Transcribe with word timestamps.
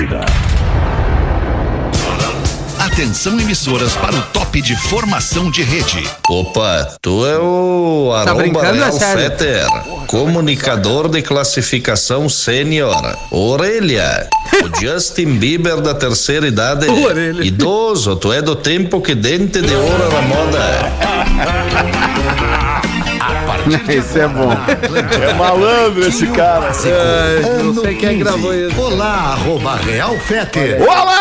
Atlântida. 0.00 0.24
Atenção 2.78 3.38
emissoras 3.38 3.94
para 3.96 4.16
o 4.16 4.22
top 4.32 4.62
de 4.62 4.74
formação 4.76 5.50
de 5.50 5.62
rede. 5.62 6.08
Opa, 6.28 6.96
tu 7.02 7.26
é 7.26 7.38
o 7.38 8.10
Tá 8.24 8.30
Aromba 8.30 8.62
Real 8.62 8.88
é 8.88 8.92
sério? 8.92 9.22
Fetter, 9.22 9.66
comunicador 10.06 11.08
de 11.08 11.22
classificação 11.22 12.28
sênior. 12.28 12.96
Orelha, 13.30 14.28
o 14.62 14.68
Justin 14.80 15.38
Bieber 15.38 15.80
da 15.80 15.94
terceira 15.94 16.48
idade. 16.48 16.88
Orelha. 16.90 17.44
Idoso, 17.44 18.16
tu 18.16 18.32
é 18.32 18.40
do 18.40 18.56
tempo 18.56 19.00
que 19.00 19.14
dente 19.14 19.60
de 19.60 19.74
ouro 19.74 20.02
era 20.04 20.22
moda. 20.22 20.60
Esse 23.88 24.20
é 24.20 24.28
bom. 24.28 24.50
É 24.50 25.34
malandro 25.34 26.06
esse 26.06 26.26
cara. 26.28 26.70
É, 26.84 27.62
não 27.62 27.74
sei 27.74 27.94
quem 27.94 28.18
gravou 28.18 28.54
isso. 28.54 28.80
Olá, 28.80 29.32
arroba 29.32 29.76
Real 29.76 30.16
Feter. 30.18 30.80
Olá, 30.82 31.19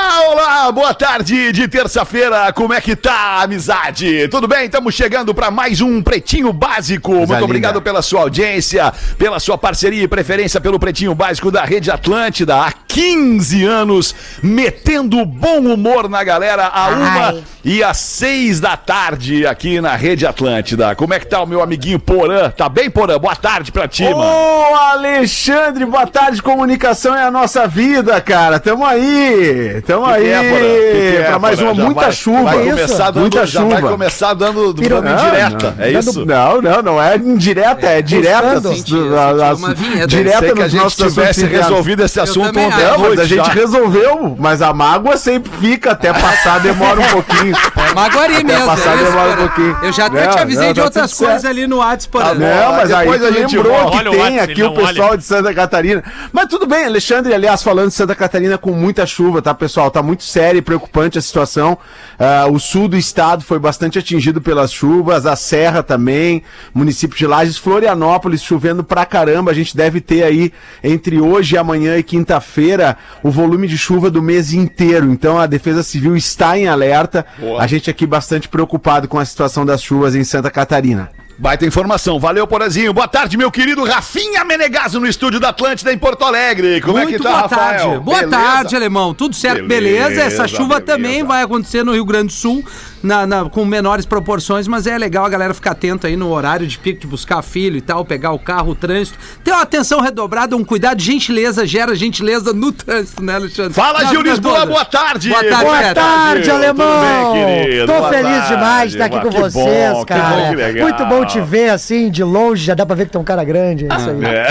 olá, 0.49 0.71
boa 0.71 0.93
tarde 0.95 1.51
de 1.51 1.67
terça-feira. 1.67 2.51
Como 2.53 2.73
é 2.73 2.81
que 2.81 2.95
tá, 2.95 3.43
amizade? 3.43 4.27
Tudo 4.29 4.47
bem? 4.47 4.65
Estamos 4.65 4.95
chegando 4.95 5.31
para 5.31 5.51
mais 5.51 5.79
um 5.79 6.01
Pretinho 6.01 6.51
Básico. 6.51 7.11
Muito 7.11 7.29
linda. 7.29 7.43
obrigado 7.43 7.81
pela 7.83 8.01
sua 8.01 8.21
audiência, 8.21 8.91
pela 9.15 9.39
sua 9.39 9.59
parceria 9.59 10.01
e 10.01 10.07
preferência 10.07 10.59
pelo 10.59 10.79
Pretinho 10.79 11.13
Básico 11.13 11.51
da 11.51 11.63
Rede 11.63 11.91
Atlântida. 11.91 12.55
Há 12.55 12.73
15 12.87 13.63
anos, 13.63 14.15
metendo 14.41 15.23
bom 15.23 15.59
humor 15.59 16.09
na 16.09 16.23
galera, 16.23 16.65
a 16.65 16.89
uma 16.89 17.43
e 17.63 17.83
às 17.83 17.97
seis 17.97 18.59
da 18.59 18.75
tarde 18.75 19.45
aqui 19.45 19.79
na 19.79 19.95
Rede 19.95 20.25
Atlântida. 20.25 20.95
Como 20.95 21.13
é 21.13 21.19
que 21.19 21.27
tá 21.27 21.43
o 21.43 21.45
meu 21.45 21.61
amiguinho 21.61 21.99
Porã? 21.99 22.49
Tá 22.49 22.67
bem, 22.67 22.89
Porã? 22.89 23.19
Boa 23.19 23.35
tarde 23.35 23.71
pra 23.71 23.87
ti, 23.87 24.03
mano. 24.03 24.17
Ô, 24.17 24.75
Alexandre, 24.75 25.85
boa 25.85 26.07
tarde. 26.07 26.41
Comunicação 26.41 27.15
é 27.15 27.23
a 27.23 27.31
nossa 27.31 27.67
vida, 27.67 28.19
cara. 28.21 28.59
Tamo 28.59 28.83
aí. 28.83 29.81
Tamo 29.85 30.05
aí. 30.05 30.29
é, 30.29 30.38
Porã? 30.43 30.65
É, 30.65 31.23
pra 31.27 31.39
mais 31.39 31.59
uma, 31.61 31.73
muita 31.73 32.01
vai- 32.01 32.11
chuva. 32.11 32.43
Vai 32.43 32.59
Isso. 32.61 32.69
começar 32.69 33.05
dando, 33.11 33.19
muita 33.21 33.45
já 33.45 33.61
chuva. 33.61 33.73
vai 33.81 33.91
começar 33.91 34.33
dando, 34.33 34.73
dando 34.73 35.01
Não, 35.01 35.13
indireta. 35.13 35.75
não, 35.77 35.85
é 35.85 35.91
não, 35.91 35.99
isso? 35.99 36.25
Não, 36.25 36.61
não, 36.61 36.81
não 36.81 37.01
é 37.03 37.15
indireta, 37.17 37.85
é 37.87 38.01
direta. 38.01 38.41
Buscando. 38.59 38.69
as- 38.69 38.77
Senti, 38.77 38.95
eu 38.95 39.19
as- 39.19 39.37
senti 39.39 39.65
uma 39.65 39.73
vinheta. 39.73 40.07
direta 40.07 40.53
que 40.53 40.61
a 40.61 40.67
gente 40.67 40.95
tivesse 40.95 41.45
resolvido 41.45 42.03
esse 42.03 42.19
assunto 42.19 42.47
ontem 42.59 42.83
à 42.83 42.97
noite 42.97 43.21
a 43.21 43.25
gente 43.25 43.49
resolveu, 43.49 44.35
mas 44.39 44.61
a 44.61 44.73
mágoa 44.73 45.17
sempre 45.17 45.51
fica, 45.59 45.91
até 45.91 46.13
passar 46.13 46.59
demora 46.59 46.99
um 46.99 47.03
pouquinho. 47.09 47.55
Maguari 47.95 48.35
Até 48.35 48.43
mesmo. 48.43 48.65
passar 48.65 48.93
é 48.99 49.03
demora 49.03 49.31
um 49.31 49.37
pouquinho. 49.47 49.77
Eu 49.83 49.93
já 49.93 50.05
até 50.05 50.27
te 50.27 50.39
avisei 50.39 50.67
de 50.73 50.79
tá 50.79 50.85
outras 50.85 51.13
coisas 51.13 51.45
ali 51.45 51.67
no 51.67 51.77
WhatsApp, 51.77 52.11
Porã. 52.11 52.25
Tá. 52.25 52.33
Não, 52.35 52.71
mas 52.73 52.91
aí 52.91 53.09
Depois 53.09 53.21
tu 53.21 53.27
a 53.27 53.31
gente 53.31 53.57
lembrou 53.57 53.91
que 53.91 54.09
tem 54.09 54.39
aqui 54.39 54.63
o 54.63 54.71
pessoal 54.73 55.17
de 55.17 55.23
Santa 55.23 55.53
Catarina. 55.53 56.03
Mas 56.31 56.45
tudo 56.47 56.65
bem, 56.67 56.85
Alexandre, 56.85 57.33
aliás, 57.33 57.63
falando 57.63 57.87
de 57.89 57.93
Santa 57.95 58.15
Catarina 58.15 58.57
com 58.57 58.71
muita 58.71 59.05
chuva, 59.05 59.41
tá, 59.41 59.53
pessoal? 59.53 59.89
Tá 59.91 60.01
muito 60.03 60.23
séria 60.29 60.59
e 60.59 60.61
preocupante 60.61 61.17
a 61.17 61.21
situação. 61.21 61.77
Ah, 62.17 62.47
o 62.49 62.59
sul 62.59 62.87
do 62.87 62.97
estado 62.97 63.43
foi 63.43 63.59
bastante 63.59 63.99
atingido 63.99 64.41
pelas 64.41 64.71
chuvas, 64.71 65.25
a 65.25 65.35
Serra 65.35 65.83
também, 65.83 66.43
município 66.73 67.17
de 67.17 67.25
Lages, 67.25 67.57
Florianópolis 67.57 68.43
chovendo 68.43 68.83
pra 68.83 69.05
caramba. 69.05 69.51
A 69.51 69.53
gente 69.53 69.75
deve 69.75 69.99
ter 70.01 70.23
aí 70.23 70.53
entre 70.83 71.19
hoje, 71.19 71.57
amanhã 71.57 71.97
e 71.97 72.03
quinta-feira 72.03 72.97
o 73.23 73.31
volume 73.31 73.67
de 73.67 73.77
chuva 73.77 74.09
do 74.09 74.21
mês 74.21 74.53
inteiro. 74.53 75.11
Então 75.11 75.37
a 75.39 75.45
Defesa 75.45 75.83
Civil 75.83 76.15
está 76.15 76.57
em 76.57 76.67
alerta. 76.67 77.25
Boa. 77.37 77.61
A 77.61 77.67
gente 77.67 77.89
aqui 77.89 78.05
bastante 78.05 78.47
preocupado 78.47 79.07
com 79.07 79.17
a 79.17 79.25
situação 79.25 79.65
das 79.65 79.81
chuvas 79.81 80.15
em 80.15 80.23
Santa 80.23 80.51
Catarina. 80.51 81.09
Baita 81.41 81.65
informação. 81.65 82.19
Valeu, 82.19 82.45
Porazinho. 82.45 82.91
Boa 82.91 83.07
tarde, 83.07 83.37
meu 83.37 83.49
querido 83.49 83.85
Rafinha 83.85 84.43
Menegaso 84.43 84.99
no 84.99 85.07
estúdio 85.07 85.39
da 85.39 85.49
Atlântida 85.49 85.93
em 85.93 85.97
Porto 85.97 86.25
Alegre. 86.25 86.81
Como 86.81 86.97
Muito 86.97 87.15
é 87.15 87.17
que 87.17 87.23
tá, 87.23 87.29
boa 87.29 87.41
Rafael? 87.43 87.79
tarde. 87.79 87.99
Boa 88.03 88.19
Beleza? 88.19 88.37
tarde, 88.37 88.75
alemão. 88.75 89.13
Tudo 89.13 89.33
certo, 89.33 89.65
beleza. 89.65 90.09
Beleza, 90.09 90.21
Essa 90.21 90.47
chuva 90.49 90.81
beleza. 90.81 90.85
também 90.85 91.23
vai 91.23 91.41
acontecer 91.41 91.81
no 91.85 91.93
Rio 91.93 92.03
Grande 92.03 92.27
do 92.27 92.33
Sul, 92.33 92.61
na, 93.01 93.25
na- 93.25 93.49
com 93.49 93.63
menores 93.65 94.05
proporções, 94.05 94.67
mas 94.67 94.85
é 94.87 94.97
legal 94.97 95.25
a 95.25 95.29
galera 95.29 95.53
ficar 95.53 95.71
atento 95.71 96.05
aí 96.05 96.15
no 96.15 96.29
horário 96.31 96.67
de 96.67 96.77
pico 96.77 96.99
de 97.01 97.07
buscar 97.07 97.41
filho 97.41 97.77
e 97.77 97.81
tal, 97.81 98.03
pegar 98.03 98.31
o 98.31 98.39
carro, 98.39 98.71
o 98.71 98.75
trânsito. 98.75 99.17
Ter 99.43 99.51
uma 99.51 99.61
atenção 99.61 100.01
redobrada, 100.01 100.55
um 100.55 100.63
cuidado, 100.65 101.01
gentileza 101.01 101.65
gera 101.65 101.95
gentileza 101.95 102.51
no 102.53 102.71
trânsito, 102.71 103.23
né, 103.23 103.35
Alexandre? 103.35 103.73
Fala, 103.73 104.05
Gil 104.05 104.21
Lisboa. 104.21 104.65
Boa 104.65 104.85
tarde. 104.85 105.29
Boa 105.29 105.43
tarde, 105.43 105.63
Boa 105.65 105.93
tarde, 105.93 106.43
Gil. 106.45 106.55
alemão! 106.55 107.33
Bem? 107.33 107.85
Tô 107.85 107.93
Boa 107.93 108.09
feliz 108.09 108.31
tarde. 108.37 108.47
demais 108.49 108.91
de 108.91 108.97
estar 108.97 109.05
aqui 109.05 109.19
com 109.19 109.29
Que 109.29 109.35
bom, 109.39 109.49
vocês, 109.49 109.97
que 109.99 110.05
cara. 110.05 110.35
bom, 110.35 110.49
que 110.49 110.55
legal. 110.55 110.87
Muito 110.89 111.05
bom 111.05 111.25
te 111.25 111.39
ver 111.41 111.69
assim, 111.69 112.09
de 112.11 112.23
longe, 112.23 112.63
já 112.65 112.73
dá 112.73 112.85
pra 112.85 112.95
ver 112.95 113.05
que 113.05 113.11
tu 113.11 113.17
é 113.17 113.21
um 113.21 113.23
cara 113.23 113.43
grande. 113.43 113.85
É 113.89 113.95
isso 113.95 114.09
aí. 114.09 114.25
É. 114.25 114.47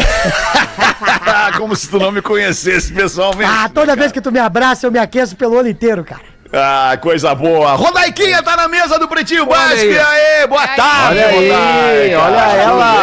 Como 1.59 1.75
se 1.75 1.89
tu 1.89 1.99
não 1.99 2.13
me 2.13 2.23
conhecesse 2.23 2.93
pessoalmente. 2.93 3.51
Ah, 3.53 3.69
toda 3.69 3.95
vez 3.97 4.13
que 4.13 4.21
tu 4.21 4.31
me 4.31 4.39
abraça, 4.39 4.87
eu 4.87 4.93
me 4.93 4.99
aqueço 4.99 5.35
pelo 5.37 5.59
ano 5.59 5.69
inteiro, 5.69 6.05
cara. 6.05 6.23
Ah, 6.53 6.97
coisa 7.01 7.35
boa. 7.35 7.73
Rodaiquinha 7.73 8.43
tá 8.43 8.57
na 8.57 8.69
mesa 8.69 8.99
do 8.99 9.07
Pretinho 9.07 9.45
Básico. 9.45 9.81
aí. 9.83 9.93
E 9.93 9.99
aí, 9.99 10.47
boa 10.47 10.67
tarde, 10.67 11.19
Olha 11.21 11.27
aí, 11.27 12.15
Rodaica. 12.15 12.23
olha 12.23 12.57
ela. 12.57 12.95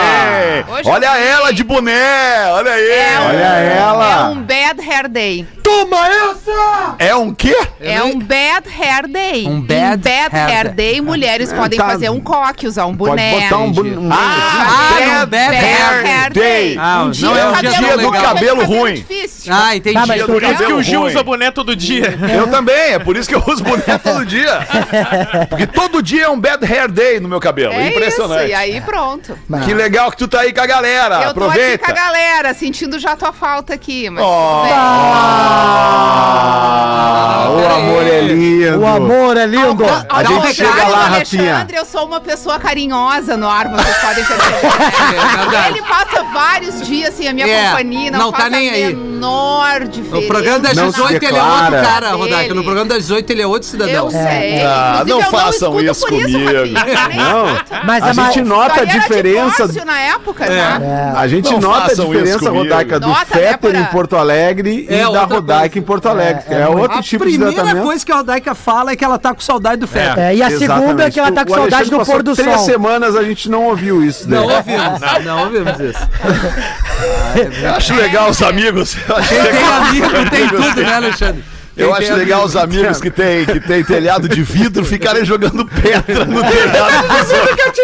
Olha 0.86 1.18
ela 1.20 1.54
de 1.54 1.64
boné. 1.64 2.48
Olha 2.52 2.72
aí. 2.72 2.90
É 2.90 3.20
um, 3.20 3.26
Olha 3.28 3.38
ela. 3.46 4.20
É 4.22 4.24
um 4.30 4.42
bad 4.42 4.82
hair 4.82 5.08
day. 5.08 5.48
Toma 5.62 6.08
essa! 6.08 6.96
É 7.00 7.16
um 7.16 7.34
quê? 7.34 7.56
É 7.80 8.02
um 8.04 8.20
bad 8.20 8.68
hair 8.70 9.08
day. 9.08 9.48
Um 9.48 9.62
bad 9.62 9.98
bad 9.98 10.36
hair 10.36 10.48
hair 10.50 10.64
day. 10.74 10.94
day, 10.94 11.02
mulheres 11.02 11.52
podem 11.54 11.78
tá. 11.78 11.86
fazer 11.88 12.10
um 12.10 12.20
coque, 12.20 12.68
usar 12.68 12.86
um 12.86 12.96
Pode 12.96 13.10
boné. 13.12 13.42
botar 13.42 13.58
um, 13.58 13.72
bu- 13.72 13.82
um 13.84 14.10
Ah, 14.12 14.96
Ah, 14.96 15.02
é 15.02 15.24
um 15.24 15.26
bad 15.28 15.56
hair 15.56 16.32
day. 16.34 16.78
Ah, 16.80 17.02
um 17.02 17.06
não 17.06 17.12
dia, 17.12 17.28
é 17.30 17.46
o 17.46 17.50
um 17.52 17.54
dia 17.62 17.72
tão 17.72 17.82
do 17.82 17.96
legal. 17.98 18.12
cabelo 18.12 18.26
cabelo 18.62 18.66
ruim. 18.66 19.06
Difícil. 19.26 19.54
Ah, 19.54 19.76
entendi. 19.76 19.96
Tá, 20.00 20.06
mas 20.06 20.24
Por 20.24 20.44
isso 20.44 20.58
que 20.66 20.74
o 20.74 20.82
Gil 20.84 21.00
ruim. 21.02 21.12
usa 21.12 21.24
boné 21.24 21.52
todo 21.52 21.76
dia. 21.76 22.18
Eu 22.34 22.48
também, 22.48 22.94
é 22.94 23.00
por 23.00 23.16
isso 23.18 23.28
que 23.30 23.36
eu 23.36 23.44
uso 23.48 23.64
boné 23.64 23.98
todo 24.02 24.26
dia. 24.26 24.60
Porque 25.50 25.68
todo 25.68 26.02
dia 26.02 26.26
é 26.26 26.30
um 26.30 26.40
bad 26.40 26.64
hair 26.66 26.90
day 26.92 27.20
no 27.20 27.28
meu 27.30 27.40
cabelo. 27.40 27.74
É 27.74 27.90
Impressionante. 27.90 28.42
isso, 28.44 28.52
e 28.52 28.54
aí 28.54 28.82
pronto. 28.82 29.38
Que 29.66 29.74
legal 29.74 30.12
que 30.12 30.18
tu 30.18 30.28
tá 30.28 30.42
aí 30.42 30.54
com 30.54 30.62
a 30.62 30.66
galera. 30.66 31.16
Eu 31.16 31.34
tô 31.34 31.46
aqui 31.46 31.50
Aproveita. 31.50 31.86
com 31.86 31.92
a 31.92 31.96
galera, 31.96 32.54
sentindo 32.54 33.00
já 33.00 33.16
tua 33.16 33.32
falta 33.34 33.74
aqui, 33.74 34.10
mas 34.10 34.24
Oh. 34.26 34.28
tudo 34.28 34.64
bem. 34.64 34.74
Ah, 36.18 37.48
o 37.50 37.76
amor 37.76 38.04
é 38.08 38.22
lindo. 38.22 38.80
O 38.80 38.86
amor 38.88 39.38
é 39.38 39.46
lindo! 39.46 39.86
A 39.86 40.06
Ao 40.10 40.20
gente 40.26 40.34
contrário 40.34 40.54
chega 40.56 40.88
lá, 40.88 41.08
Rafinha. 41.08 41.52
Alexandre, 41.56 41.78
eu 41.78 41.86
sou 41.86 42.06
uma 42.06 42.20
pessoa 42.22 42.60
carinhosa 42.60 43.38
no 43.38 43.48
ar, 43.50 43.68
vocês 43.70 43.98
podem 43.98 44.24
perceber. 44.26 44.56
É. 45.56 45.70
Ele 45.70 45.82
passa 45.84 46.24
vários 46.34 46.82
dias 46.86 47.14
sem 47.14 47.28
a 47.28 47.34
minha 47.34 47.48
É, 47.48 47.68
companhia, 47.70 48.12
não, 48.12 48.20
não 48.20 48.32
tá 48.32 48.50
nem 48.50 48.70
a 48.70 48.74
aí. 48.74 48.94
Menor 49.16 49.80
diferença. 49.88 50.16
No 50.16 50.28
programa 50.28 50.60
das 50.60 50.76
Não 50.78 50.92
se 50.92 50.98
18 51.02 51.24
ele 51.26 51.38
é 51.38 51.44
outro 51.44 51.72
cara, 51.72 52.12
Rodaica. 52.14 52.54
No 52.54 52.64
programa 52.64 52.90
das 52.90 52.98
18 53.00 53.30
ele 53.32 53.42
é 53.42 53.48
outro 53.48 53.68
cidadão. 53.68 54.06
Eu 54.06 54.12
sei. 54.12 54.62
Ah, 54.64 55.04
não 55.08 55.22
eu 55.22 55.32
façam 55.32 55.80
isso 55.80 56.06
por 56.08 56.14
isso, 56.14 56.30
comigo. 56.30 56.52
Nem 57.10 57.18
Não. 57.18 57.46
Mas 57.86 58.04
A 58.04 58.10
é 58.10 58.14
mais. 58.14 58.34
gente 58.34 58.46
nota 58.48 58.82
a 58.82 58.84
Isso 58.84 59.00
diferença. 59.00 59.86
na 59.86 60.00
época, 60.00 60.46
né? 60.48 61.14
A 61.16 61.28
gente 61.28 61.52
Não 61.52 61.60
nota 61.60 61.90
a 61.90 61.94
isso 61.94 62.06
diferença. 62.06 62.50
Rodaica, 62.50 63.00
do 63.00 63.08
Nota, 63.08 63.20
né, 63.20 63.26
Fetter 63.42 63.58
Porã? 63.60 63.80
em 63.80 63.86
Porto 63.86 64.16
Alegre 64.18 64.86
É 64.90 65.02
e 65.02 65.12
da 65.12 65.24
Rodaica 65.24 65.60
coisa. 65.70 65.80
em 65.80 65.82
Porto 65.82 66.08
Alegre. 66.08 66.44
É, 66.50 66.56
É, 66.56 66.62
é 66.62 66.68
outro 66.68 66.98
A 67.00 67.02
tipo 67.02 67.26
de 67.26 67.32
primeira 67.32 67.54
tratamento. 67.54 67.84
coisa 67.84 68.06
que 68.06 68.12
a 68.12 68.16
Rodaica 68.18 68.56
fala 68.56 68.92
é 68.92 68.96
que 68.96 69.04
ela 69.04 69.18
tá 69.18 69.34
com 69.34 69.42
saudade 69.42 69.78
do 69.82 69.88
Fetter. 69.88 70.20
É, 70.20 70.36
e 70.36 70.44
a 70.44 70.50
segunda 70.58 71.06
é 71.06 71.12
que 71.12 71.20
ela 71.20 71.32
tá 71.32 71.46
com 71.46 71.54
saudade 71.54 71.90
do 71.90 72.00
pôr 72.06 72.22
do 72.24 72.36
três 72.36 72.56
sol. 72.58 72.66
semanas 72.66 73.16
a 73.16 73.24
gente 73.24 73.50
não 73.50 73.64
ouviu 73.66 74.04
isso. 74.04 74.30
Não 74.30 74.48
Né? 74.48 74.56
ouvimos, 74.58 75.02
não 75.26 75.40
ouvimos 75.46 75.80
isso. 75.80 76.00
Acho 77.76 77.94
legal 77.96 78.30
os 78.30 78.42
amigos. 78.42 78.96
Quem 79.28 79.52
tem 79.52 79.68
amigo 79.68 80.30
tem 80.30 80.48
tudo, 80.50 80.82
né, 80.82 80.94
Alexandre? 80.96 81.44
Eu 81.78 81.94
acho 81.94 82.14
legal 82.14 82.44
os 82.46 82.56
amigos 82.56 83.00
que 83.02 83.12
tem, 83.12 83.46
que 83.46 83.60
tem 83.60 83.84
telhado 83.84 84.30
de 84.30 84.42
vidro 84.42 84.84
ficarem 84.86 85.26
jogando 85.26 85.66
pedra 85.66 86.26
no 86.26 86.42
telhado 86.42 87.08
dos 87.08 87.32
outros. 87.32 87.76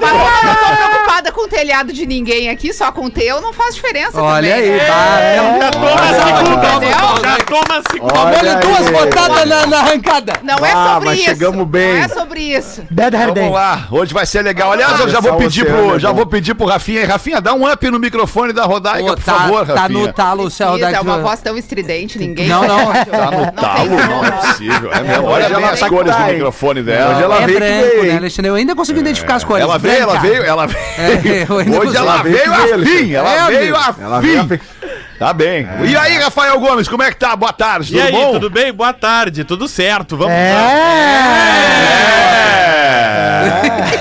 Mas 0.00 0.12
eu 0.12 0.44
não 0.44 0.54
tô 0.54 0.86
preocupada 0.88 1.32
com 1.32 1.40
o 1.42 1.48
telhado 1.48 1.92
de 1.92 2.06
ninguém 2.06 2.48
aqui, 2.50 2.72
só 2.72 2.92
com 2.92 3.06
o 3.06 3.10
teu 3.10 3.40
não 3.40 3.52
faz 3.52 3.74
diferença 3.74 4.20
Olha 4.20 4.54
também. 4.54 4.70
aí, 4.72 4.78
bah, 4.88 5.20
é. 5.20 5.36
Já 5.60 5.70
toma 5.70 5.94
a 5.94 6.28
segunda. 6.28 7.28
Já 7.28 7.36
toma 7.44 7.78
a 7.78 7.92
segunda. 7.92 8.14
Olha 8.20 8.54
duas 8.56 8.86
aí. 8.86 8.92
botadas 8.92 9.48
na, 9.48 9.66
na 9.66 9.78
arrancada. 9.80 10.32
Não 10.42 10.64
é 10.64 10.72
Ah, 10.72 10.90
sobre 10.94 11.08
mas 11.08 11.18
isso. 11.18 11.28
chegamos 11.28 11.66
bem. 11.68 11.94
Não 11.94 12.00
é 12.04 12.08
sobre 12.08 12.40
isso. 12.40 12.82
Bad 12.90 13.16
Hair 13.16 13.32
Day. 13.32 13.42
Vamos 13.44 13.58
lá, 13.58 13.88
hoje 13.90 14.14
vai 14.14 14.26
ser 14.26 14.42
legal. 14.42 14.72
Aliás, 14.72 15.00
eu 15.00 15.08
já 15.08 15.20
vou 15.20 15.34
o 15.34 15.36
pedir 15.38 15.64
pro, 15.66 15.98
já 15.98 16.12
vou 16.12 16.26
pedir 16.26 16.54
pro 16.54 16.66
Rafinha. 16.66 17.06
Rafinha, 17.06 17.40
dá 17.40 17.54
um 17.54 17.70
up 17.70 17.90
no 17.90 17.98
microfone 17.98 18.52
da 18.52 18.64
Rodaica, 18.64 19.10
Pô, 19.10 19.14
por 19.16 19.24
tá, 19.24 19.34
favor, 19.34 19.66
tá 19.66 19.74
Rafinha. 19.82 20.06
no 20.06 20.12
talo, 20.12 20.50
se 20.50 20.62
a 20.62 20.66
Precisa, 20.68 20.86
Rodaica... 20.86 20.98
é 20.98 21.00
uma 21.00 21.18
voz 21.22 21.40
tão 21.40 21.56
estridente, 21.56 22.18
ninguém 22.18 22.46
Não, 22.48 22.66
não. 22.66 22.83
Tá 22.92 23.30
no 23.30 23.38
Não 23.40 23.50
talo, 23.52 23.88
tem 23.88 24.06
não 24.08 24.24
é 24.24 24.30
possível. 24.30 24.92
É 24.92 25.00
mesmo. 25.02 25.24
Olha 25.26 25.44
Hoje 25.46 25.54
ela 25.54 25.70
as 25.70 25.80
tá 25.80 25.88
cores 25.88 26.14
do 26.16 26.22
com- 26.22 26.28
microfone 26.32 26.80
Hoje 26.80 26.90
dela. 26.90 27.22
ela 27.22 27.42
É 27.42 27.46
veio 27.46 27.58
branco, 27.58 28.02
né? 28.06 28.16
Alexandre? 28.16 28.50
Eu 28.50 28.54
ainda 28.54 28.74
consegui 28.74 29.00
identificar 29.00 29.34
as 29.36 29.44
cores. 29.44 29.62
Ela 29.62 29.78
veio, 29.78 30.02
ela 30.02 30.18
veio, 30.18 30.42
ela 30.44 30.66
veio. 30.66 30.84
É, 30.98 31.78
Hoje 31.78 31.96
ela 31.96 32.22
veio 32.22 32.36
veio 32.36 32.44
que 32.44 32.72
a 32.72 32.76
veio, 32.76 32.86
fim, 32.86 33.12
ela 33.14 33.34
É, 33.34 33.46
veio 33.58 33.76
a 33.76 33.94
Ela 34.00 34.20
veio 34.20 34.40
a 34.40 34.44
fim. 34.44 34.48
fim. 34.58 34.60
Tá 35.18 35.32
bem. 35.32 35.66
E 35.84 35.96
aí, 35.96 36.18
Rafael 36.18 36.58
Gomes, 36.58 36.88
como 36.88 37.02
é 37.02 37.10
que 37.10 37.16
tá? 37.16 37.36
Boa 37.36 37.52
tarde, 37.52 37.94
E 37.96 37.96
tudo 38.00 38.06
aí, 38.06 38.12
bom? 38.12 38.32
tudo 38.32 38.50
bem? 38.50 38.72
Boa 38.72 38.92
tarde, 38.92 39.44
tudo 39.44 39.68
certo. 39.68 40.16
Vamos 40.16 40.34
lá. 40.34 40.40
É! 40.40 42.33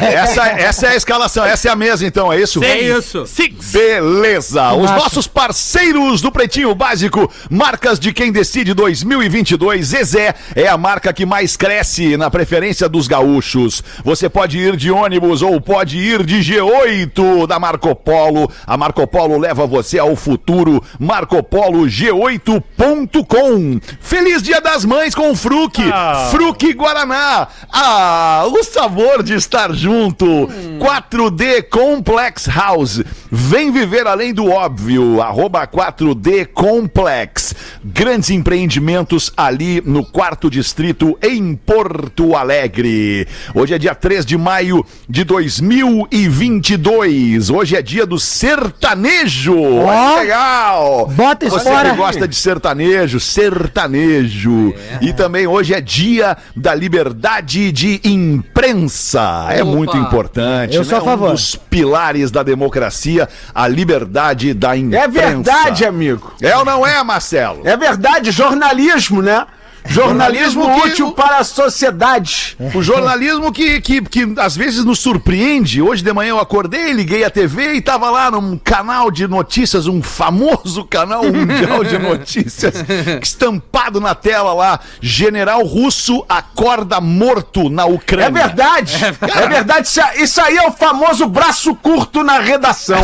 Essa, 0.02 0.48
essa 0.48 0.88
é 0.88 0.90
a 0.92 0.96
escalação, 0.96 1.46
essa 1.46 1.68
é 1.68 1.72
a 1.72 1.76
mesa, 1.76 2.06
então, 2.06 2.32
é 2.32 2.40
isso? 2.40 2.64
É 2.64 2.80
isso. 2.80 3.26
Six. 3.26 3.72
Beleza! 3.72 4.74
Os 4.74 4.90
Massa. 4.90 4.96
nossos 4.96 5.28
parceiros 5.28 6.22
do 6.22 6.32
Pretinho 6.32 6.74
Básico, 6.76 7.32
marcas 7.50 8.00
de 8.00 8.14
quem 8.14 8.32
decide 8.32 8.74
2022. 8.74 9.88
Zezé 9.88 10.34
é 10.56 10.68
a 10.68 10.78
marca 10.78 11.14
que 11.14 11.26
mais 11.26 11.56
cresce 11.56 12.18
na 12.18 12.30
preferência 12.30 12.88
dos 12.90 13.08
gaúchos. 13.08 13.84
Você 14.04 14.30
pode 14.30 14.58
ir 14.58 14.76
de 14.76 14.92
ônibus 14.92 15.42
ou 15.42 15.60
pode 15.60 15.98
ir 15.98 16.24
de 16.24 16.40
G8 16.40 17.48
da 17.48 17.60
Marco 17.60 17.96
Polo. 17.96 18.50
A 18.66 18.78
Marco 18.78 19.06
Polo 19.08 19.38
leva 19.38 19.66
você 19.68 20.00
ao 20.00 20.16
futuro. 20.16 20.84
Marcopolo 21.00 21.86
G8.com. 21.86 23.80
Feliz 24.00 24.42
Dia 24.42 24.60
das 24.62 24.86
Mães 24.86 25.16
com 25.16 25.32
o 25.32 25.36
Fruc. 25.36 25.80
Ah. 25.92 26.30
Fruc 26.32 26.74
Guaraná. 26.74 27.48
Ah, 27.72 28.46
o 28.48 28.64
sabor 28.64 29.24
de 29.24 29.34
estar 29.34 29.74
junto. 29.74 29.93
4D 29.94 31.64
Complex 31.70 32.48
House. 32.48 33.04
Vem 33.32 33.72
viver 33.72 34.08
além 34.08 34.34
do 34.34 34.50
óbvio. 34.50 35.22
Arroba 35.22 35.66
4D 35.68 36.48
Complex. 36.48 37.54
Grandes 37.84 38.30
empreendimentos 38.30 39.32
ali 39.36 39.82
no 39.86 40.06
quarto 40.06 40.50
distrito 40.50 41.18
em 41.22 41.56
Porto 41.56 42.36
Alegre. 42.36 43.28
Hoje 43.54 43.74
é 43.74 43.78
dia 43.78 43.96
3 43.96 44.26
de 44.26 44.38
maio 44.38 44.86
de 45.08 45.24
2022. 45.24 47.50
Hoje 47.50 47.76
é 47.76 47.82
dia 47.82 48.06
do 48.06 48.20
sertanejo. 48.20 49.58
Olha 49.60 50.14
que 50.14 50.20
legal. 50.22 51.08
Bota 51.08 51.46
isso 51.46 51.58
Você 51.60 51.70
fora. 51.70 51.92
que 51.92 51.98
gosta 51.98 52.28
de 52.28 52.36
sertanejo, 52.36 53.20
sertanejo. 53.20 54.74
E 55.02 55.14
também 55.14 55.48
hoje 55.48 55.74
é 55.74 55.82
dia 55.82 56.38
da 56.56 56.74
liberdade 56.74 57.72
de 57.72 58.00
imprensa. 58.04 59.48
É. 59.50 59.64
muito 59.76 59.98
importante. 59.98 60.76
Eu 60.76 60.84
sou 60.84 60.98
a 60.98 61.02
né? 61.02 61.06
favor. 61.06 61.30
Um 61.30 61.32
dos 61.32 61.56
pilares 61.56 62.32
da 62.32 62.44
democracia, 62.44 63.28
a 63.54 63.68
liberdade 63.68 64.54
da 64.54 64.76
imprensa. 64.76 65.04
É 65.04 65.08
verdade, 65.08 65.86
amigo. 65.86 66.34
É 66.42 66.56
ou 66.58 66.66
não 66.66 66.86
é, 66.86 67.04
Marcelo? 67.04 67.62
É 67.66 67.76
verdade, 67.76 68.32
jornalismo, 68.32 69.22
né? 69.22 69.46
Jornalismo, 69.86 70.64
Jornalismo 70.64 70.82
que- 70.84 70.90
útil 70.90 71.12
para 71.12 71.38
a 71.38 71.44
sociedade. 71.44 72.58
O 72.74 72.82
jornalismo 72.82 73.52
que, 73.52 73.82
que, 73.82 74.02
que 74.02 74.34
às 74.38 74.56
vezes 74.56 74.84
nos 74.86 75.00
surpreende. 75.00 75.82
Hoje 75.82 76.04
de 76.04 76.14
manhã 76.14 76.30
eu 76.32 76.40
acordei, 76.40 76.92
liguei 76.94 77.24
a 77.24 77.30
TV 77.30 77.74
e 77.74 77.82
tava 77.82 78.10
lá 78.10 78.32
num 78.32 78.58
canal 78.58 79.12
de 79.12 79.28
notícias, 79.28 79.86
um 79.88 80.02
famoso 80.02 80.86
canal 80.86 81.24
mundial 81.26 81.84
de 81.84 81.98
notícias, 82.00 82.74
estampado 83.22 84.00
na 84.00 84.16
tela 84.16 84.54
lá. 84.54 84.80
General 85.02 85.62
russo 85.66 86.24
acorda 86.30 87.02
morto 87.02 87.70
na 87.70 87.86
Ucrânia. 87.86 88.28
É 88.28 88.32
verdade. 88.32 88.98
É 89.04 89.48
verdade. 89.48 89.88
Isso- 89.88 90.02
Isso 90.16 90.42
aí 90.42 90.58
é 90.58 90.68
o 90.68 90.72
famoso 90.72 91.28
braço 91.28 91.76
curto 91.76 92.24
na 92.24 92.40
redação. 92.40 93.04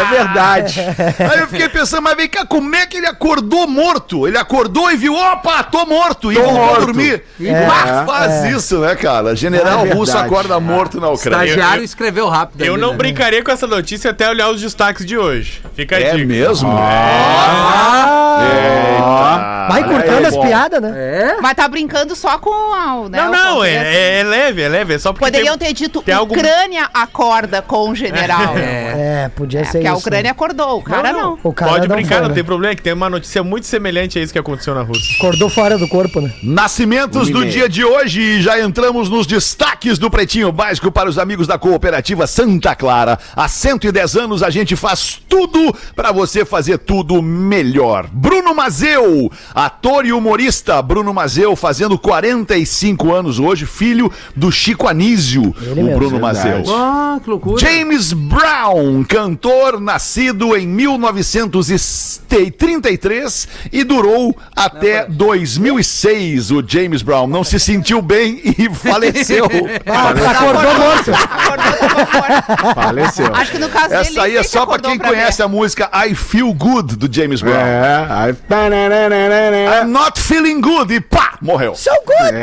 é 0.00 0.04
verdade. 0.10 0.80
Aí 1.32 1.40
eu 1.40 1.48
fiquei 1.48 1.68
pensando, 1.68 2.02
mas 2.02 2.16
vem 2.16 2.28
cá, 2.28 2.44
como 2.46 2.74
é 2.76 2.86
que 2.86 2.96
ele 2.98 3.06
acordou 3.06 3.66
morto? 3.66 4.27
Ele 4.28 4.38
acordou 4.38 4.90
e 4.90 4.96
viu, 4.96 5.14
opa, 5.14 5.62
tô 5.62 5.84
morto, 5.86 6.30
e 6.30 6.34
Tô 6.36 6.42
voltou 6.42 6.62
a 6.62 6.66
morto. 6.66 6.80
dormir. 6.86 7.22
É, 7.42 7.66
Mas 7.66 8.06
faz 8.06 8.44
isso, 8.44 8.78
né, 8.80 8.94
cara? 8.94 9.34
General 9.34 9.86
É 9.86 9.92
russo 9.94 10.16
acorda 10.16 10.58
morto 10.60 11.00
na 11.00 11.08
Ucrânia. 11.08 11.44
Estagiário 11.46 11.82
escreveu 11.84 12.28
rápido. 12.28 12.62
Eu 12.64 12.74
ali, 12.74 12.82
não 12.82 12.90
né? 12.92 12.96
brincaria 12.96 13.42
com 13.42 13.50
essa 13.50 13.66
notícia 13.66 14.10
até 14.10 14.28
olhar 14.28 14.50
os 14.50 14.60
destaques 14.60 15.04
de 15.06 15.16
hoje. 15.16 15.62
Fica 15.74 15.96
a 15.96 16.00
É 16.00 16.12
dica. 16.14 16.26
mesmo? 16.26 16.70
Vai 19.70 19.84
cortando 19.84 20.24
as 20.26 20.36
piadas, 20.36 20.80
né? 20.80 20.92
É? 20.96 21.36
Mas 21.42 21.54
tá 21.54 21.68
brincando 21.68 22.16
só 22.16 22.38
com 22.38 22.50
o. 22.50 23.08
Né, 23.08 23.18
Não, 23.20 23.30
não, 23.30 23.64
é, 23.64 24.20
é 24.20 24.22
leve, 24.22 24.62
é 24.62 24.68
leve. 24.68 24.94
É 24.94 24.98
só 24.98 25.12
porque 25.12 25.26
Poderiam 25.26 25.58
tem- 25.58 25.68
ter 25.68 25.74
dito 25.74 26.02
tem 26.02 26.14
algum- 26.14 26.34
Ucrânia 26.34 26.88
acorda 26.92 27.60
com 27.62 27.90
o 27.90 27.94
general. 27.94 28.54
É, 28.58 29.24
É, 29.24 29.28
podia 29.34 29.64
ser 29.64 29.72
porque 29.72 29.86
isso. 29.86 29.94
a 29.94 29.98
Ucrânia 29.98 30.30
acordou, 30.30 30.78
o 30.78 30.82
cara 30.82 31.12
não. 31.12 31.38
O 31.42 31.52
cara 31.52 31.72
Pode 31.72 31.88
não 31.88 31.94
brincar, 31.96 32.14
foi, 32.16 32.22
não 32.22 32.28
né? 32.30 32.34
tem 32.34 32.44
problema, 32.44 32.74
que 32.74 32.82
tem 32.82 32.92
uma 32.92 33.08
notícia 33.10 33.42
muito 33.42 33.66
semelhante 33.66 34.17
a 34.18 34.22
isso 34.22 34.32
que 34.32 34.38
aconteceu 34.38 34.74
na 34.74 34.82
Rússia. 34.82 35.16
Acordou 35.16 35.48
fora 35.48 35.78
do 35.78 35.88
corpo, 35.88 36.20
né? 36.20 36.32
Nascimentos 36.42 37.30
do 37.30 37.46
dia 37.46 37.68
de 37.68 37.84
hoje 37.84 38.20
e 38.20 38.42
já 38.42 38.58
entramos 38.60 39.08
nos 39.08 39.24
destaques 39.26 39.98
do 39.98 40.10
Pretinho 40.10 40.50
Básico 40.50 40.90
para 40.90 41.08
os 41.08 41.16
amigos 41.18 41.46
da 41.46 41.56
Cooperativa 41.58 42.26
Santa 42.26 42.74
Clara. 42.74 43.18
Há 43.34 43.48
110 43.48 44.16
anos 44.16 44.42
a 44.42 44.50
gente 44.50 44.74
faz 44.76 45.20
tudo 45.28 45.74
para 45.94 46.10
você 46.12 46.44
fazer 46.44 46.78
tudo 46.78 47.22
melhor. 47.22 48.08
Bruno 48.12 48.54
Mazeu, 48.54 49.30
ator 49.54 50.04
e 50.06 50.12
humorista. 50.12 50.82
Bruno 50.82 51.14
Mazeu 51.14 51.54
fazendo 51.54 51.96
45 51.98 53.12
anos 53.12 53.38
hoje, 53.38 53.66
filho 53.66 54.10
do 54.34 54.50
Chico 54.50 54.88
Anísio, 54.88 55.54
Ele 55.60 55.80
o 55.80 55.84
mesmo, 55.84 55.98
Bruno. 55.98 56.18
Mazeu. 56.18 56.64
Ah, 56.68 57.20
que 57.22 57.30
loucura. 57.30 57.60
James 57.60 58.12
Brown, 58.12 59.04
cantor 59.04 59.80
nascido 59.80 60.56
em 60.56 60.66
1933 60.66 63.46
e 63.72 63.84
durou 63.84 64.07
até 64.54 65.06
2006. 65.06 66.50
O 66.50 66.64
James 66.66 67.02
Brown 67.02 67.26
não 67.26 67.42
se 67.44 67.58
sentiu 67.58 68.00
bem 68.02 68.40
e 68.44 68.68
faleceu. 68.74 69.48
Ah, 69.86 70.10
acordou 70.10 70.74
morto. 70.78 71.10
Acordou, 71.12 71.88
morto. 72.20 72.74
Faleceu. 72.74 73.34
Acho 73.34 73.52
que 73.52 73.58
no 73.58 73.68
caso 73.68 73.88
dele. 73.88 74.00
Essa 74.00 74.22
aí 74.22 74.36
é 74.36 74.42
só 74.42 74.66
pra 74.66 74.78
quem 74.78 74.98
conhece 74.98 75.42
a 75.42 75.48
música 75.48 75.90
I 76.06 76.14
Feel 76.14 76.52
Good 76.52 76.96
do 76.96 77.12
James 77.12 77.40
Brown. 77.40 77.54
É. 77.56 78.30
I'm 79.82 79.90
not 79.90 80.20
feeling 80.20 80.60
good 80.60 80.92
e 80.94 81.00
pá, 81.00 81.38
morreu. 81.40 81.74
So 81.74 81.90
good. 82.04 82.34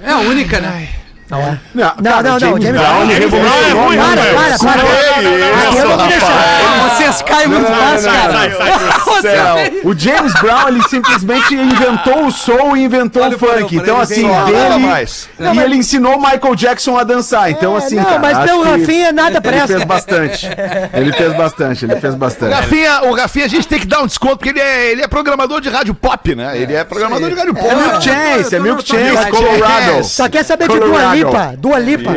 É 0.00 0.10
a 0.10 0.18
única, 0.18 0.60
né? 0.60 0.88
Não, 1.30 1.40
Não, 1.74 2.10
cara, 2.10 2.22
não, 2.22 2.32
não, 2.32 2.38
James 2.40 2.64
James 2.64 2.80
Brown, 2.80 2.94
Brown 2.94 3.10
ele 3.10 3.24
é 3.24 3.28
ruim. 3.72 3.96
Para, 3.98 4.58
para, 4.58 4.58
para. 4.58 5.68
Aqui 5.68 5.76
eu 5.76 5.88
não 5.88 5.98
vou 5.98 6.06
deixar. 6.06 6.88
Vocês 6.88 7.22
caem 7.22 7.48
muito 7.48 7.70
não, 7.70 7.76
fácil, 7.76 8.10
não, 8.10 8.32
cara. 8.32 9.72
O 9.84 9.98
James 9.98 10.32
Brown, 10.40 10.68
ele 10.68 10.82
simplesmente 10.88 11.54
inventou 11.54 12.26
o 12.26 12.30
soul 12.30 12.76
e 12.76 12.84
inventou 12.84 13.24
o 13.24 13.28
o 13.28 13.38
funk. 13.38 13.76
Então, 13.76 13.94
ele 13.96 14.02
assim, 14.02 14.22
dele... 14.22 15.54
e 15.54 15.58
ele 15.58 15.76
ensinou 15.76 16.16
o 16.16 16.20
Michael 16.20 16.54
Jackson 16.54 16.96
a 16.96 17.04
dançar. 17.04 17.50
Então, 17.50 17.74
É, 17.74 17.78
assim, 17.78 17.96
não, 17.96 18.04
cara, 18.04 18.18
mas 18.18 18.38
pelo 18.38 18.62
que 18.62 18.70
Rafinha 18.70 19.12
nada 19.12 19.38
Ele 19.38 19.40
presta. 19.40 19.66
fez 19.68 19.84
bastante. 19.84 20.48
Ele 20.94 21.12
fez 21.12 21.36
bastante, 21.36 21.84
ele 21.84 21.96
fez 21.96 22.14
O 22.14 22.16
bastante. 22.16 22.54
Rafinha, 22.54 23.02
o 23.02 23.14
Rafinha 23.14 23.44
a 23.44 23.48
gente 23.48 23.68
tem 23.68 23.78
que 23.78 23.86
dar 23.86 24.00
um 24.00 24.06
desconto, 24.06 24.38
porque 24.38 24.50
ele 24.50 24.60
é, 24.60 24.92
ele 24.92 25.02
é 25.02 25.08
programador 25.08 25.60
de 25.60 25.68
rádio 25.68 25.94
pop, 25.94 26.34
né? 26.34 26.58
Ele 26.58 26.74
é 26.74 26.84
programador 26.84 27.28
de 27.28 27.34
rádio 27.34 27.54
pop. 27.54 27.66
É 27.68 27.74
Milk 27.74 28.02
Chance, 28.02 28.54
é 28.54 28.60
Milk 28.60 28.86
Chance, 28.86 29.30
Colorado. 29.30 30.04
Só 30.04 30.28
quer 30.28 30.42
saber 30.42 30.68
de 30.68 30.78
Colorado. 30.78 31.17
Lipa. 31.24 31.54
Dua 31.58 31.78
Lipa. 31.78 32.10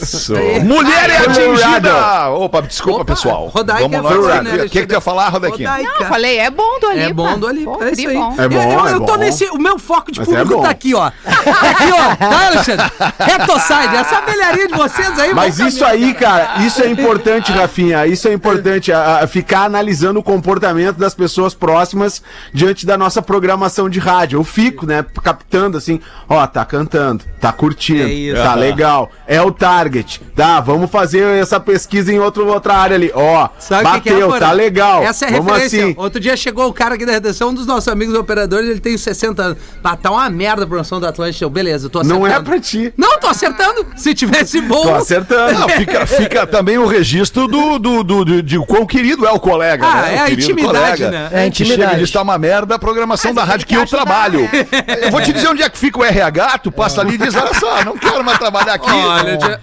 Isso. 0.00 0.34
Mulher 0.64 1.10
é 1.10 1.16
atingida. 1.18 2.30
Opa, 2.30 2.62
desculpa, 2.62 3.02
Opa, 3.02 3.14
pessoal. 3.14 3.46
Rodaica 3.48 3.88
Vamos 3.88 3.96
é 3.98 4.00
lá. 4.00 4.10
forte, 4.10 4.38
O 4.38 4.42
né, 4.42 4.58
que, 4.68 4.80
que 4.80 4.86
tu 4.86 4.92
ia 4.92 5.00
falar, 5.00 5.28
Rodaquinha? 5.28 5.70
Rodaica. 5.70 5.92
Não, 5.92 6.00
eu 6.00 6.06
falei, 6.06 6.38
é 6.38 6.50
bom 6.50 6.80
do 6.80 6.86
Alipa. 6.86 7.06
É 7.08 7.12
bom 7.12 7.38
do 7.38 7.46
Alipa, 7.46 7.70
Pô, 7.72 7.84
é 7.84 7.90
isso 7.92 8.08
aí. 8.08 8.16
bom. 8.16 8.34
É 8.38 8.48
bom, 8.48 8.62
eu, 8.62 8.70
eu, 8.70 8.86
é 8.86 8.92
eu 8.94 9.00
tô 9.00 9.06
bom. 9.12 9.16
nesse. 9.16 9.44
O 9.50 9.58
meu 9.58 9.78
foco 9.78 10.12
de 10.12 10.20
Mas 10.20 10.28
é 10.28 10.32
público 10.32 10.56
bom. 10.56 10.62
tá 10.62 10.70
aqui, 10.70 10.94
ó. 10.94 11.06
Aqui, 11.06 11.92
ó. 11.92 12.16
Tá, 12.16 12.46
Alexandre? 12.46 12.86
Rectoside. 13.18 13.96
Essa 13.96 14.20
velharia 14.22 14.68
de 14.68 14.74
vocês 14.74 15.18
aí. 15.18 15.34
Mas 15.34 15.58
isso 15.58 15.84
aí, 15.84 16.14
cara, 16.14 16.62
isso 16.64 16.82
é 16.82 16.88
importante, 16.88 17.52
Rafinha. 17.52 18.06
Isso 18.06 18.28
é 18.28 18.32
importante, 18.32 18.92
a, 18.92 19.22
a 19.22 19.26
ficar 19.26 19.64
analisando 19.64 20.20
o 20.20 20.22
comportamento 20.22 20.96
das 20.96 21.14
pessoas 21.14 21.54
próximas 21.54 22.22
diante 22.52 22.86
da 22.86 22.96
nossa 22.96 23.20
programação 23.22 23.88
de 23.88 23.98
rádio. 23.98 24.38
Eu 24.38 24.44
fico, 24.44 24.86
né, 24.86 25.04
captando 25.22 25.76
assim, 25.76 26.00
ó, 26.28 26.46
tá 26.46 26.64
cantando, 26.64 27.24
tá 27.40 27.52
curtindo, 27.52 28.02
É 28.02 28.12
isso. 28.12 28.39
Tá 28.42 28.54
legal, 28.54 29.10
é 29.26 29.40
o 29.42 29.50
target, 29.50 30.20
tá? 30.34 30.60
Vamos 30.60 30.90
fazer 30.90 31.22
essa 31.40 31.58
pesquisa 31.60 32.12
em 32.12 32.18
outro, 32.18 32.46
outra 32.46 32.74
área 32.74 32.96
ali, 32.96 33.10
ó, 33.14 33.48
Sabe 33.58 33.86
o 33.88 33.92
que 33.94 34.00
que 34.00 34.08
é, 34.10 34.12
bateu, 34.12 34.38
tá 34.38 34.52
legal. 34.52 35.02
Essa 35.02 35.26
é 35.26 35.28
a 35.28 35.32
Vamos 35.32 35.46
referência. 35.52 35.84
assim. 35.84 35.94
Outro 35.96 36.20
dia 36.20 36.36
chegou 36.36 36.68
o 36.68 36.72
cara 36.72 36.94
aqui 36.94 37.04
da 37.06 37.12
redação, 37.12 37.50
um 37.50 37.54
dos 37.54 37.66
nossos 37.66 37.88
amigos 37.88 38.14
operadores, 38.14 38.68
ele 38.68 38.80
tem 38.80 38.96
60 38.96 39.42
anos. 39.42 39.58
Ah, 39.82 39.96
tá 39.96 40.10
uma 40.10 40.28
merda 40.30 40.64
a 40.64 40.66
promoção 40.66 41.00
do 41.00 41.06
Atlântico. 41.06 41.44
Eu, 41.44 41.50
Beleza, 41.50 41.86
eu 41.86 41.90
tô 41.90 41.98
acertando. 41.98 42.20
Não 42.20 42.26
é 42.26 42.40
pra 42.40 42.60
ti. 42.60 42.92
Não, 42.96 43.18
tô 43.18 43.26
acertando. 43.26 43.84
Se 43.96 44.14
tivesse 44.14 44.60
bom. 44.60 44.82
Tô 44.82 44.94
acertando. 44.94 45.58
Não, 45.60 45.68
fica, 45.68 46.06
fica 46.06 46.46
também 46.46 46.78
o 46.78 46.86
registro 46.86 47.48
do, 47.48 47.78
do, 47.78 48.04
do, 48.04 48.24
do- 48.24 48.42
de 48.42 48.56
o 48.56 48.64
quão 48.64 48.86
querido 48.86 49.26
é 49.26 49.30
o 49.32 49.40
colega. 49.40 49.84
Ah, 49.86 50.02
né? 50.02 50.14
é 50.16 50.20
O 50.20 50.24
a 50.26 50.30
intimidade, 50.30 51.02
colega, 51.02 51.10
né? 51.10 51.18
É 51.18 51.26
a 51.26 51.28
chega 51.30 51.46
intimidade. 51.46 51.94
e 51.94 51.98
diz 51.98 52.10
tá 52.10 52.22
uma 52.22 52.38
merda 52.38 52.76
a 52.76 52.78
programação 52.78 53.34
da 53.34 53.42
Mas 53.42 53.50
rádio 53.50 53.66
que 53.66 53.74
eu 53.74 53.86
trabalho. 53.86 54.48
Eu 55.02 55.10
vou 55.10 55.20
te 55.20 55.32
dizer 55.32 55.48
onde 55.48 55.62
é 55.62 55.68
que 55.68 55.76
fica 55.78 55.98
o 55.98 56.04
RH, 56.04 56.58
tu 56.58 56.70
passa 56.72 57.00
ali 57.00 57.14
e 57.14 57.18
diz, 57.18 57.34
olha 57.34 57.52
só, 57.54 57.84
não 57.84 57.96
quero 57.98 58.22
mais 58.24 58.29
trabalhar 58.38 58.74
aqui. 58.74 58.90
Olha, 58.90 59.38
já- 59.40 59.58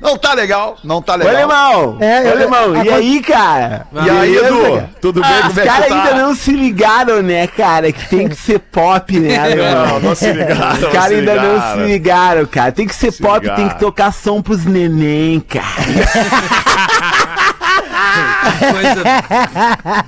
Não 0.00 0.16
tá 0.16 0.32
legal, 0.32 0.78
não 0.82 1.02
tá 1.02 1.12
Ô, 1.12 1.16
legal. 1.18 1.34
alemão! 1.34 1.98
É, 2.00 2.20
Ô, 2.20 2.24
eu- 2.24 2.32
alemão, 2.32 2.84
e 2.84 2.88
aí, 2.88 3.20
cara? 3.22 3.86
E 3.92 4.08
aí, 4.08 4.34
Edu? 4.34 4.62
cara? 4.62 4.90
Tudo 4.98 5.20
bem? 5.20 5.30
Ah, 5.30 5.38
Como 5.40 5.50
os 5.50 5.58
é 5.58 5.60
que 5.60 5.68
caras 5.68 5.88
tá? 5.88 5.94
ainda 5.94 6.14
não 6.22 6.34
se 6.34 6.52
ligaram, 6.52 7.22
né, 7.22 7.46
cara? 7.46 7.92
Que 7.92 8.08
tem 8.08 8.26
que 8.26 8.34
ser 8.34 8.60
pop, 8.60 9.20
né, 9.20 9.36
alemão? 9.44 9.86
Não, 9.86 10.00
não 10.00 10.14
se 10.14 10.32
ligaram. 10.32 10.72
Os 10.72 10.80
não 10.80 10.90
caras 10.90 11.18
ainda 11.18 11.34
não 11.34 11.52
ligaram. 11.54 11.74
se 11.84 11.84
ligaram, 11.92 12.46
cara. 12.46 12.72
Tem 12.72 12.86
que 12.86 12.94
ser 12.94 13.12
Se 13.12 13.22
pop, 13.22 13.40
ligaram. 13.40 13.56
tem 13.62 13.68
que 13.68 13.78
tocar 13.78 14.10
som 14.10 14.40
pros 14.40 14.64
neném, 14.64 15.38
cara. 15.40 15.66
Coisa 18.72 19.02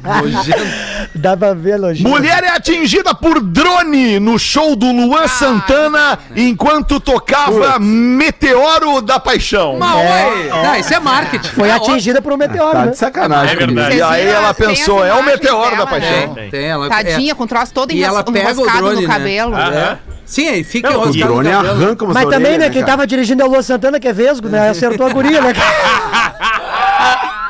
nojenta. 0.03 0.92
Dá 1.15 1.37
pra 1.37 1.53
ver 1.53 1.77
lojinha. 1.77 2.09
Mulher 2.09 2.43
é 2.43 2.49
atingida 2.51 3.15
por 3.15 3.39
drone 3.41 4.19
no 4.19 4.39
show 4.39 4.75
do 4.75 4.91
Luan 4.91 5.29
Santana 5.29 6.19
enquanto 6.35 6.99
tocava 6.99 7.79
Meteoro 7.79 9.03
da 9.03 9.21
Paixão. 9.21 9.79
Mal, 9.79 9.99
é. 9.99 10.49
Não, 10.49 10.75
isso 10.77 10.95
é 10.95 10.99
marketing. 11.01 11.49
Foi 11.51 11.69
É 11.69 11.73
atingida 11.73 12.23
por 12.23 12.33
um 12.33 12.37
meteoro, 12.39 12.73
Tá 12.73 12.85
né? 12.87 12.91
de 12.93 12.97
sacanagem. 12.99 13.55
É 13.55 13.59
verdade. 13.59 13.97
E 13.97 14.03
aí 14.03 14.27
ela 14.27 14.55
pensou, 14.55 15.05
é 15.05 15.13
o 15.13 15.23
Meteoro 15.23 15.63
da 15.71 15.85
dela, 15.85 15.87
Paixão. 15.87 16.35
né? 16.35 16.49
Tem, 16.51 16.65
ela, 16.67 16.89
Tadinha, 16.89 17.35
com 17.35 17.45
o 17.45 17.47
troço 17.47 17.75
todo 17.75 17.93
E 17.93 18.03
ela 18.03 18.21
enros- 18.21 18.33
pega 18.33 18.49
o 18.49 18.53
enroscado 18.55 18.79
drone, 18.79 18.95
no 19.03 19.09
né? 19.09 19.15
cabelo. 19.15 19.55
Aham. 19.55 19.99
Sim, 20.25 20.49
aí 20.49 20.65
fica 20.65 20.97
O 20.99 21.11
drone 21.13 21.51
arranca 21.51 22.05
umas 22.05 22.15
Mas 22.15 22.25
também, 22.25 22.53
orelhas, 22.53 22.59
né, 22.59 22.71
quem 22.71 22.81
cara? 22.81 22.93
tava 22.93 23.07
dirigindo 23.07 23.43
é 23.43 23.45
o 23.45 23.49
Luan 23.49 23.61
Santana, 23.63 24.01
que 24.01 24.09
é 24.09 24.13
vesgo, 24.15 24.49
né? 24.49 24.71
Acertou 24.71 25.07
a 25.07 25.11
guria, 25.11 25.43
né? 25.43 25.53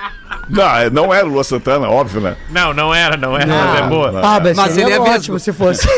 Não, 0.48 0.90
não 1.06 1.14
era 1.14 1.24
o 1.26 1.28
Luan 1.30 1.42
Santana, 1.42 1.88
óbvio, 1.88 2.20
né? 2.20 2.36
Não, 2.50 2.74
não 2.74 2.94
era, 2.94 3.16
não 3.16 3.36
era, 3.36 3.46
mas 3.46 3.78
é 3.80 3.82
boa. 3.88 4.20
Ah, 4.22 4.40
mas, 4.42 4.56
Mas 4.56 4.72
seria 4.72 4.84
ele 4.84 4.94
é 4.94 5.00
ótimo 5.00 5.38
vesgo. 5.38 5.38
se 5.38 5.52
fosse. 5.52 5.88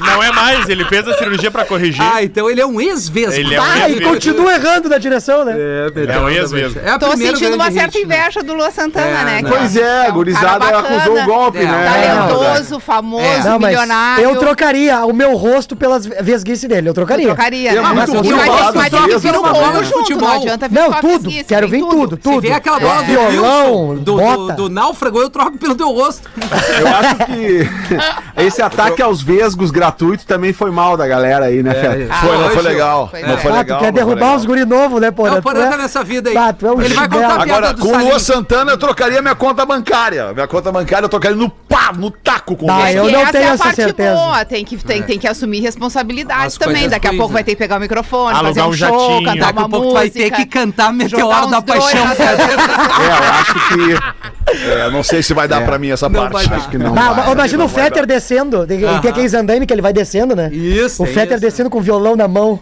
Não 0.00 0.22
é 0.22 0.32
mais, 0.32 0.68
ele 0.68 0.84
fez 0.84 1.06
a 1.06 1.14
cirurgia 1.16 1.50
pra 1.50 1.64
corrigir. 1.64 2.02
Ah, 2.02 2.22
então 2.22 2.50
ele 2.50 2.60
é 2.60 2.66
um 2.66 2.80
ex-vesgo. 2.80 3.32
Ele 3.32 3.54
é 3.54 3.60
um 3.60 3.64
Ah, 3.64 3.78
e 3.88 3.92
ex-vesgo. 3.92 4.12
continua 4.12 4.54
errando 4.54 4.88
na 4.88 4.98
direção, 4.98 5.44
né? 5.44 5.54
É, 5.56 6.12
É 6.14 6.18
o 6.18 6.28
ex 6.28 6.52
mesmo. 6.52 6.80
É 6.84 6.90
a 6.90 6.98
Tô 6.98 7.08
primeira 7.08 7.36
sentindo 7.36 7.54
uma 7.54 7.64
grande 7.70 7.80
certa 7.80 7.98
hit, 7.98 8.06
né? 8.08 8.16
inveja 8.16 8.42
do 8.42 8.54
Luan 8.54 8.70
Santana, 8.70 9.06
É, 9.20 9.24
né? 9.24 9.40
não. 9.42 9.50
que 9.50 9.56
Pois 9.56 9.76
um 9.76 9.80
é, 9.80 10.06
a 10.06 10.10
gurizada 10.10 10.58
bacana, 10.58 10.88
acusou 10.96 11.18
o 11.22 11.24
golpe, 11.24 11.58
É. 11.58 11.64
né? 11.64 12.26
Talentoso, 12.28 12.80
famoso, 12.80 13.24
É. 13.24 13.38
Não, 13.44 13.58
mas 13.58 13.70
milionário. 13.70 14.24
eu 14.24 14.36
trocaria 14.36 15.06
o 15.06 15.12
meu 15.12 15.36
rosto 15.36 15.76
pelas 15.76 16.04
vesguices 16.06 16.68
dele. 16.68 16.88
Eu 16.88 16.90
Eu 16.90 16.94
trocaria. 16.94 17.26
trocaria, 17.26 17.70
É 17.70 17.74
né? 17.74 17.80
muito 17.82 17.94
Mas 17.96 18.10
ruim 18.10 18.38
falar 18.46 18.62
dos 18.66 18.74
vai 18.74 18.90
ter 18.90 19.02
que 19.02 19.18
vir 19.18 19.32
né? 19.32 19.38
combo 19.38 19.52
Não, 19.60 19.84
junto, 19.84 19.98
futebol. 19.98 20.28
não 20.28 20.36
adianta 20.36 20.68
vir 20.68 20.74
Não, 20.74 20.86
só 20.90 20.98
a 20.98 21.00
tudo. 21.00 21.12
vesguice, 21.30 21.44
Quero 21.44 21.68
vem 21.68 21.80
vir 21.82 21.88
tudo, 21.88 22.16
Se 22.16 22.22
tudo. 22.22 22.40
vê 22.40 22.52
aquela 22.52 22.80
bola 22.80 23.02
do 23.02 23.04
Violão, 23.04 23.43
Wilson, 23.44 23.94
do, 24.02 24.16
bota. 24.16 24.52
do, 24.54 24.68
do 24.68 24.68
náufrago, 24.74 25.20
eu 25.20 25.30
troco 25.30 25.58
pelo 25.58 25.74
teu 25.74 25.88
rosto. 25.90 26.28
Eu 26.78 26.88
acho 26.88 27.16
que 27.26 27.68
esse 28.44 28.60
ataque 28.62 29.00
aos 29.02 29.22
vesgos 29.22 29.70
gratuito 29.70 30.26
também 30.26 30.52
foi 30.52 30.70
mal 30.70 30.96
da 30.96 31.06
galera 31.06 31.46
aí, 31.46 31.62
né, 31.62 31.72
Fé? 31.74 32.06
Ah, 32.10 32.14
Foi, 32.20 32.38
não 32.38 32.50
foi 32.50 32.62
legal. 32.62 33.08
foi 33.08 33.20
Não 33.20 33.28
legal. 33.28 33.42
foi 33.42 33.52
Ah, 33.52 33.56
legal. 33.58 33.78
tu 33.78 33.84
quer 33.84 33.92
derrubar 33.92 34.36
os 34.36 34.44
guri 34.44 34.64
novos, 34.64 35.00
né, 35.00 35.10
Porã? 35.10 35.40
Não, 35.42 35.62
é- 35.62 35.70
tá 35.70 35.76
nessa 35.76 36.02
vida 36.04 36.30
aí. 36.30 36.54
Tu 36.58 36.66
é 36.66 36.72
um 36.72 36.80
Ele 36.82 36.94
vai 36.94 37.08
contar 37.08 37.40
Agora, 37.42 37.72
do 37.72 37.82
com 37.82 37.88
o. 37.88 37.98
Luan 37.98 38.18
Santana, 38.18 38.72
eu 38.72 38.78
trocaria 38.78 39.20
minha 39.22 39.34
conta 39.34 39.64
bancária. 39.64 40.32
Minha 40.32 40.46
conta 40.46 40.70
bancária 40.72 41.04
eu 41.04 41.08
trocaria 41.08 41.36
no 41.36 41.48
pá, 41.48 41.92
no 41.96 42.10
taco 42.10 42.56
com 42.56 42.64
o 42.64 42.68
Tá, 42.68 42.76
Luan 42.76 42.86
É 42.88 42.98
eu 42.98 43.10
não 43.10 43.20
essa 43.20 43.32
tenho 43.32 43.44
é 43.44 43.48
a 43.48 43.52
essa 43.54 43.64
parte 43.64 43.76
certeza. 43.76 44.14
boa, 44.14 44.44
tem 44.44 44.64
que, 44.64 44.76
tem, 44.76 45.02
tem 45.02 45.18
que 45.18 45.26
assumir 45.28 45.60
responsabilidades 45.60 46.46
As 46.54 46.56
também. 46.58 46.74
coisas 46.74 46.90
Daqui 46.90 47.06
a 47.08 47.10
pouco 47.10 47.28
né? 47.28 47.32
vai 47.34 47.44
ter 47.44 47.52
que 47.52 47.56
pegar 47.58 47.76
o 47.76 47.80
microfone, 47.80 48.34
Alugar 48.36 48.44
fazer 48.54 48.62
um, 48.62 48.68
um 48.68 48.72
show, 48.72 48.88
jatinho. 49.10 49.24
cantar 49.24 49.46
Daqui 49.46 49.58
uma 49.58 49.66
a 49.66 49.68
pouco 49.68 49.84
música. 49.86 50.00
vai 50.00 50.10
ter 50.10 50.30
que 50.30 50.46
cantar 50.46 50.92
Meteoro 50.92 51.46
da 51.50 51.60
dois 51.60 51.84
Paixão. 51.84 52.04
É, 52.24 53.33
acho 53.40 53.54
que. 53.68 54.54
É, 54.70 54.90
não 54.90 55.02
sei 55.02 55.22
se 55.22 55.32
vai 55.34 55.48
dar 55.48 55.64
pra 55.64 55.78
mim 55.78 55.90
essa 55.90 56.08
Não 56.08 56.28
parte. 56.30 56.52
Acho 56.52 56.68
que 56.68 56.78
não. 56.78 56.94
Ah, 56.96 57.12
vai. 57.12 57.32
imagina 57.32 57.58
não 57.58 57.66
o 57.66 57.68
Fetter 57.68 58.06
descendo. 58.06 58.66
Tem, 58.66 58.78
tem 58.80 59.10
aqueles 59.10 59.34
andaime 59.34 59.66
que 59.66 59.72
ele 59.72 59.82
vai 59.82 59.92
descendo, 59.92 60.36
né? 60.36 60.48
Isso, 60.52 61.02
O 61.02 61.06
é 61.06 61.08
Fetter 61.08 61.32
isso. 61.32 61.40
descendo 61.40 61.70
com 61.70 61.78
o 61.78 61.82
violão 61.82 62.14
na 62.16 62.28
mão. 62.28 62.60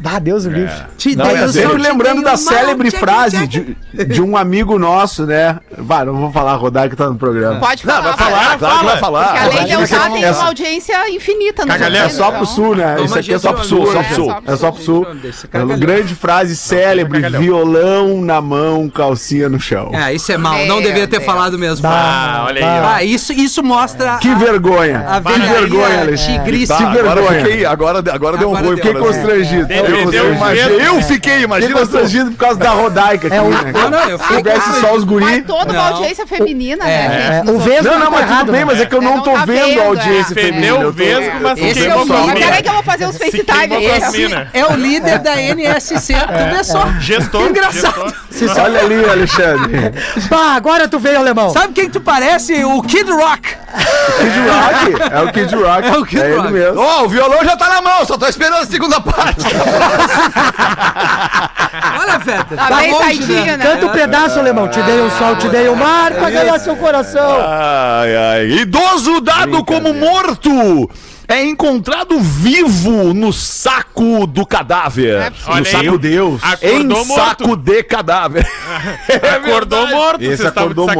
Bah, 0.00 0.18
Deus 0.18 0.44
o 0.46 0.50
livre. 0.50 0.72
Te 0.96 1.14
Não, 1.16 1.26
é 1.26 1.44
o 1.44 1.48
sempre 1.48 1.78
lembrando 1.78 2.22
da 2.22 2.36
célebre 2.36 2.90
frase 2.90 3.46
de, 3.46 3.76
de 4.06 4.22
um 4.22 4.36
amigo 4.36 4.78
nosso, 4.78 5.26
né? 5.26 5.58
Vai, 5.76 6.04
não 6.04 6.16
vou 6.16 6.32
falar, 6.32 6.54
rodar 6.56 6.88
que 6.88 6.96
tá 6.96 7.08
no 7.08 7.16
programa. 7.16 7.60
Pode 7.60 7.86
Não, 7.86 7.94
falar. 7.94 8.08
vai 8.08 8.18
falar, 8.18 8.58
claro 8.58 8.78
que 8.80 8.84
vai 8.84 8.96
falar. 8.98 9.24
Porque 9.28 9.38
além 9.56 9.66
de 9.66 9.72
eu 9.72 9.86
já 9.86 10.08
não- 10.08 10.14
tem 10.16 10.30
uma 10.30 10.44
audiência 10.46 11.10
infinita 11.10 11.62
no 11.64 11.68
Cagalhão. 11.68 12.04
É 12.04 12.08
só 12.08 12.30
pro 12.32 12.46
sul, 12.46 12.74
né? 12.74 12.96
Isso 13.04 13.18
aqui 13.18 13.34
é 13.34 13.38
só 13.38 13.52
pro 13.52 13.64
sul, 13.64 13.82
onda. 13.82 13.92
só 13.92 13.98
É, 14.00 14.02
pro 14.04 14.14
sul. 14.14 14.34
É 14.46 14.56
só 14.56 14.72
pro 14.72 14.82
sul. 14.82 15.06
É 15.52 15.76
grande 15.76 16.14
frase 16.14 16.56
célebre, 16.56 17.20
violão 17.30 18.20
na 18.22 18.40
mão, 18.40 18.88
calcinha 18.88 19.48
no 19.48 19.60
chão. 19.60 19.90
É, 19.92 20.07
isso 20.12 20.30
é 20.32 20.36
mal. 20.36 20.58
Não 20.66 20.76
Meu 20.76 20.82
devia 20.82 21.06
ter 21.06 21.18
Deus. 21.18 21.24
falado 21.24 21.58
mesmo. 21.58 21.86
Ah, 21.88 22.44
olha 22.46 22.58
aí, 22.64 22.80
ó. 22.80 22.88
Ah, 22.94 23.04
isso, 23.04 23.32
isso 23.32 23.62
mostra 23.62 24.18
Que 24.18 24.28
a, 24.30 24.34
vergonha. 24.34 25.04
a 25.08 25.20
que 25.20 25.38
vergonha, 25.40 26.00
Alexandre. 26.02 26.38
tigrice. 26.38 26.68
Tá, 26.68 26.76
Que 26.78 26.82
agora 26.84 27.20
vergonha. 27.22 27.44
fiquei, 27.44 27.64
agora, 27.64 27.98
agora 28.12 28.36
deu 28.36 28.48
um 28.50 28.56
Agora 28.56 28.66
ruim. 28.74 28.76
deu. 28.80 28.84
Fiquei 28.86 29.00
constrangido. 29.00 29.66
Deu- 29.66 29.84
Fiquei 29.84 30.06
deu 30.06 30.34
Imagina- 30.34 30.68
medo. 30.68 30.80
eu 30.80 30.94
fiquei, 31.02 31.14
Fiquei 31.18 31.42
imagina. 31.42 31.72
tu. 31.74 31.78
constrangido 31.80 32.30
por 32.32 32.36
causa 32.38 32.58
da 32.58 32.70
rodaica 32.70 33.26
aqui, 33.28 33.36
É 33.36 33.40
o- 33.42 33.48
né? 33.50 33.72
Não, 33.72 33.90
não, 33.90 34.08
eu 34.08 34.18
Se 34.18 34.24
fiquei 34.24 34.36
tivesse 34.52 34.80
só 34.80 34.94
os 34.94 35.04
guri. 35.04 35.24
Mas 35.24 35.44
toda 35.46 35.72
uma 35.72 35.72
Não. 35.72 35.94
audiência 35.96 36.26
feminina, 36.26 36.84
É. 36.84 36.86
né, 36.86 37.04
É, 37.06 37.32
gente? 37.38 37.48
o 37.50 37.52
Nos 37.54 37.64
Vesgo 37.64 37.84
Não, 37.90 37.98
não, 37.98 38.04
tá 38.06 38.10
mas 38.10 38.38
tudo 38.38 38.52
bem, 38.52 38.60
né? 38.60 38.64
mas 38.66 38.80
é 38.80 38.86
que 38.86 38.94
eu 38.94 39.02
É, 39.02 39.04
não 39.04 39.16
não 39.16 39.22
tô 39.22 39.32
tá 39.32 39.44
vendo 39.44 39.80
a 39.80 39.84
audiência 39.84 40.32
é. 40.32 40.34
feminina. 40.34 40.58
Fedeu 40.58 40.80
eu 40.82 40.88
o 40.88 40.92
vesgo, 40.92 41.32
mas 41.42 41.58
Esse 41.58 41.74
se 41.80 41.86
é 41.86 41.94
o 41.94 41.98
queimou 41.98 42.06
com 42.18 42.26
minas. 42.26 42.44
peraí 42.44 42.62
que 42.62 42.68
eu 42.68 42.72
vou 42.72 42.82
fazer 42.82 43.06
os 43.06 43.16
Se 43.16 43.24
FaceTime 43.24 43.74
aqui. 43.76 44.48
É 44.54 44.66
o 44.66 44.74
líder 44.76 45.18
da 45.18 45.40
NSC. 45.40 46.14
Tu 46.14 46.56
vê 46.56 46.64
só. 46.64 46.86
Gestor, 47.00 47.42
Engraçado. 47.48 48.14
Olha 48.62 48.80
ali, 48.80 49.04
Alexandre. 49.04 49.92
Bah, 50.28 50.54
agora 50.54 50.88
tu 50.88 50.98
veio, 50.98 51.18
alemão. 51.18 51.50
Sabe 51.50 51.72
quem 51.72 51.88
tu 51.90 52.00
parece? 52.00 52.64
O 52.64 52.82
Kid 52.82 53.10
Rock. 53.10 53.48
Kid 54.18 54.38
Rock. 54.48 55.12
É 55.12 55.20
o 55.22 55.32
Kid 55.32 55.54
Rock. 55.54 55.88
É 55.88 55.96
o 55.98 56.04
Kid 56.06 56.20
É 56.22 56.34
Rock. 56.34 56.46
ele 56.48 56.58
mesmo. 56.58 56.80
Ó, 56.80 57.04
o 57.04 57.08
violão 57.08 57.44
já 57.44 57.56
tá 57.56 57.68
na 57.68 57.80
mão, 57.82 58.04
só 58.06 58.16
tô 58.16 58.26
esperando 58.26 58.62
a 58.62 58.66
segunda 58.66 59.00
parte. 59.00 59.44
Olha, 62.00 62.20
Feta. 62.20 62.56
Tá 62.56 62.76
bem 62.76 62.94
saidinho, 62.94 63.56
né? 63.56 63.64
Canta 63.64 63.86
um 63.86 63.90
pedaço, 63.90 64.38
alemão. 64.38 64.68
Te 64.68 64.80
dei 64.82 65.00
o 65.00 65.10
sol, 65.10 65.36
te 65.36 65.48
dei 65.48 65.68
o 65.68 65.76
mar 65.76 66.12
pra 66.12 66.30
ganhar 66.30 66.58
seu 66.58 66.76
coração. 66.76 67.38
Ai, 67.40 68.16
ai. 68.16 68.46
Idoso 68.60 69.20
dado 69.20 69.64
como 69.64 69.92
morto 69.94 70.88
é 71.28 71.44
encontrado 71.44 72.18
vivo 72.18 73.12
no 73.12 73.32
saco 73.34 74.26
do 74.26 74.46
cadáver. 74.46 75.14
É 75.14 75.30
no 75.30 75.52
aí, 75.52 75.64
saco 75.66 75.98
Deus. 75.98 76.40
Em 76.62 76.78
Acordou 76.78 77.04
saco 77.04 77.48
morto. 77.48 77.56
de 77.62 77.82
cadáver. 77.82 78.46
Acordou 79.36 79.86
morto, 79.88 80.22
Esse 80.22 80.38
vocês 80.38 80.48
estavam 80.48 80.72
de 80.72 80.80
acordou 80.80 80.86
morto. 80.86 80.98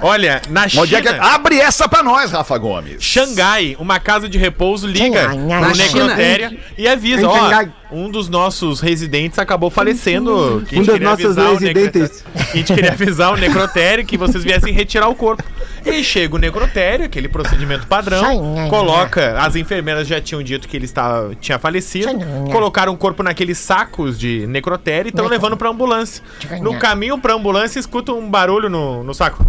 Olha, 0.00 0.40
na 0.48 0.68
China, 0.68 0.82
é 0.96 1.02
que... 1.02 1.08
Abre 1.08 1.58
essa 1.60 1.88
pra 1.88 2.02
nós, 2.02 2.30
Rafa 2.30 2.56
Gomes. 2.58 3.02
Xangai, 3.02 3.76
uma 3.78 3.98
casa 4.00 4.28
de 4.28 4.38
repouso 4.38 4.86
liga 4.86 5.28
China. 5.74 6.04
necrotério 6.06 6.58
e 6.76 6.86
avisa, 6.88 7.28
ó, 7.28 7.36
Xangai. 7.38 7.72
um 7.90 8.10
dos 8.10 8.28
nossos 8.28 8.80
residentes 8.80 9.38
acabou 9.38 9.70
falecendo. 9.70 10.58
Um 10.72 10.82
dos 10.82 11.00
nossos 11.00 11.36
residentes. 11.52 12.24
necro- 12.24 12.48
A 12.52 12.56
gente 12.56 12.72
queria 12.74 12.92
avisar 12.92 13.32
o 13.32 13.36
necrotério 13.36 14.04
que 14.06 14.16
vocês 14.16 14.42
viessem 14.44 14.72
retirar 14.72 15.08
o 15.08 15.14
corpo. 15.14 15.42
E 15.86 15.90
aí 15.90 16.04
chega 16.04 16.34
o 16.34 16.38
necrotério, 16.38 17.06
aquele 17.06 17.28
procedimento 17.28 17.86
padrão, 17.86 18.20
coloca, 18.68 19.38
as 19.40 19.54
enfermeiras 19.56 20.06
já 20.08 20.20
tinham 20.20 20.42
dito 20.42 20.66
que 20.68 20.76
ele 20.76 20.84
estava, 20.84 21.34
tinha 21.40 21.58
falecido, 21.58 22.08
colocaram 22.50 22.92
o 22.92 22.96
corpo 22.96 23.22
naqueles 23.22 23.58
sacos 23.58 24.18
de 24.18 24.46
necrotério 24.48 25.08
e 25.08 25.10
estão 25.10 25.26
levando 25.26 25.56
pra 25.56 25.68
ambulância. 25.70 26.22
No 26.60 26.78
caminho 26.78 27.16
pra 27.18 27.32
ambulância, 27.34 27.78
escuta 27.78 28.12
um 28.12 28.28
barulho 28.28 28.68
no, 28.68 29.02
no 29.04 29.14
saco. 29.14 29.46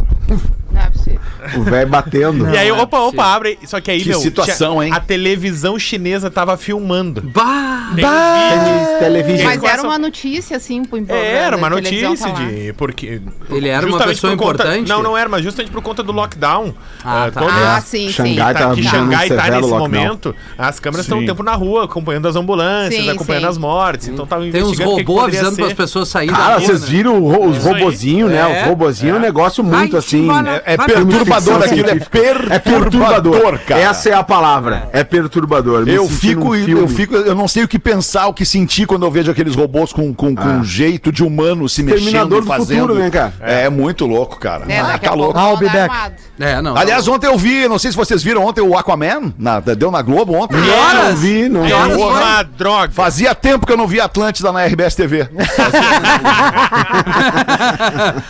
Não 0.72 0.82
é 0.82 0.90
possível. 0.92 1.20
O 1.58 1.64
velho 1.64 1.90
batendo. 1.90 2.50
E 2.54 2.58
aí, 2.58 2.72
opa, 2.72 3.00
opa, 3.00 3.24
abre. 3.26 3.58
Só 3.66 3.82
que 3.82 3.90
aí, 3.90 4.02
Que 4.02 4.10
meu. 4.10 4.20
situação, 4.20 4.74
tinha- 4.74 4.86
hein? 4.86 4.94
A 4.94 5.00
televisão 5.00 5.80
chinesa 5.80 6.30
tava 6.30 6.56
filmando. 6.58 7.22
Bah. 7.22 7.92
Tem 7.96 8.06
vídeo. 8.06 9.00
Televisão. 9.00 9.46
Mas 9.46 9.64
era 9.64 9.82
uma 9.82 9.98
notícia, 9.98 10.58
assim, 10.58 10.84
pro 10.86 11.04
É, 11.10 11.34
era 11.38 11.58
uma 11.58 11.70
notícia 11.72 12.16
tá 12.16 12.30
de. 12.34 12.74
Porque. 12.74 13.20
Ele 13.50 13.68
era 13.68 13.88
uma 13.88 13.98
pessoa 13.98 14.34
por 14.38 14.44
conta- 14.46 14.64
importante? 14.64 14.88
Não, 14.90 15.02
não 15.02 15.18
era, 15.18 15.28
mas 15.28 15.44
justamente 15.44 15.72
por 15.72 15.82
conta 15.82 16.04
do 16.04 16.12
lockdown. 16.12 16.74
Ah, 17.04 17.26
ah, 17.26 17.32
tá. 17.32 17.42
todo- 17.42 17.52
Ah, 17.52 17.82
sim, 17.82 18.10
Xangai 18.12 18.54
sim. 18.54 18.60
tá- 18.60 18.76
que 18.76 18.84
Xangai 18.84 19.28
tá 19.30 19.36
nesse 19.50 19.56
lockdown. 19.62 19.80
momento, 19.80 20.36
as 20.56 20.80
câmeras 20.80 21.06
estão 21.06 21.18
Sim. 21.18 21.24
um 21.24 21.28
tempo 21.28 21.42
na 21.42 21.56
rua, 21.56 21.86
acompanhando 21.86 22.28
as 22.28 22.36
ambulâncias, 22.36 23.04
Sim, 23.06 23.10
acompanhando 23.10 23.44
sim. 23.44 23.50
as 23.50 23.58
mortes. 23.58 24.08
Então 24.08 24.28
tava 24.28 24.46
Tem 24.52 24.62
uns 24.62 24.78
robôs 24.78 25.24
avisando 25.24 25.56
para 25.56 25.66
as 25.68 25.74
pessoas 25.74 26.10
saírem 26.10 26.36
Cara, 26.36 26.48
da 26.48 26.54
rua, 26.58 26.66
vocês 26.68 26.82
né? 26.82 26.88
viram 26.88 27.24
os 27.50 27.58
robozinhos, 27.64 28.30
né? 28.30 28.60
É. 28.60 28.62
Os 28.64 28.68
robozinhos 28.70 29.16
é 29.16 29.18
um 29.18 29.22
negócio 29.22 29.64
muito 29.64 29.89
Ai, 29.96 30.00
assim. 30.00 30.28
vai- 30.28 30.48
É, 30.48 30.74
é 30.74 30.78
vai- 30.78 30.88
perturbador 30.88 31.64
aquilo, 31.64 31.90
é 32.50 32.60
perturbador, 32.60 33.56
É 33.56 33.58
cara. 33.58 33.82
Essa 33.82 34.10
é 34.10 34.14
a 34.14 34.24
palavra. 34.24 34.90
É 34.94 35.04
perturbador. 35.04 35.88
Eu 35.88 36.08
fico, 36.08 36.56
eu 36.56 36.88
fico, 36.88 37.16
eu 37.16 37.36
não 37.36 37.48
sei 37.48 37.64
o 37.64 37.68
que 37.68 37.78
pensar, 37.80 38.28
o 38.28 38.34
que 38.34 38.46
sentir 38.46 38.86
quando 38.86 39.06
eu 39.06 39.12
vejo 39.12 39.32
aqueles 39.32 39.56
robôs 39.56 39.92
com, 39.94 40.14
com, 40.14 40.36
com 40.36 40.48
um 40.48 40.64
jeito 40.64 41.12
de 41.12 41.24
humano 41.24 41.68
se 41.70 41.84
mexendo 41.84 42.38
e 42.40 42.44
fazendo. 42.44 42.82
futuro, 42.82 43.00
né, 43.00 43.10
cara? 43.10 43.34
É, 43.42 43.70
muito 43.70 44.06
louco, 44.06 44.40
cara. 44.40 44.66
É, 44.68 44.80
ah, 44.80 44.98
tá 44.98 45.14
louco. 45.14 45.38
I'll 45.40 45.58
be 45.58 45.70
back. 45.70 45.94
É, 46.40 46.62
não. 46.62 46.76
Aliás, 46.78 47.08
ontem 47.08 47.28
eu 47.28 47.38
vi, 47.38 47.68
não 47.68 47.78
sei 47.78 47.92
se 47.92 47.98
vocês 47.98 48.24
viram 48.24 48.46
ontem 48.46 48.62
o 48.62 48.78
Aquaman, 48.78 49.34
na, 49.38 49.60
deu 49.60 49.92
na 49.92 50.02
Globo 50.02 50.34
ontem. 50.34 50.58
Não 50.58 51.16
vi, 51.16 51.50
não 51.50 51.62
Que 51.62 51.68
vi. 51.68 51.74
horas? 51.74 51.98
Uma 51.98 52.44
droga. 52.44 52.94
Fazia 52.94 53.36
tempo 53.36 53.66
que 53.66 53.74
eu 53.74 53.78
não 53.78 53.88
via 53.88 54.06
Atlântida 54.06 54.52
na 54.52 54.64
RBS 54.66 54.96
TV. 54.96 55.28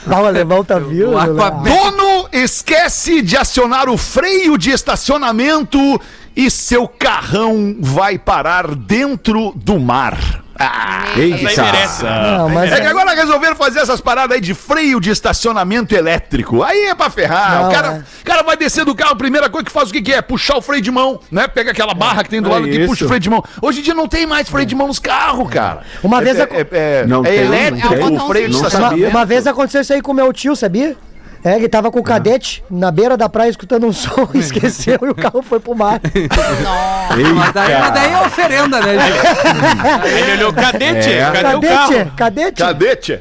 Ah, 0.10 0.22
o 0.22 0.26
alemão 0.26 0.64
tá 0.64 0.80
vindo. 0.80 1.12
O 1.12 1.18
Aquaman. 1.18 1.49
Dono 1.50 2.30
esquece 2.32 3.22
de 3.22 3.36
acionar 3.38 3.90
o 3.90 3.98
freio 3.98 4.58
de 4.58 4.72
estacionamento 4.72 6.00
e 6.36 6.50
seu 6.50 6.88
carrão 6.88 7.76
vai 7.80 8.18
parar 8.18 8.74
dentro 8.76 9.52
do 9.56 9.80
mar. 9.80 10.18
Ah, 10.62 11.06
Eita. 11.16 11.38
Isso 11.38 11.62
aí 11.62 11.72
merece. 11.72 12.04
Não, 12.04 12.50
mas 12.50 12.70
é 12.74 12.82
que 12.82 12.88
agora 12.88 13.16
resolveram 13.16 13.56
fazer 13.56 13.80
essas 13.80 14.02
paradas 14.02 14.36
aí 14.36 14.42
de 14.42 14.54
freio 14.54 15.00
de 15.00 15.10
estacionamento 15.10 15.96
elétrico. 15.96 16.62
Aí 16.62 16.88
é 16.88 16.94
pra 16.96 17.10
ferrar. 17.10 17.62
Não, 17.62 17.70
o 17.70 17.72
cara, 17.72 17.88
é. 18.06 18.24
cara 18.26 18.44
vai 18.44 18.58
descer 18.58 18.84
do 18.84 18.94
carro, 18.94 19.14
a 19.14 19.16
primeira 19.16 19.50
coisa 19.50 19.64
que 19.66 19.72
faz 19.72 19.90
o 19.90 19.94
que, 19.94 20.02
que 20.02 20.12
é? 20.14 20.22
Puxar 20.22 20.58
o 20.58 20.62
freio 20.62 20.82
de 20.82 20.92
mão, 20.92 21.18
né? 21.32 21.48
Pega 21.48 21.72
aquela 21.72 21.94
barra 21.94 22.26
que 22.26 22.30
tem 22.30 22.42
do 22.42 22.50
É 22.50 22.54
lado 22.56 22.68
e 22.68 22.78
isso. 22.78 22.88
puxa 22.88 23.06
o 23.06 23.08
freio 23.08 23.22
de 23.22 23.30
mão. 23.30 23.42
Hoje 23.62 23.80
em 23.80 23.84
dia 23.84 23.94
não 23.94 24.06
tem 24.06 24.26
mais 24.28 24.50
freio 24.50 24.66
de 24.66 24.76
mão 24.76 24.88
nos 24.88 25.00
carros, 25.00 25.50
cara. 25.50 25.82
Uma 26.04 26.20
É- 26.20 26.24
vez 26.26 26.38
é, 26.40 26.44
a- 26.44 26.48
é- 26.52 26.68
é- 26.72 27.06
Não 27.08 27.22
é 27.26 27.30
tem, 27.30 27.46
não 27.46 27.54
elétrico 27.54 27.88
tem. 27.96 28.18
o 28.18 28.28
freio 28.28 28.48
de 28.48 28.52
Não 28.54 28.60
Uma, 28.60 28.68
estacionamento. 28.68 29.02
sabia. 29.04 29.18
uma 29.18 29.26
vez 29.26 29.48
aconteceu 29.48 29.80
isso 29.82 29.94
aí 29.94 30.02
com 30.02 30.14
meu 30.14 30.34
tio, 30.34 30.58
sabia? 30.58 30.98
É, 31.44 31.56
ele 31.56 31.70
tava 31.70 31.90
com 31.90 32.00
o 32.00 32.04
cadete 32.04 32.62
na 32.70 32.92
beira 32.92 33.16
da 33.16 33.30
praia 33.30 33.50
escutando 33.50 33.86
um 33.88 33.94
som, 33.94 34.28
esqueceu 34.36 35.00
e 35.04 35.10
o 35.10 35.16
carro 35.16 35.42
foi 35.42 35.60
pro 35.60 35.74
mar. 35.76 36.02
Mas 37.36 37.54
daí, 37.54 37.80
mas 37.80 37.94
daí 37.94 38.12
é 38.12 38.22
oferenda, 38.22 38.80
né, 38.82 38.98
gente? 39.00 40.18
Ele 40.18 40.32
olhou, 40.34 40.54
cadete, 40.54 41.10
É. 41.10 41.32
cadê 41.32 41.56
o 41.56 41.62
carro? 41.62 41.90
Cadete, 41.90 42.12
cadete. 42.16 42.62
Cadete? 42.62 43.20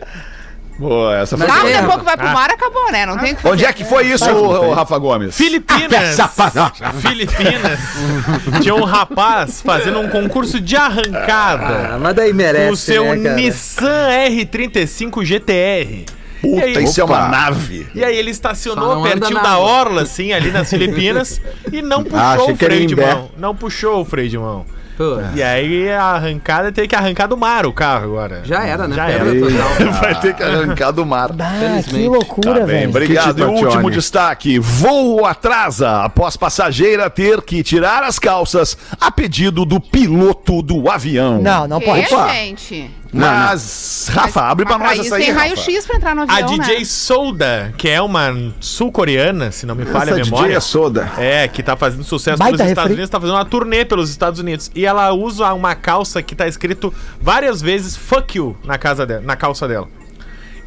Boa, 0.78 1.16
essa 1.18 1.36
foi. 1.36 1.44
Daqui 1.44 1.72
a 1.74 1.82
pouco 1.82 2.04
vai 2.04 2.14
Ah. 2.14 2.16
pro 2.16 2.28
mar, 2.28 2.50
acabou, 2.50 2.92
né? 2.92 3.04
Não 3.04 3.18
tem 3.18 3.32
o 3.32 3.36
que 3.36 3.42
fazer. 3.42 3.52
Onde 3.54 3.64
é 3.64 3.72
que 3.72 3.84
foi 3.84 4.06
isso, 4.06 4.30
ô, 4.30 4.68
ô, 4.68 4.72
Rafa 4.74 4.96
Gomes? 4.96 5.36
Filipinas. 5.36 6.14
Safanagem. 6.14 6.86
Filipinas. 7.00 7.80
Tinha 8.62 8.76
um 8.76 8.84
rapaz 8.84 9.60
fazendo 9.60 9.98
um 9.98 10.08
concurso 10.08 10.60
de 10.60 10.76
arrancada. 10.76 11.94
Ah, 11.94 11.98
mas 12.00 12.14
daí 12.14 12.32
merece, 12.32 12.72
o 12.72 12.76
seu 12.76 13.04
né, 13.16 13.22
cara? 13.24 13.34
Nissan 13.34 14.08
R35 14.28 15.24
GTR. 15.24 16.04
Puta, 16.40 16.66
E 16.66 16.76
aí- 16.76 16.84
isso 16.84 17.00
é 17.00 17.04
uma 17.04 17.28
nave. 17.28 17.86
E 17.94 18.04
aí 18.04 18.16
ele 18.16 18.30
estacionou 18.30 19.02
pertinho 19.02 19.42
da 19.42 19.58
orla, 19.58 20.02
assim, 20.02 20.32
ali 20.32 20.50
nas 20.50 20.70
Filipinas, 20.70 21.40
e 21.72 21.82
não 21.82 22.02
puxou 22.04 22.18
Ah, 22.20 22.36
o 22.44 22.56
que 22.56 22.64
freio 22.64 22.86
de 22.86 22.96
mão. 22.96 23.30
Não 23.36 23.54
puxou 23.56 24.00
o 24.00 24.04
freio 24.04 24.28
de 24.28 24.38
mão. 24.38 24.64
Pô, 24.96 25.16
E 25.36 25.40
aí 25.44 25.88
a 25.92 26.02
arrancada 26.02 26.72
teve 26.72 26.88
que 26.88 26.96
arrancar 26.96 27.28
do 27.28 27.36
mar 27.36 27.64
o 27.66 27.72
carro 27.72 28.02
agora. 28.06 28.42
já 28.44 28.64
era, 28.64 28.88
né? 28.88 28.96
Já 28.96 29.08
era. 29.08 29.26
total. 29.32 29.92
Vai 30.02 30.20
ter 30.20 30.34
que 30.34 30.42
arrancar 30.42 30.90
do 30.90 31.06
mar. 31.06 31.30
Ah, 31.38 31.52
que 31.54 31.60
Felizmente. 31.84 32.08
loucura, 32.08 32.60
Tá 32.60 32.66
velho. 32.66 32.88
obrigado. 32.90 33.38
E 33.38 33.42
o 33.44 33.50
último 33.52 33.90
destaque: 33.92 34.58
voo 34.58 35.24
atrasa 35.24 36.02
após 36.02 36.36
passageira 36.36 37.08
ter 37.08 37.40
que 37.42 37.62
tirar 37.62 38.02
as 38.02 38.18
calças 38.18 38.76
a 39.00 39.08
pedido 39.12 39.64
do 39.64 39.78
piloto 39.80 40.62
do 40.62 40.90
avião. 40.90 41.40
Não, 41.40 41.68
não 41.68 41.78
Que, 41.78 41.86
pode. 41.86 42.12
Opa. 42.12 42.28
gente? 42.34 42.90
Mas, 43.12 44.08
Rafa, 44.12 44.42
abre 44.42 44.66
pra 44.66 44.78
nós 44.78 44.98
essa 44.98 45.16
aí. 45.16 45.24
tem 45.24 45.32
raio-x 45.32 45.86
pra 45.86 45.96
entrar 45.96 46.14
no 46.14 46.22
avião, 46.22 46.36
A 46.36 46.42
DJ 46.42 46.78
né? 46.78 46.84
Soda, 46.84 47.74
que 47.76 47.88
é 47.88 48.00
uma 48.02 48.52
sul-coreana, 48.60 49.50
se 49.50 49.64
não 49.66 49.74
me 49.74 49.84
falha 49.84 50.12
a 50.14 50.14
Essa 50.14 50.22
DJ 50.22 50.30
memória. 50.32 50.56
é 50.56 50.60
soda. 50.60 51.12
É, 51.16 51.48
que 51.48 51.62
tá 51.62 51.76
fazendo 51.76 52.04
sucesso 52.04 52.38
Baita 52.38 52.58
pelos 52.58 52.60
refri. 52.60 52.72
Estados 52.72 52.92
Unidos, 52.92 53.10
tá 53.10 53.20
fazendo 53.20 53.36
uma 53.36 53.44
turnê 53.44 53.84
pelos 53.84 54.10
Estados 54.10 54.40
Unidos. 54.40 54.70
E 54.74 54.84
ela 54.84 55.12
usa 55.12 55.52
uma 55.54 55.74
calça 55.74 56.22
que 56.22 56.34
tá 56.34 56.46
escrito 56.46 56.92
várias 57.20 57.60
vezes 57.62 57.96
fuck 57.96 58.36
you 58.36 58.56
na, 58.64 58.76
casa 58.78 59.06
dela, 59.06 59.22
na 59.22 59.36
calça 59.36 59.66
dela. 59.66 59.88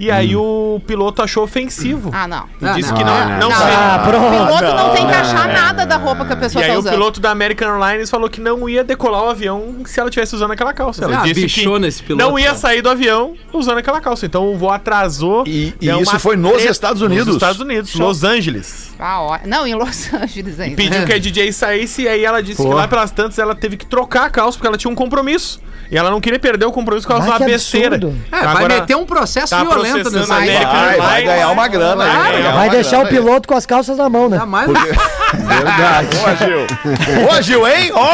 E 0.01 0.10
aí 0.10 0.36
o 0.36 0.81
piloto 0.88 1.22
achou 1.22 1.43
ofensivo. 1.43 2.10
Ah, 2.12 2.27
não. 2.27 2.46
E 2.60 2.65
Ah, 2.65 2.74
disse 2.74 2.89
não. 2.89 2.98
que 2.98 3.03
não, 3.03 3.13
Ah, 3.13 3.25
não, 3.39 3.50
não. 3.50 3.55
Ah, 3.55 4.01
O 4.01 4.10
piloto 4.10 4.75
não, 4.75 4.89
tem 4.96 5.05
que 5.08 5.13
achar 5.13 5.48
nada 5.48 5.86
da 5.86 5.96
roupa 5.98 6.25
que 6.25 6.34
a 6.34 6.36
E 6.36 6.39
pessoa 6.39 6.63
aí 6.63 6.72
tá 6.72 6.75
o 6.75 6.79
usando. 6.79 6.93
piloto 6.93 7.20
da 7.20 7.29
American 7.29 7.70
Airlines 7.79 8.10
falou 8.10 8.27
que 8.27 8.41
não 8.41 8.67
ia 8.67 8.84
decolar 8.84 9.24
o 9.24 9.29
avião 9.29 9.75
se 9.86 10.00
ela 10.00 10.10
tivesse 10.10 10.36
usando 10.36 10.51
aquela 10.51 10.74
calça. 10.74 11.03
Ela 11.05 11.17
Ah, 11.20 11.22
disse 11.22 11.36
que 11.36 11.46
esse 11.46 12.03
piloto, 12.03 12.29
não 12.29 12.39
ia 12.39 12.55
sair 12.55 12.81
do 12.81 12.89
avião 12.89 13.36
usando 13.53 13.77
aquela 13.77 14.01
calça. 14.01 14.25
Então 14.25 14.51
o 14.51 14.58
voo 14.58 14.72
atrasou. 14.72 15.43
E- 15.46 15.74
e 15.79 15.89
isso 15.89 16.20
foi 16.20 16.36
nos 16.36 16.53
treta- 16.53 16.72
Estados 16.72 17.01
Unidos? 17.03 17.27
Nos 17.27 17.36
Estados 17.36 17.62
Unidos, 17.62 17.93
Los 17.93 18.24
Angeles. 18.24 18.91
Ah, 18.98 19.22
ó. 19.22 19.38
Não, 19.46 19.67
em 19.67 19.75
Los 19.75 20.12
Angeles 20.13 20.60
ainda. 20.60 20.75
Pediu 20.77 21.05
que 21.05 21.13
a 21.13 21.20
DJ 21.20 21.51
saísse 21.51 22.01
e 22.03 22.08
aí 22.08 22.25
ela 22.25 22.41
disse 22.41 22.62
que 22.62 22.67
lá 22.74 22.88
pelas 22.88 23.12
tantas 23.12 23.38
ela 23.38 23.53
teve 23.53 23.77
que 23.77 23.86
trocar 23.86 24.25
a 24.25 24.29
calça 24.31 24.58
porque 24.58 24.67
ela 24.67 24.77
tinha 24.77 24.89
um 24.91 24.96
compromisso. 24.96 25.62
E 25.91 25.98
ela 25.98 26.10
não 26.10 26.22
queria 26.22 26.39
perder 26.39 26.65
o 26.65 26.72
compromisso 26.72 27.05
com 27.05 27.12
Ah, 27.13 27.17
uma 27.20 27.38
que 27.38 27.43
besteira. 27.43 27.98
É, 27.98 28.39
vai 28.39 28.48
Agora- 28.55 28.75
meter 28.75 28.96
um 28.96 29.05
processo 29.05 29.50
tá 29.50 29.62
violento 29.62 29.90
nessa. 29.95 30.25
Vai, 30.25 30.48
vai 30.48 30.98
Vai, 30.98 31.24
ganhar 31.24 31.50
uma 31.51 31.67
grana 31.67 32.03
aí. 32.03 32.12
vai 32.12 32.41
Vai 32.41 32.51
uma 32.53 32.69
deixar 32.69 32.98
o 32.98 33.03
grana 33.03 33.10
aí. 33.10 33.15
piloto 33.15 33.48
com 33.48 33.55
as 33.55 33.65
calças 33.65 33.98
na 33.98 34.10
mão, 34.10 34.29
né? 34.29 34.38
Ainda 34.38 34.45
mais 34.45 34.69
Verdade. 35.33 36.07
Ô, 36.17 36.45
Gil. 36.45 37.27
Ô, 37.38 37.41
Gil, 37.41 37.67
hein? 37.67 37.91
Ô, 37.93 38.05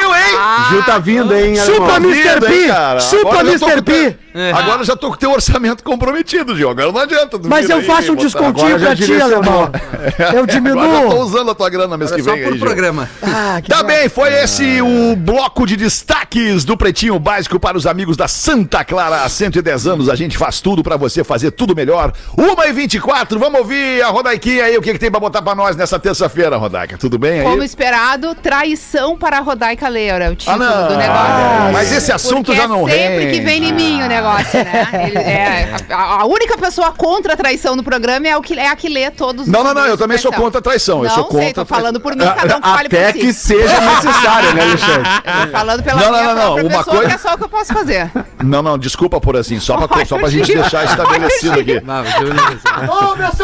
Gil, 0.00 0.14
hein? 0.14 0.38
Gil 0.70 0.82
tá 0.84 0.98
vindo, 0.98 1.34
hein? 1.34 1.56
Chupa? 1.56 1.96
Mr. 1.96 2.40
P! 2.40 3.00
Chupa, 3.00 3.40
Mr. 3.40 3.82
com- 3.82 4.14
P! 4.36 4.52
Agora 4.52 4.84
já 4.84 4.94
tô 4.96 5.08
com 5.08 5.14
o 5.14 5.16
teu 5.16 5.30
orçamento 5.32 5.82
comprometido, 5.82 6.54
Gil. 6.56 6.68
Agora 6.70 6.92
não 6.92 7.00
adianta. 7.00 7.38
Mas 7.44 7.68
eu 7.70 7.78
aí 7.78 7.84
faço 7.84 8.12
um 8.12 8.16
descontinho 8.16 8.78
pra 8.78 8.94
ti, 8.94 9.20
alemão. 9.20 9.70
Eu 9.72 10.26
Agora 10.26 10.36
eu 10.36 10.46
tô 10.46 10.52
diminuo. 10.52 11.20
usando 11.20 11.50
a 11.50 11.54
tua 11.54 11.70
grana 11.70 11.96
mês 11.96 12.10
que 12.10 12.20
É 12.20 12.24
só 12.24 12.32
vem 12.32 12.40
aí, 12.42 12.48
por 12.48 12.56
Gil. 12.56 12.66
programa. 12.66 13.08
Ah, 13.22 13.60
que 13.62 13.68
Tá 13.70 13.78
bom. 13.82 13.86
bem, 13.88 14.08
foi 14.08 14.32
esse 14.42 14.80
o 14.82 15.16
bloco 15.16 15.66
de 15.66 15.76
destaques 15.76 16.64
do 16.64 16.76
Pretinho 16.76 17.18
Básico 17.18 17.58
para 17.58 17.76
os 17.76 17.86
amigos 17.86 18.16
da 18.16 18.28
Santa 18.28 18.84
Clara. 18.84 19.22
Há 19.24 19.28
110 19.28 19.86
anos 19.86 20.08
a 20.08 20.14
gente 20.14 20.36
faz 20.36 20.60
tudo 20.60 20.82
para 20.82 20.96
você 20.96 21.24
fazer 21.24 21.50
tudo 21.52 21.74
melhor. 21.74 22.12
1 22.36 22.62
e 22.68 22.72
24 22.72 23.38
vamos 23.38 23.60
ouvir 23.60 24.02
a 24.02 24.08
Rodaiquinha 24.08 24.64
aí, 24.64 24.76
o 24.76 24.82
que, 24.82 24.92
que 24.92 24.98
tem 24.98 25.10
para 25.10 25.20
botar 25.20 25.42
para 25.42 25.54
nós 25.54 25.76
nessa 25.76 25.98
terça-feira, 25.98 26.56
Rodaica? 26.56 26.96
Tudo 26.98 27.18
bem 27.18 27.40
aí? 27.40 27.44
Como 27.44 27.62
esperado, 27.62 28.34
traição 28.34 29.16
para 29.16 29.38
a 29.38 29.40
Rodaica 29.40 29.88
Leira, 29.88 30.30
o 30.30 30.36
título 30.36 30.62
Ah, 30.62 30.82
do 30.88 30.96
negócio. 30.96 31.06
Ah, 31.26 31.70
mas 31.72 31.92
esse 31.92 32.12
assunto 32.12 32.46
Porque 32.46 32.56
já 32.60 32.68
não 32.68 32.88
é 32.88 32.92
sempre 32.92 33.24
rende. 33.26 33.38
que 33.38 33.44
vem 33.44 33.64
em 33.68 33.72
mim 33.72 34.02
o 34.02 34.06
negócio, 34.08 34.25
né? 34.34 34.88
Ele- 35.08 35.18
é, 35.18 35.76
a, 35.90 36.22
a 36.22 36.24
única 36.26 36.56
pessoa 36.58 36.92
contra 36.92 37.34
a 37.34 37.36
traição 37.36 37.74
no 37.76 37.82
programa 37.82 38.26
é, 38.28 38.36
o 38.36 38.42
que, 38.42 38.58
é 38.58 38.68
a 38.68 38.76
que 38.76 38.88
lê 38.88 39.10
todos 39.10 39.46
Não, 39.46 39.60
os 39.60 39.66
não, 39.66 39.74
não, 39.74 39.80
eu 39.82 39.86
livros 39.90 39.98
de 39.98 40.04
também 40.04 40.18
sou 40.18 40.32
contra 40.32 40.58
a 40.58 40.62
traição. 40.62 40.98
Eu 40.98 41.04
não 41.04 41.10
sou 41.10 41.30
sei, 41.30 41.46
contra 41.46 41.64
tô 41.64 41.66
falando 41.66 42.00
por 42.00 42.14
mim, 42.16 42.24
cada 42.24 42.56
um 42.56 42.60
que 42.60 42.68
fale 42.68 42.88
por 42.88 42.96
Até 42.98 43.12
si. 43.12 43.18
que 43.20 43.32
seja 43.32 43.80
necessário, 43.80 44.54
né, 44.54 44.62
Alexandre? 44.62 45.08
Tô 45.46 45.52
falando 45.52 45.82
pela 45.82 46.00
Não, 46.00 46.10
não, 46.10 46.12
minha 46.22 46.24
não, 46.24 46.34
não, 46.34 46.44
própria 46.54 46.64
uma 46.68 46.78
pessoa, 46.78 46.96
coisa- 46.96 47.08
que 47.08 47.14
é 47.14 47.18
só 47.18 47.34
o 47.34 47.38
que 47.38 47.44
eu 47.44 47.48
posso 47.48 47.72
fazer. 47.72 48.10
Não, 48.42 48.62
não, 48.62 48.78
desculpa 48.78 49.20
por 49.20 49.36
assim, 49.36 49.58
só 49.60 49.76
pra, 49.86 50.04
só 50.04 50.18
pra 50.18 50.28
gente 50.28 50.52
deixar 50.54 50.84
estabelecido 50.84 51.60
aqui. 51.60 51.80
Não, 51.80 52.04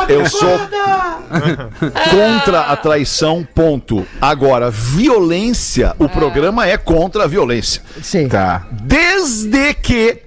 Eu 0.09 0.27
sou 0.29 0.59
contra 2.11 2.61
a 2.63 2.77
traição, 2.77 3.47
ponto. 3.55 4.07
Agora, 4.21 4.71
violência, 4.71 5.95
o 5.99 6.09
programa 6.09 6.67
é 6.67 6.77
contra 6.77 7.25
a 7.25 7.27
violência. 7.27 7.83
Sim. 8.03 8.29
Tá. 8.29 8.63
Desde 8.71 9.75
que 9.75 10.23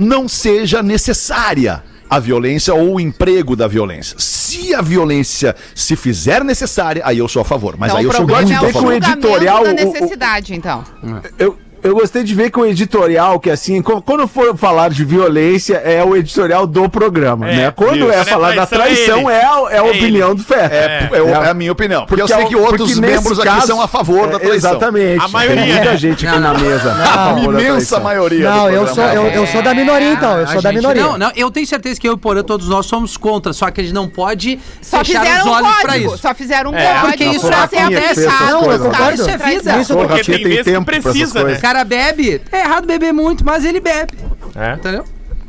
não 0.00 0.26
seja 0.28 0.82
necessária 0.82 1.82
a 2.08 2.18
violência 2.18 2.74
ou 2.74 2.94
o 2.94 3.00
emprego 3.00 3.54
da 3.54 3.68
violência. 3.68 4.16
Se 4.18 4.74
a 4.74 4.82
violência 4.82 5.54
se 5.76 5.94
fizer 5.94 6.42
necessária, 6.42 7.02
aí 7.04 7.18
eu 7.18 7.28
sou 7.28 7.42
a 7.42 7.44
favor. 7.44 7.76
Mas 7.78 7.90
então 7.90 7.98
aí 8.00 8.06
o 8.06 8.08
eu 8.08 8.12
sou 8.12 8.26
problema 8.26 8.42
muito 8.48 8.64
é 8.64 8.68
o 8.68 8.72
com 8.72 8.86
o 8.88 8.92
editorial, 8.92 9.62
da 9.62 9.70
o- 9.70 9.72
o- 9.72 9.76
necessidade, 9.76 10.54
então. 10.54 10.82
Eu, 11.38 11.56
eu 11.82 11.94
gostei 11.94 12.22
de 12.22 12.34
ver 12.34 12.50
com 12.50 12.60
o 12.62 12.66
editorial, 12.66 13.38
que 13.40 13.50
assim, 13.50 13.80
quando 13.82 14.26
for 14.28 14.56
falar 14.56 14.90
de 14.90 15.04
violência, 15.04 15.76
é 15.76 16.02
o 16.04 16.16
editorial 16.16 16.66
do 16.66 16.88
programa, 16.88 17.48
É, 17.50 17.56
né? 17.56 17.70
Quando 17.74 17.96
isso. 17.98 18.10
é 18.10 18.20
é 18.20 18.24
falar 18.24 18.54
da 18.54 18.66
traição, 18.66 19.24
traição, 19.24 19.30
é 19.30 19.34
é, 19.40 19.44
a, 19.44 19.72
é 19.72 19.78
a 19.78 19.86
É 19.86 19.90
opinião 19.90 20.34
do 20.34 20.42
Fé. 20.42 20.60
É, 20.70 21.08
é, 21.16 21.18
é 21.46 21.48
a 21.50 21.54
minha 21.54 21.72
opinião. 21.72 22.04
Porque, 22.06 22.22
eu 22.22 22.28
sei 22.28 22.36
é 22.38 22.44
que 22.44 22.56
outros 22.56 22.92
porque 22.94 23.00
membros 23.06 23.38
aqui 23.40 23.48
caso- 23.48 23.66
são 23.66 23.80
a 23.80 23.88
favor 23.88 24.28
da 24.28 24.36
é, 24.36 24.38
traição. 24.40 24.70
Exatamente. 24.72 25.24
A 25.24 25.28
maioria, 25.28 25.62
Tem 25.64 25.72
muita 25.74 25.90
né? 25.90 25.96
gente 25.96 26.26
aqui 26.26 26.38
Não, 26.38 26.42
na 26.52 26.52
não. 26.58 26.60
mesa. 26.60 26.92
A 26.92 27.06
favor 27.06 27.54
da 27.54 27.60
imensa 27.62 28.00
maioria. 28.00 28.50
Não, 28.50 28.64
do 28.64 28.70
eu 28.70 28.86
sou, 28.86 29.04
eu, 29.04 29.26
eu 29.28 29.46
sou 29.46 29.62
da 29.62 29.74
minoria, 29.74 30.12
então. 30.12 30.38
Eu 30.38 30.44
A 30.44 30.48
sou 30.48 30.62
da 30.62 30.72
minoria. 30.72 31.02
Não, 31.02 31.18
não, 31.18 31.32
eu 31.34 31.50
tenho 31.50 31.66
certeza 31.66 31.98
que 32.00 32.06
eu 32.06 32.12
e 32.12 32.14
o 32.14 32.18
Porã, 32.18 32.42
todos 32.42 32.68
nós 32.68 32.86
somos 32.86 33.16
contra, 33.16 33.52
só 33.52 33.70
que 33.70 33.80
a 33.80 33.84
gente 33.84 33.94
não 33.94 34.08
pode 34.08 34.58
Só 34.82 34.98
fechar 35.04 35.20
fizeram 35.22 35.44
os 35.44 35.50
um 35.50 35.54
olhos 35.54 35.76
pra 35.80 35.92
código. 35.92 36.06
isso. 36.14 36.18
Só 36.18 36.34
fizeram 36.34 36.70
um 36.70 36.74
É, 36.76 36.84
código. 36.86 37.06
porque 37.08 37.24
isso 37.24 37.46
pra 37.46 37.62
acontece. 37.62 38.26
Não, 38.26 38.72
eu 38.72 38.78
concordo. 38.78 39.14
Isso 39.14 39.30
é 39.30 39.36
vida. 39.38 39.78
Porque 40.08 40.24
tem 40.24 40.38
que 40.42 40.64
tempo 40.64 40.84
pra 40.84 41.00
precisa, 41.00 41.44
né? 41.44 41.58
Cara 41.70 41.84
bebe, 41.84 42.42
é 42.50 42.62
errado 42.62 42.84
beber 42.84 43.12
muito, 43.12 43.44
mas 43.44 43.64
ele 43.64 43.78
bebe. 43.78 44.18
É. 44.56 44.74
Entendeu? 44.74 45.04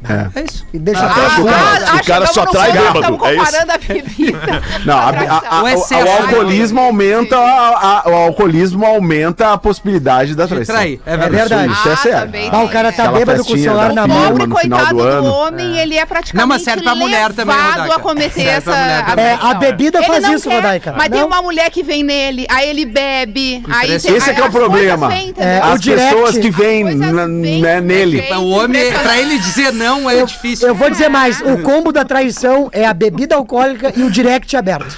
É. 0.10 0.40
É 0.40 0.44
isso. 0.44 0.66
E 0.74 0.80
deixa 0.80 1.02
Ah, 1.02 1.12
até 1.12 1.22
o 1.42 1.48
ah, 1.48 1.96
o 2.02 2.06
cara 2.06 2.26
só 2.26 2.46
trai 2.48 2.72
bêbado, 2.72 2.98
é 2.98 3.00
isso? 3.02 3.18
comparando 3.18 3.72
a 3.72 3.78
bebida. 3.78 4.62
Não, 4.86 4.98
a- 4.98 5.10
a 5.10 5.60
a-. 5.60 5.64
O 5.64 5.68
excesso, 5.68 5.94
o, 6.02 6.04
né? 6.06 6.18
alcoolismo 6.22 6.80
aumenta 6.82 7.38
a- 7.38 8.02
a- 8.06 8.10
o 8.10 8.14
alcoolismo 8.16 8.84
aumenta 8.86 9.54
a 9.54 9.58
possibilidade 9.60 10.34
da 10.34 10.48
traição. 10.48 10.74
trair, 10.76 11.00
é 11.06 11.14
É 11.14 11.18
verdade. 11.18 11.72
Isso 11.72 11.90
é 11.90 11.96
sério. 11.98 12.20
também 12.22 12.50
Ah, 12.52 12.64
o 12.64 12.70
cara 12.70 12.92
tá 12.92 13.04
Aquela 13.04 13.20
bêbado 13.20 13.46
com 13.46 13.54
o 13.54 13.58
celular 13.58 13.94
na 13.94 14.08
mão. 14.08 14.28
Pobre 14.28 14.48
no 14.48 14.56
final 14.58 14.80
coitado 14.80 14.98
do 14.98 15.04
do, 15.04 15.08
ano. 15.08 15.28
homem, 15.34 15.78
ele 15.78 15.98
é 15.98 16.06
praticamente 16.06 16.38
Não, 16.42 16.48
mas 16.48 16.64
serve 16.64 16.84
pra 16.84 16.96
mulher 16.96 17.32
também, 17.34 17.56
a 17.56 18.00
cometer 18.00 18.32
Serve 18.32 18.50
essa... 18.50 18.76
É, 18.76 19.38
a 19.40 19.54
bebida 19.54 20.00
Ele 20.00 20.08
faz 20.08 20.28
isso, 20.30 20.50
Rodaica. 20.50 20.94
Mas 20.98 21.10
tem 21.10 21.24
uma 21.24 21.42
mulher 21.42 21.70
que 21.70 21.84
vem 21.84 22.04
nele, 22.04 22.46
aí 22.50 22.70
ele 22.70 22.86
bebe, 22.86 23.64
aí 23.70 24.00
tem, 24.00 24.16
Esse 24.16 24.30
é 24.30 24.34
que 24.34 24.42
é 24.42 24.46
o 24.46 24.52
problema. 24.52 25.10
É, 25.38 25.60
As 25.60 25.80
o 25.80 25.84
pessoas 25.84 26.38
que 26.38 26.50
vêm 26.50 26.84
né, 26.86 27.80
nele. 27.82 28.24
O 28.40 28.50
homem, 28.50 28.92
pra 28.94 29.18
ele 29.20 29.38
dizer 29.38 29.72
não 29.72 29.91
é 30.10 30.24
difícil. 30.24 30.68
Eu 30.68 30.76
vou 30.76 30.90
dizer 30.90 31.10
mais, 31.10 31.42
o 31.42 31.62
combo 31.62 31.92
da 31.92 32.06
traição 32.06 32.70
é 32.72 32.86
a 32.86 32.94
bebida 32.94 33.36
alcoólica 33.36 33.94
e 33.96 34.04
o 34.04 34.12
direct 34.12 34.56
aberto 34.56 34.98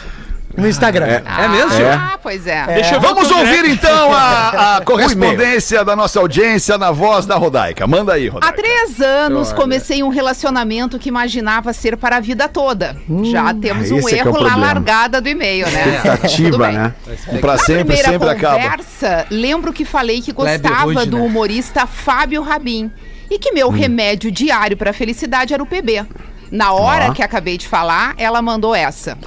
no 0.58 0.68
Instagram. 0.68 1.06
É 1.06 1.48
mesmo? 1.48 1.86
Ah, 1.92 2.18
pois 2.22 2.46
é. 2.48 2.66
Deixa 2.68 2.96
eu 2.96 3.00
ver 3.02 3.08
Vamos 3.08 3.32
ouvir 3.32 3.66
então 3.70 4.14
a, 4.14 4.78
a 4.78 4.82
correspondência 4.86 5.84
da 5.84 5.96
nossa 5.96 6.20
audiência 6.20 6.78
na 6.78 6.92
voz 6.92 7.26
da 7.26 7.36
Rodaica. 7.36 7.86
Manda 7.88 8.14
aí, 8.14 8.28
Há 8.28 8.32
Rodaica. 8.32 8.56
três 8.56 9.02
anos 9.02 9.52
comecei 9.54 10.04
um 10.04 10.10
relacionamento 10.10 10.98
que 11.00 11.10
imaginava 11.10 11.74
ser 11.74 11.98
para 11.98 12.18
a 12.18 12.20
vida 12.20 12.48
toda. 12.48 12.96
Já 13.24 13.54
temos 13.54 13.90
um 13.92 13.98
esse 14.00 14.14
é 14.16 14.18
é 14.18 14.20
erro 14.20 14.32
na 14.32 14.38
problema. 14.40 14.66
largada 14.66 15.20
do 15.22 15.28
e-mail, 15.30 15.68
né? 15.70 16.02
Tudo 16.02 16.26
Ativa, 16.26 16.68
bem. 16.68 16.78
né? 16.78 16.94
Pra 17.42 17.54
Na 17.54 17.58
sempre, 17.60 17.84
primeira 17.86 18.10
sempre 18.12 18.30
acaba. 18.30 18.60
conversa, 18.62 19.26
lembro 19.30 19.74
que 19.74 19.86
falei 19.86 20.22
que 20.22 20.32
gostava 20.32 21.06
do 21.06 21.18
né? 21.18 21.24
humorista 21.24 21.86
Fábio 21.88 22.42
Rabin 22.42 22.92
e 23.30 23.40
que 23.40 23.50
Hum. 23.52 23.56
meu 23.56 23.70
remédio 23.70 24.32
diário 24.32 24.76
para 24.78 24.94
felicidade 24.94 25.54
era 25.54 25.62
o 25.64 25.66
PB. 25.66 26.06
Na 26.52 26.72
hora 26.74 27.08
Ó. 27.10 27.14
que 27.14 27.24
acabei 27.24 27.58
de 27.58 27.68
falar, 27.68 28.14
ela 28.18 28.42
mandou 28.42 28.76
essa. 28.76 29.18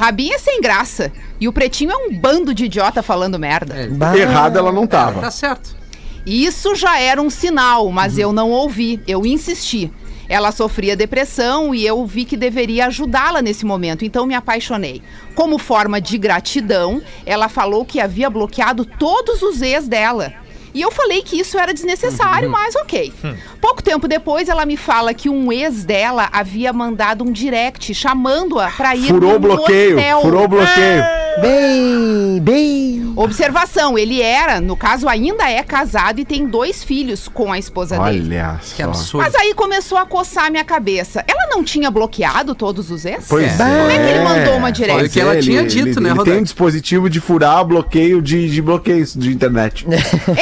Rabin 0.00 0.32
é 0.32 0.38
sem 0.38 0.62
graça 0.62 1.12
e 1.38 1.46
o 1.46 1.52
Pretinho 1.52 1.90
é 1.90 1.94
um 1.94 2.18
bando 2.18 2.54
de 2.54 2.64
idiota 2.64 3.02
falando 3.02 3.38
merda. 3.38 3.86
Bah. 3.90 4.16
Errada 4.16 4.58
ela 4.58 4.72
não 4.72 4.86
tava. 4.86 5.20
Tá 5.20 5.30
certo. 5.30 5.76
Isso 6.24 6.74
já 6.74 6.98
era 6.98 7.20
um 7.20 7.28
sinal, 7.28 7.90
mas 7.90 8.16
eu 8.16 8.32
não 8.32 8.50
ouvi, 8.50 8.98
eu 9.06 9.26
insisti. 9.26 9.92
Ela 10.26 10.52
sofria 10.52 10.96
depressão 10.96 11.74
e 11.74 11.86
eu 11.86 12.06
vi 12.06 12.24
que 12.24 12.34
deveria 12.34 12.86
ajudá-la 12.86 13.42
nesse 13.42 13.66
momento, 13.66 14.02
então 14.02 14.24
me 14.24 14.34
apaixonei. 14.34 15.02
Como 15.34 15.58
forma 15.58 16.00
de 16.00 16.16
gratidão, 16.16 17.02
ela 17.26 17.50
falou 17.50 17.84
que 17.84 18.00
havia 18.00 18.30
bloqueado 18.30 18.86
todos 18.86 19.42
os 19.42 19.60
ex 19.60 19.86
dela. 19.86 20.32
E 20.74 20.80
eu 20.80 20.90
falei 20.90 21.22
que 21.22 21.38
isso 21.38 21.58
era 21.58 21.72
desnecessário, 21.74 22.46
Uhum. 22.48 22.52
mas 22.52 22.74
ok. 22.76 23.12
Hum. 23.24 23.34
Pouco 23.60 23.82
tempo 23.82 24.06
depois, 24.08 24.48
ela 24.48 24.64
me 24.64 24.76
fala 24.76 25.12
que 25.14 25.28
um 25.28 25.52
ex 25.52 25.84
dela 25.84 26.28
havia 26.32 26.72
mandado 26.72 27.24
um 27.24 27.32
direct 27.32 27.92
chamando-a 27.94 28.70
pra 28.70 28.94
ir 28.96 29.08
Furou 29.08 29.30
num 29.30 29.36
o 29.36 29.38
bloqueio, 29.40 29.96
motel. 29.96 30.20
furou 30.22 30.44
o 30.44 30.48
bloqueio. 30.48 31.02
Bem, 31.40 32.40
bem. 32.40 33.12
Observação, 33.16 33.98
ele 33.98 34.20
era, 34.20 34.60
no 34.60 34.76
caso 34.76 35.08
ainda 35.08 35.48
é 35.48 35.62
casado 35.62 36.20
e 36.20 36.24
tem 36.24 36.46
dois 36.46 36.82
filhos 36.84 37.28
com 37.28 37.52
a 37.52 37.58
esposa 37.58 37.98
dele. 37.98 38.20
Olha 38.36 38.60
Que 38.74 38.82
absurdo. 38.82 39.24
Mas 39.24 39.34
aí 39.34 39.54
começou 39.54 39.98
a 39.98 40.06
coçar 40.06 40.46
a 40.46 40.50
minha 40.50 40.64
cabeça. 40.64 41.24
Ela 41.26 41.48
não 41.50 41.62
tinha 41.64 41.90
bloqueado 41.90 42.54
todos 42.54 42.90
os 42.90 43.04
ex? 43.04 43.26
Pois 43.28 43.44
É. 43.58 43.62
é. 43.62 43.78
Como 43.78 43.90
é 43.90 43.98
que 43.98 44.10
ele 44.10 44.24
mandou 44.24 44.56
uma 44.56 44.70
direct? 44.72 44.98
Foi 44.98 45.08
o 45.08 45.10
que 45.10 45.20
ela 45.20 45.40
tinha 45.40 45.64
dito, 45.64 46.00
né, 46.00 46.10
ele 46.10 46.24
tem 46.24 46.38
um 46.38 46.42
dispositivo 46.42 47.08
de 47.10 47.20
furar 47.20 47.64
bloqueio 47.64 48.20
de, 48.22 48.48
de 48.48 48.62
bloqueios 48.62 49.14
de 49.14 49.30
internet. 49.32 49.86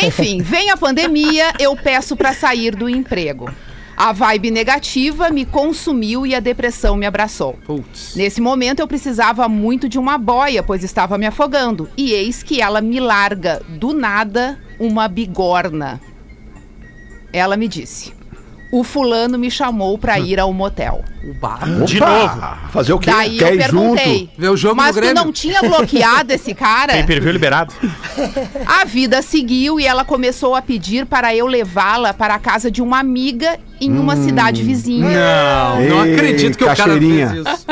Enfim, 0.07 0.18
vem 0.43 0.71
a 0.71 0.77
pandemia, 0.77 1.53
eu 1.59 1.77
peço 1.77 2.17
pra 2.17 2.35
sair 2.35 2.75
do 2.75 2.89
emprego. 2.89 3.51
A 3.97 4.13
vibe 4.13 4.53
negativa 4.53 5.29
me 5.29 5.45
consumiu 5.45 6.25
e 6.25 6.33
a 6.33 6.39
depressão 6.39 6.97
me 6.97 7.05
abraçou. 7.05 7.55
Putz. 7.67 8.15
Nesse 8.15 8.41
momento 8.41 8.79
eu 8.79 8.87
precisava 8.87 9.49
muito 9.49 9.89
de 9.89 9.99
uma 9.99 10.17
boia, 10.17 10.63
pois 10.63 10.85
estava 10.85 11.19
me 11.19 11.27
afogando. 11.27 11.89
E 11.97 12.13
eis 12.13 12.43
que 12.43 12.61
ela 12.61 12.81
me 12.81 13.01
larga 13.01 13.61
do 13.69 13.93
nada 13.93 14.61
uma 14.79 15.09
bigorna. 15.09 16.01
Ela 17.33 17.57
me 17.57 17.67
disse: 17.67 18.13
"O 18.71 18.85
fulano 18.85 19.39
me 19.39 19.51
chamou 19.51 19.97
pra 19.99 20.19
ir 20.19 20.39
ao 20.39 20.53
motel". 20.53 21.05
O 21.25 21.35
bar. 21.35 21.67
De 21.85 21.99
novo. 21.99 22.41
Fazer 22.71 22.93
o 22.93 22.99
quê? 22.99 23.11
Daí 23.11 23.39
Quer 23.39 23.51
eu 23.51 23.55
ir 23.55 23.59
perguntei? 23.59 24.31
Ver 24.37 24.49
o 24.51 24.57
jogo 24.57 24.77
"Mas 24.77 24.89
no 24.89 25.03
tu 25.03 25.05
Grêmio?" 25.05 25.25
não 25.25 25.33
tinha 25.33 25.61
bloqueado 25.63 26.33
esse 26.33 26.55
cara?" 26.55 26.93
Tem 26.93 27.07
perfil 27.07 27.33
liberado? 27.33 27.75
A 28.67 28.85
vida 28.85 29.23
seguiu 29.23 29.81
e 29.81 29.87
ela 29.87 30.05
começou 30.05 30.55
a 30.55 30.63
pedir 30.63 31.07
para 31.07 31.35
eu 31.35 31.47
levá-la 31.47 32.13
para 32.15 32.35
a 32.35 32.39
casa 32.39 32.71
de 32.71 32.83
uma 32.83 32.99
amiga 32.99 33.59
em 33.81 33.97
uma 33.99 34.17
cidade 34.17 34.63
vizinha. 34.63 35.09
Não, 35.09 35.83
não 35.89 36.05
Ei, 36.07 36.15
acredito 36.15 36.59
que 36.59 36.65
o 36.65 36.67
cara 36.67 36.99
fez 36.99 37.33
isso. 37.33 37.67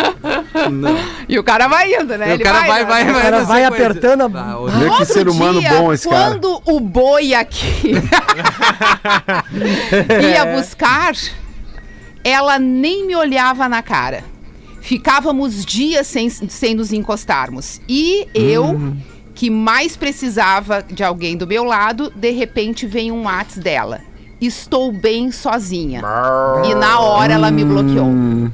Não. 0.70 0.96
E 1.28 1.38
o 1.38 1.42
cara 1.42 1.66
vai 1.66 1.92
indo, 1.92 2.16
né? 2.16 2.34
E 2.34 2.36
o 2.36 2.40
cara 2.40 2.60
vai, 2.66 2.84
vai, 2.84 3.04
vai. 3.04 3.10
O 3.10 3.22
cara 3.22 3.44
vai 3.44 3.64
apertando 3.64 4.22
a- 4.22 4.30
Ah, 4.52 4.58
o- 4.60 4.68
Vê 4.68 4.90
que 4.90 5.04
ser 5.04 5.28
humano 5.28 5.58
dia, 5.60 5.70
bom 5.70 5.92
esse 5.92 6.08
cara. 6.08 6.30
quando 6.38 6.62
o 6.64 6.78
boi 6.78 7.34
aqui 7.34 7.92
ia 10.32 10.44
buscar, 10.56 11.14
ela 12.22 12.58
nem 12.58 13.06
me 13.06 13.16
olhava 13.16 13.68
na 13.68 13.82
cara. 13.82 14.24
Ficávamos 14.80 15.64
dias 15.64 16.06
sem, 16.06 16.28
sem 16.30 16.74
nos 16.74 16.92
encostarmos. 16.92 17.80
E 17.88 18.26
eu, 18.34 18.66
Hum. 18.66 18.96
que 19.34 19.50
mais 19.50 19.96
precisava 19.96 20.82
de 20.88 21.02
alguém 21.02 21.36
do 21.36 21.46
meu 21.46 21.64
lado, 21.64 22.12
de 22.14 22.30
repente 22.30 22.86
vem 22.86 23.10
um 23.10 23.24
WhatsApp 23.24 23.60
dela. 23.60 24.00
Estou 24.40 24.92
bem 24.92 25.32
sozinha. 25.32 26.02
E 26.68 26.74
na 26.74 27.00
hora 27.00 27.32
ela 27.34 27.50
me 27.50 27.64
bloqueou. 27.64 28.04
Hum. 28.04 28.50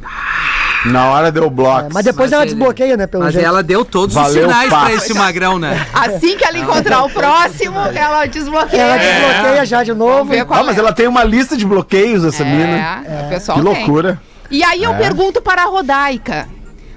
Na 0.86 1.06
hora 1.10 1.30
deu 1.30 1.48
bloco. 1.48 1.90
Mas 1.92 2.04
depois 2.04 2.30
Mas 2.30 2.32
ela 2.32 2.42
ele- 2.42 2.50
desbloqueia, 2.50 2.96
né? 2.96 3.06
Pelo 3.06 3.22
Mas 3.24 3.32
jeito. 3.34 3.46
ela 3.46 3.62
deu 3.62 3.84
todos 3.84 4.14
Valeu, 4.14 4.46
os 4.46 4.50
sinais 4.52 4.70
passo. 4.70 4.84
pra 4.84 4.94
esse 4.94 5.14
magrão, 5.14 5.58
né? 5.58 5.86
Assim 5.94 6.36
que 6.36 6.44
ela 6.44 6.58
encontrar 6.58 7.04
o 7.04 7.10
próximo, 7.10 7.78
ela 7.78 8.26
desbloqueia. 8.26 8.80
Ela 8.80 8.96
desbloqueia 8.96 9.66
já 9.66 9.82
de 9.84 9.92
novo. 9.94 10.32
Ah, 10.50 10.62
mas 10.64 10.76
é. 10.76 10.80
ela 10.80 10.92
tem 10.92 11.06
uma 11.06 11.22
lista 11.24 11.56
de 11.56 11.64
bloqueios, 11.64 12.24
essa 12.24 12.44
mina. 12.44 13.02
É, 13.06 13.26
o 13.26 13.28
pessoal 13.28 13.58
Que 13.58 13.64
tem. 13.64 13.74
loucura. 13.74 14.20
E 14.50 14.62
aí 14.64 14.82
eu 14.82 14.92
É. 14.92 14.98
pergunto 14.98 15.40
para 15.40 15.62
a 15.62 15.66
Rodaica: 15.66 16.48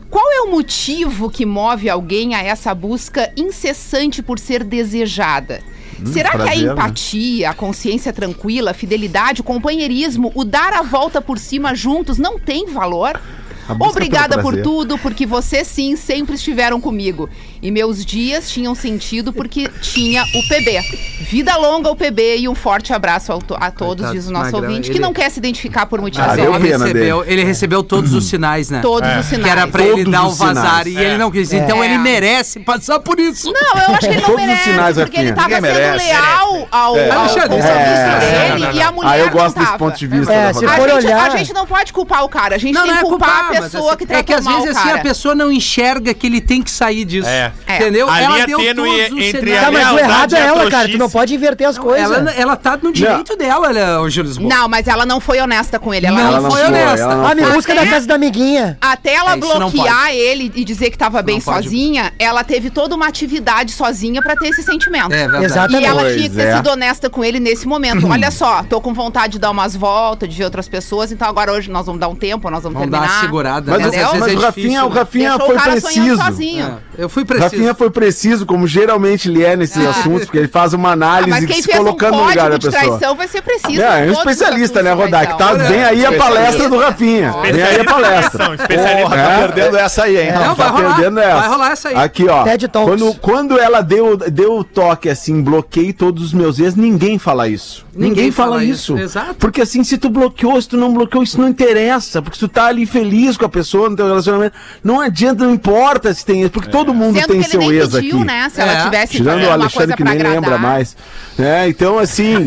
qual 0.09 0.31
é 0.33 0.41
o 0.41 0.51
motivo 0.51 1.29
que 1.29 1.45
move 1.45 1.87
alguém 1.89 2.33
a 2.33 2.41
essa 2.43 2.73
busca 2.73 3.31
incessante 3.37 4.23
por 4.23 4.39
ser 4.39 4.63
desejada? 4.63 5.59
Será 6.05 6.31
que 6.31 6.37
a 6.37 6.39
prazer, 6.39 6.65
né? 6.65 6.71
empatia, 6.73 7.49
a 7.49 7.53
consciência 7.53 8.11
tranquila, 8.11 8.71
a 8.71 8.73
fidelidade, 8.73 9.41
o 9.41 9.43
companheirismo, 9.43 10.31
o 10.35 10.43
dar 10.43 10.73
a 10.73 10.81
volta 10.81 11.21
por 11.21 11.39
cima 11.39 11.73
juntos 11.73 12.17
não 12.17 12.39
tem 12.39 12.67
valor? 12.67 13.19
Obrigada 13.67 14.35
por 14.35 14.53
prazer. 14.53 14.63
tudo, 14.63 14.97
porque 14.97 15.25
vocês 15.25 15.67
sim 15.67 15.95
sempre 15.95 16.35
estiveram 16.35 16.79
comigo. 16.79 17.29
E 17.65 17.71
meus 17.71 18.05
dias 18.05 18.47
tinham 18.51 18.75
sentido 18.75 19.33
porque 19.33 19.67
tinha 19.81 20.21
o 20.23 20.47
PB. 20.47 20.79
Vida 21.21 21.55
longa 21.57 21.89
o 21.89 21.95
PB 21.95 22.37
e 22.37 22.47
um 22.47 22.53
forte 22.53 22.93
abraço 22.93 23.31
ao 23.31 23.41
to- 23.41 23.57
a 23.59 23.71
todos, 23.71 24.11
diz 24.11 24.27
o 24.27 24.31
nosso 24.31 24.51
magrão, 24.51 24.69
ouvinte, 24.69 24.89
ele- 24.89 24.93
que 24.93 25.01
não 25.01 25.11
quer 25.11 25.31
se 25.31 25.39
identificar 25.39 25.87
por 25.87 25.99
motivos 25.99 26.29
Ah, 26.29 26.37
ele, 26.37 26.57
recebeu, 26.59 27.23
ele 27.25 27.43
recebeu 27.43 27.81
todos 27.83 28.13
os 28.13 28.25
sinais, 28.25 28.69
né? 28.69 28.81
Todos 28.81 29.09
os 29.09 29.27
Que 29.27 29.35
sinais. 29.37 29.51
era 29.51 29.67
pra 29.67 29.81
ele 29.83 29.95
Todos 30.03 30.11
dar 30.11 30.25
o 30.25 30.27
os 30.27 30.37
vazar 30.37 30.85
e 30.85 30.95
ele 30.95 31.17
não 31.17 31.31
quis. 31.31 31.51
Então 31.53 31.81
É. 31.83 31.87
ele 31.87 31.97
merece 31.97 32.59
passar 32.59 32.99
por 32.99 33.19
isso. 33.19 33.51
Não, 33.51 33.81
eu 33.81 33.95
acho 33.95 33.99
que 34.01 34.05
ele 34.05 34.15
não 34.17 34.21
Todos 34.21 34.41
os 34.41 34.47
merece, 34.47 34.63
sinais, 34.69 34.95
porque 34.97 35.19
ele 35.19 35.33
tava 35.33 35.47
Ninguém 35.55 35.61
sendo 35.71 35.73
merece. 35.73 36.05
leal 36.05 36.67
ao, 36.71 36.97
É. 36.97 37.09
ao 37.09 37.19
Alexandre, 37.21 37.49
compromisso 37.49 37.67
é. 37.71 38.19
dele 38.19 38.35
Não, 38.49 38.59
não, 38.59 38.67
não. 38.67 38.73
e 38.75 38.81
a 38.83 38.91
mulher 38.91 39.09
Ah, 39.11 39.17
eu 39.17 39.25
não 39.25 39.33
gosto 39.33 39.59
desse 39.59 39.77
ponto 39.79 39.97
de 39.97 40.05
vista 40.07 40.31
É, 40.31 40.43
da 40.47 40.53
se 40.53 40.59
for 40.59 40.69
A 40.69 40.75
gente, 40.93 41.05
olhar- 41.07 41.25
a 41.31 41.37
gente 41.37 41.53
não 41.53 41.65
pode 41.65 41.91
culpar 41.93 42.23
o 42.23 42.29
cara, 42.29 42.53
a 42.55 42.59
gente 42.59 42.75
Não, 42.75 42.83
tem 42.83 42.91
que 42.91 42.97
é 42.99 43.01
culpar 43.01 43.45
a 43.45 43.61
pessoa 43.61 43.97
que 43.97 44.03
É 44.03 44.07
tratou 44.07 44.23
que 44.25 44.33
às 44.33 44.43
mal 44.45 44.61
vezes 44.61 44.77
assim 44.77 44.87
cara. 44.89 44.99
a 44.99 45.03
pessoa 45.03 45.33
não 45.33 45.51
enxerga 45.51 46.13
que 46.13 46.27
ele 46.27 46.39
tem 46.41 46.61
que 46.61 46.69
sair 46.69 47.05
disso. 47.05 47.27
É. 47.27 47.51
É. 47.67 47.77
Entendeu? 47.77 48.09
A 48.09 48.21
ela 48.21 48.33
linha 48.35 48.47
deu 48.47 48.57
tênue 48.59 48.75
todos 48.75 49.17
os 49.17 49.23
entre 49.25 49.57
a 49.57 49.61
Tá, 49.63 49.71
mas 49.71 49.91
o 49.91 49.97
errado 49.99 50.35
é 50.35 50.37
e 50.37 50.41
a 50.41 50.45
ela, 50.45 50.69
cara. 50.71 50.89
Tu 50.89 50.97
não 50.97 51.09
pode 51.09 51.33
inverter 51.33 51.67
as 51.67 51.77
coisas. 51.77 52.11
Ela, 52.11 52.31
ela 52.31 52.55
tá 52.55 52.77
no 52.81 52.93
direito 52.93 53.35
dela, 53.35 53.73
né, 53.73 53.97
o 53.97 54.05
Lisboa. 54.07 54.47
Não, 54.49 54.67
mas 54.67 54.87
ela 54.87 55.05
não 55.05 55.19
foi 55.19 55.39
honesta 55.41 55.79
com 55.79 55.93
ele. 55.93 56.05
Ela 56.05 56.15
Não, 56.17 56.23
não, 56.31 56.37
Ela 56.37 56.49
foi 56.51 56.59
foi, 56.59 56.67
honesta. 56.69 56.99
ela 57.01 57.15
não 57.15 57.27
Ah, 57.27 57.35
me 57.35 57.41
foi. 57.43 57.53
busca 57.53 57.73
na 57.73 57.87
casa 57.87 58.07
da 58.07 58.15
amiguinha. 58.15 58.77
Até 58.81 59.15
ela 59.15 59.33
É, 59.33 59.35
não 59.35 59.47
bloquear 59.71 60.11
ele 60.11 60.51
e 60.55 60.63
dizer 60.63 60.89
que 60.91 60.97
tava 60.97 61.21
bem 61.21 61.35
Não 61.37 61.41
pode. 61.43 61.63
sozinha, 61.65 62.13
ela 62.19 62.43
teve 62.43 62.69
toda 62.69 62.93
uma 62.95 63.07
atividade 63.07 63.71
sozinha 63.71 64.21
pra 64.21 64.35
ter 64.35 64.49
esse 64.49 64.61
sentimento. 64.63 65.11
É 65.11 65.27
verdade. 65.27 65.45
Exato. 65.45 65.75
E 65.75 65.83
ela 65.85 66.01
Pois 66.01 66.15
tinha 66.15 66.29
que 66.29 66.35
ter 66.35 66.47
é. 66.47 66.55
sido 66.57 66.69
honesta 66.69 67.09
com 67.09 67.23
ele 67.23 67.39
nesse 67.39 67.67
momento. 67.67 68.07
Olha 68.07 68.29
só, 68.31 68.63
tô 68.63 68.79
com 68.79 68.93
vontade 68.93 69.33
de 69.33 69.39
dar 69.39 69.49
umas 69.51 69.75
voltas, 69.75 70.29
de 70.29 70.35
ver 70.37 70.45
outras 70.45 70.67
pessoas, 70.67 71.11
então 71.11 71.27
agora 71.27 71.51
hoje 71.51 71.69
nós 71.71 71.85
vamos 71.85 71.99
dar 71.99 72.07
um 72.07 72.15
tempo, 72.15 72.49
nós 72.49 72.61
vamos, 72.63 72.75
Vamos 72.77 72.91
dar 72.91 72.99
terminar. 72.99 73.15
uma 73.17 73.21
segurada. 73.25 73.71
Mas, 73.71 73.79
né? 73.81 73.85
Às 73.87 73.91
vezes 73.95 74.19
mas 74.19 74.31
é 74.33 74.35
o 74.35 74.39
Rafinha, 74.39 74.67
difícil, 74.67 74.85
o 74.85 74.89
Rafinha 74.89 75.29
Deixou 75.29 75.45
foi 75.47 75.55
o 75.55 75.59
cara 75.59 75.81
sonhando 75.81 76.05
preciso. 76.07 76.23
sozinho. 76.25 76.65
É, 76.97 77.03
eu 77.03 77.09
fui 77.09 77.25
preciso. 77.25 77.44
Rafinha 77.45 77.73
foi 77.73 77.89
preciso, 77.89 78.45
como 78.45 78.67
geralmente 78.67 79.29
ele 79.29 79.43
é 79.43 79.55
nesses 79.55 79.85
assuntos, 79.85 80.25
porque 80.25 80.37
ele 80.39 80.47
faz 80.47 80.73
uma 80.73 80.89
Ah, 80.89 80.93
análise 80.93 81.47
quem 81.47 81.61
se 81.61 81.63
fez 81.63 81.79
um 81.79 81.83
colocando 81.83 82.17
no 82.17 82.27
lugar 82.27 82.49
da 82.49 82.57
pessoa. 82.59 82.71
traição 82.71 83.15
vai 83.15 83.27
ser 83.27 83.41
preciso. 83.41 83.81
É, 83.81 84.07
é 84.07 84.09
um 84.09 84.13
especialista, 84.13 84.81
né, 84.83 84.91
de 84.93 85.01
Rodak? 85.01 85.37
Tá, 85.37 85.53
vem 85.53 85.83
aí 85.83 86.05
a 86.05 86.11
palestra 86.13 86.69
do 86.69 86.77
Rafinha. 86.77 87.33
Vem 87.43 87.61
aí 87.63 87.79
a 87.79 87.85
palestra. 87.85 88.55
Especialista. 88.55 89.01
Porra, 89.01 89.15
tá 89.15 89.31
É. 89.31 89.37
perdendo 89.47 89.77
essa 89.77 90.03
aí, 90.03 90.17
hein? 90.17 90.31
Não, 90.33 90.55
tá 90.55 90.69
vai 90.69 90.69
rolar. 90.81 90.95
perdendo 90.95 91.19
essa. 91.19 91.35
Vai 91.39 91.49
rolar 91.49 91.71
essa 91.71 91.89
aí. 91.89 91.95
Aqui, 91.95 92.27
ó. 92.27 92.43
TED 92.43 92.67
Talks. 92.67 92.89
Quando, 93.01 93.13
quando 93.19 93.59
ela 93.59 93.81
deu, 93.81 94.17
deu 94.17 94.57
o 94.59 94.63
toque 94.63 95.09
assim, 95.09 95.41
bloqueei 95.41 95.93
todos 95.93 96.23
os 96.23 96.33
meus 96.33 96.59
ex, 96.59 96.75
ninguém 96.75 97.17
fala 97.19 97.47
isso. 97.47 97.85
Ninguém 97.93 98.09
Ninguém, 98.09 98.31
fala, 98.31 98.51
fala 98.53 98.63
isso. 98.63 98.93
isso, 98.95 99.03
exato. 99.03 99.35
Porque 99.35 99.61
assim, 99.61 99.83
se 99.83 99.97
tu 99.97 100.09
bloqueou, 100.09 100.61
se 100.61 100.67
tu 100.67 100.75
não 100.77 100.93
bloqueou, 100.93 101.23
isso 101.23 101.39
não 101.39 101.47
interessa. 101.47 102.21
Porque 102.21 102.35
se 102.37 102.41
tu 102.41 102.49
tá 102.49 102.65
ali 102.65 102.85
feliz 102.85 103.37
com 103.37 103.45
a 103.45 103.49
pessoa 103.49 103.89
no 103.89 103.95
teu 103.95 104.05
relacionamento, 104.07 104.53
não 104.83 104.99
adianta, 104.99 105.45
não 105.45 105.53
importa 105.53 106.13
se 106.13 106.25
tem 106.25 106.41
ex, 106.41 106.51
porque 106.51 106.69
todo 106.69 106.93
mundo 106.93 107.17
Sendo 107.25 107.31
tem 107.33 107.39
que 107.39 107.45
ele 107.45 107.51
seu 107.51 107.59
nem 107.59 107.69
ex 107.71 107.89
pediu, 107.93 108.15
aqui. 108.17 108.25
né? 108.25 108.49
Se 108.49 108.61
É. 108.61 108.63
ela 108.63 108.83
tivesse 108.83 109.11
Tirando 109.17 109.43
o 109.43 109.51
Alexandre 109.51 109.73
coisa 109.77 109.93
que 109.97 110.03
nem 110.03 110.13
agradar. 110.13 110.33
lembra 110.33 110.57
mais. 110.57 110.95
É, 111.37 111.67
então, 111.67 111.97
assim. 111.99 112.35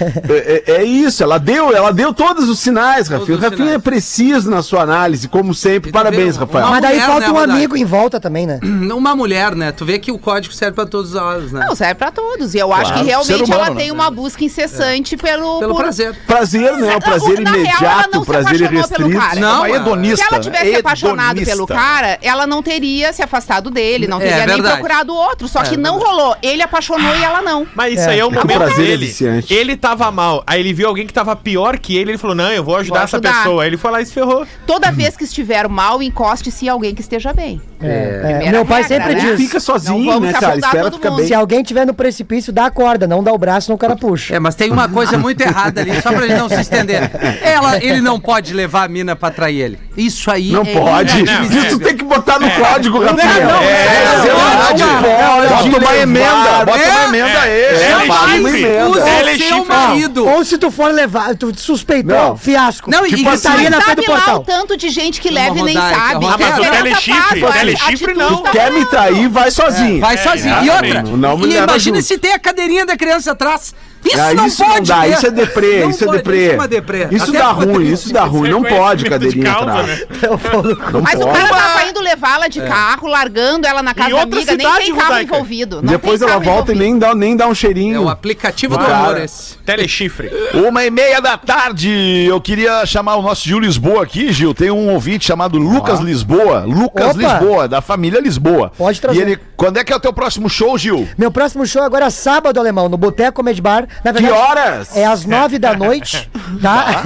é, 0.00 0.62
é- 0.66 0.76
é 0.76 0.84
isso, 0.84 1.22
ela 1.22 1.38
deu, 1.38 1.74
ela 1.74 1.92
deu 1.92 2.12
todos 2.12 2.48
os 2.48 2.58
sinais, 2.58 3.08
Rafinha. 3.08 3.36
O 3.36 3.40
Rafinha 3.40 3.56
sinais. 3.58 3.74
é 3.74 3.78
preciso 3.78 4.50
na 4.50 4.62
sua 4.62 4.82
análise, 4.82 5.28
como 5.28 5.54
sempre. 5.54 5.90
E 5.90 5.92
Parabéns, 5.92 6.36
Rafael. 6.36 6.64
uma 6.64 6.70
Mas 6.72 6.82
daí 6.82 6.94
mulher, 6.94 7.06
falta 7.06 7.26
né, 7.26 7.32
um 7.32 7.38
amigo 7.38 7.76
em 7.76 7.84
volta 7.84 8.18
também, 8.20 8.46
né? 8.46 8.58
Uma 8.94 9.14
mulher, 9.14 9.54
né? 9.54 9.70
Tu 9.72 9.84
vê 9.84 9.98
que 9.98 10.10
o 10.12 10.18
código 10.18 10.54
serve 10.54 10.74
pra 10.74 10.86
todos 10.86 11.10
os 11.10 11.16
lados, 11.16 11.52
né? 11.52 11.64
Não, 11.66 11.74
serve 11.74 11.94
pra 11.94 12.10
todos. 12.10 12.54
E 12.54 12.58
eu 12.58 12.72
acho 12.72 12.84
Claro, 12.92 13.00
que 13.00 13.06
realmente 13.06 13.42
humano, 13.44 13.54
ela 13.64 13.70
né? 13.70 13.76
tem 13.80 13.90
uma 13.90 14.10
busca 14.10 14.44
incessante 14.44 15.16
pelo, 15.16 15.58
Pelo 15.58 15.74
por- 15.74 15.82
prazer. 15.82 16.14
Prazer, 16.26 16.72
não 16.76 16.90
é 16.90 16.96
um 16.96 17.00
prazer 17.00 17.40
Na 17.40 17.50
real, 17.50 17.54
ela 17.54 17.68
imediato, 17.70 18.10
não 18.12 18.20
se 18.20 18.26
prazer 18.26 18.48
apaixonou 18.64 18.68
pelo 18.88 19.08
irrestrito. 19.10 19.18
cara. 19.18 19.40
Não, 19.40 19.56
Uma 19.58 19.68
é. 19.68 19.72
hedonista. 19.76 20.16
Se 20.16 20.22
ela 20.34 20.40
tivesse 20.42 20.74
apaixonado 20.76 21.44
pelo 21.44 21.66
cara, 21.66 22.18
ela 22.22 22.46
não 22.46 22.62
teria 22.62 23.12
se 23.12 23.22
afastado 23.22 23.70
dele, 23.70 24.06
não 24.06 24.20
É, 24.20 24.26
teria 24.28 24.46
nem 24.46 24.62
procurado 24.62 25.14
outro. 25.14 25.48
Só 25.48 25.60
É, 25.60 25.64
que 25.64 25.76
não 25.76 25.98
rolou. 25.98 26.36
Ele 26.42 26.62
apaixonou 26.62 27.14
e 27.16 27.22
ela 27.24 27.42
não. 27.42 27.66
Mas 27.74 27.94
isso 27.98 28.08
É. 28.08 28.12
aí 28.12 28.18
é 28.20 28.24
o 28.24 28.26
É 28.26 28.30
o 28.30 28.34
momento 28.34 28.62
é 28.62 28.74
dele. 28.76 29.06
viciante. 29.06 29.52
ele 29.52 29.76
tava 29.84 30.10
mal. 30.10 30.42
Aí 30.46 30.60
ele 30.60 30.72
viu 30.72 30.88
alguém 30.88 31.06
que 31.06 31.12
tava 31.12 31.36
pior 31.36 31.78
que 31.78 31.94
ele. 31.96 32.12
Ele 32.12 32.18
falou: 32.18 32.34
Não, 32.34 32.50
eu 32.50 32.64
vou 32.64 32.76
ajudar, 32.76 33.00
Vou 33.00 33.04
essa 33.04 33.16
ajudar. 33.18 33.42
pessoa. 33.42 33.62
Aí 33.62 33.68
ele 33.68 33.76
foi 33.76 33.90
lá 33.90 34.00
e 34.00 34.06
se 34.06 34.12
ferrou. 34.12 34.46
Toda 34.66 34.90
vez 34.90 35.16
que 35.16 35.24
estiver 35.24 35.68
mal, 35.68 36.02
encoste-se 36.02 36.64
em 36.64 36.68
alguém 36.68 36.94
que 36.94 37.02
esteja 37.02 37.32
bem. 37.34 37.60
É, 37.84 38.20
Primeira 38.24 38.50
Meu 38.52 38.64
pai 38.64 38.82
regra, 38.82 38.96
sempre 38.98 39.14
né? 39.14 39.20
diz. 39.20 39.36
Fica 39.46 39.60
sozinho, 39.60 39.98
Não 39.98 40.04
vamos 40.04 40.28
né, 40.28 40.34
se 40.34 40.40
cara? 40.40 40.56
Espera 40.58 40.90
ficar 40.92 41.10
bem. 41.10 41.26
Se 41.26 41.34
alguém 41.34 41.62
tiver 41.62 41.84
no 41.86 41.94
precipício, 41.94 42.52
dá 42.52 42.66
a 42.66 42.70
corda, 42.70 43.06
não 43.06 43.22
dá 43.22 43.32
o 43.32 43.38
braço, 43.38 43.70
não 43.70 43.76
o 43.76 43.78
cara 43.78 43.96
puxa. 43.96 44.34
É, 44.34 44.38
mas 44.40 44.54
tem 44.54 44.70
uma 44.70 44.88
coisa 44.88 45.16
muito 45.18 45.40
errada 45.44 45.80
ali, 45.80 46.00
só 46.02 46.12
pra 46.12 46.26
gente 46.26 46.38
não 46.38 46.48
se 46.48 46.60
estender. 46.60 47.10
Ela, 47.42 47.76
ele 47.82 48.00
não 48.00 48.18
pode 48.20 48.52
levar 48.52 48.84
a 48.84 48.88
mina 48.88 49.14
pra 49.16 49.30
trair 49.30 49.60
ele. 49.60 49.78
Isso 49.96 50.30
aí 50.30 50.50
Não 50.52 50.62
é 50.62 50.72
pode. 50.72 51.18
inadmissível. 51.20 51.64
Isso 51.68 51.78
tem 51.78 51.96
que 51.96 52.04
botar 52.04 52.38
no 52.40 52.50
código, 52.50 52.98
Rafinha. 53.00 53.24
não, 53.44 53.62
é, 53.62 54.04
não, 54.04 54.22
você 54.22 54.28
não, 54.28 54.38
não 54.38 54.54
não, 54.54 55.00
não, 55.00 55.40
não, 55.40 55.48
Bota 55.48 55.64
Bota 55.70 55.78
uma 55.84 55.96
emenda, 55.96 56.64
bota 56.64 56.78
uma 56.78 56.78
É, 56.78 57.04
emenda 57.08 57.46
é, 57.46 57.50
É, 57.74 58.36
emenda. 58.36 58.88
Usa 58.88 59.08
Ela 59.08 59.30
é 59.30 59.34
o 59.34 59.38
seu 59.38 59.64
marido. 59.64 60.26
Ou 60.28 60.44
se 60.44 60.58
tu 60.58 60.70
for 60.70 60.92
levar, 60.92 61.34
tu 61.36 61.52
suspeitou, 61.58 62.16
Não. 62.16 62.36
fiasco. 62.36 62.90
Não, 62.90 63.06
e- 63.06 63.10
tipo, 63.10 63.22
e- 63.22 63.24
gritaria 63.32 63.70
na 63.70 63.76
Mas 63.76 63.84
frente 63.86 63.96
do 63.96 64.02
sabe 64.04 64.12
lá 64.12 64.18
o 64.18 64.36
portal. 64.40 64.44
tanto 64.44 64.76
de 64.76 64.88
gente 64.90 65.20
que 65.20 65.30
leva 65.30 65.58
e 65.58 65.62
nem 65.62 65.74
sabe. 65.76 66.26
Que 66.26 66.32
Ah, 66.32 66.36
mas 66.38 66.58
o 66.58 66.70
telechifre, 66.70 67.40
telechifre 67.76 68.12
atitude 68.12 68.18
não. 68.18 68.42
Quer 68.44 68.72
me 68.72 68.84
trair, 68.86 69.28
vai 69.28 69.50
sozinho. 69.50 70.00
Vai 70.00 70.16
sozinho. 70.18 70.64
E 70.64 70.70
outra, 70.70 71.02
Não 71.02 71.36
me 71.38 71.44
e 71.44 71.48
leva 71.54 71.64
imagina 71.72 71.96
junto. 71.96 72.06
se 72.06 72.18
tem 72.18 72.32
a 72.32 72.38
cadeirinha 72.38 72.86
da 72.86 72.96
criança 72.96 73.32
atrás. 73.32 73.74
Isso 74.04 74.18
Ah, 74.20 74.34
não 74.34 74.46
isso 74.46 74.64
pode 74.64 74.90
não 74.90 74.96
dá, 74.98 75.08
isso 75.08 75.26
é 75.26 75.30
deprê, 75.30 75.80
Não 75.80 75.90
isso 75.90 76.04
é 76.04 76.06
pode, 76.06 76.18
deprê. 76.18 76.38
Isso 76.44 76.50
é 76.52 76.54
uma 76.54 76.68
deprê. 76.68 77.08
Isso 77.10 77.32
dá 77.32 77.50
ruim, 77.50 77.92
isso 77.92 78.12
dá 78.12 78.24
ruim. 78.24 78.50
Não 78.50 78.62
pode 78.62 79.04
cadeirinha 79.04 79.44
causa, 79.52 79.70
atrás. 79.70 79.86
né? 79.88 79.98
Mas 81.02 81.14
o 81.14 81.18
pode. 81.26 81.38
cara 81.38 81.48
tava 81.48 81.84
indo 81.88 82.00
levá-la 82.00 82.48
de 82.48 82.60
carro, 82.60 83.08
largando 83.08 83.66
ela 83.66 83.82
na 83.82 83.94
casa 83.94 84.10
da 84.10 84.16
outra 84.16 84.36
amiga, 84.38 84.56
nem 84.56 84.66
tem 84.72 84.94
carro 84.94 85.08
Rodaica. 85.08 85.22
envolvido. 85.34 85.76
não 85.82 85.92
Depois 85.92 86.20
ela 86.22 86.38
volta 86.38 86.72
e 86.72 86.74
nem 86.74 86.98
dá, 86.98 87.14
nem 87.14 87.36
dá 87.36 87.46
um 87.48 87.54
cheirinho. 87.54 87.96
É 87.96 88.00
o 88.00 88.08
aplicativo 88.08 88.76
do 88.76 88.84
amor 88.84 89.18
esse. 89.20 89.56
Telechifre. 89.58 90.30
Uma 90.54 90.84
e 90.84 90.90
meia 90.90 91.20
da 91.20 91.36
tarde, 91.38 92.26
eu 92.28 92.40
queria 92.40 92.84
chamar 92.86 93.16
o 93.16 93.22
nosso 93.22 93.44
Gil 93.44 93.58
Lisboa 93.58 94.02
aqui, 94.02 94.32
Gil. 94.32 94.52
Tem 94.54 94.70
um 94.70 94.92
ouvinte 94.92 95.24
chamado 95.26 95.56
Lucas 95.58 96.00
Lisboa. 96.00 96.64
Lucas 96.66 97.16
Opa. 97.16 97.18
Lisboa, 97.18 97.68
da 97.68 97.80
família 97.80 98.20
Lisboa. 98.20 98.70
Pode 98.76 99.00
trazer. 99.00 99.18
E 99.18 99.22
ele, 99.22 99.38
quando 99.56 99.78
é 99.78 99.84
que 99.84 99.92
é 99.92 99.96
o 99.96 100.00
teu 100.00 100.12
próximo 100.12 100.48
show, 100.48 100.76
Gil? 100.76 101.08
Meu 101.16 101.30
próximo 101.30 101.66
show 101.66 101.82
é 101.82 101.86
agora 101.86 102.10
sábado, 102.10 102.58
alemão, 102.60 102.88
no 102.88 102.96
Boteco 102.96 103.32
Comedy 103.34 103.60
Bar. 103.62 103.86
Na 104.02 104.12
Que 104.12 104.20
verdade, 104.22 104.42
horas? 104.42 104.96
É 104.96 105.04
às 105.06 105.24
nove 105.24 105.58
da 105.58 105.74
noite, 105.74 106.30
tá? 106.60 107.02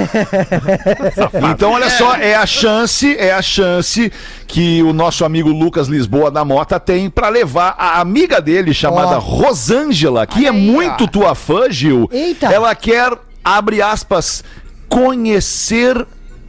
Então, 1.52 1.72
olha 1.72 1.90
só, 1.90 2.14
é 2.16 2.34
a 2.34 2.46
chance, 2.46 3.16
é 3.16 3.32
a 3.32 3.42
chance 3.42 4.12
que 4.46 4.82
o 4.82 4.92
nosso 4.92 5.24
amigo 5.24 5.50
Lucas 5.50 5.88
Lisboa 5.88 6.30
da 6.30 6.44
Mota 6.44 6.78
tem 6.80 7.08
pra 7.10 7.28
levar 7.28 7.74
a 7.78 8.00
amiga 8.00 8.40
dele, 8.40 8.72
chamada 8.72 9.16
Ó. 9.16 9.20
Rosângela, 9.20 10.26
que 10.26 10.46
é 10.46 10.50
aí, 10.50 10.56
muito 10.56 11.04
ó. 11.04 11.06
tua 11.06 11.34
fã, 11.34 11.70
Gil. 11.70 12.08
Eita. 12.12 12.46
Ela 12.46 12.74
quer, 12.74 13.12
abre 13.44 13.82
aspas, 13.82 14.42
conhecer 14.88 16.06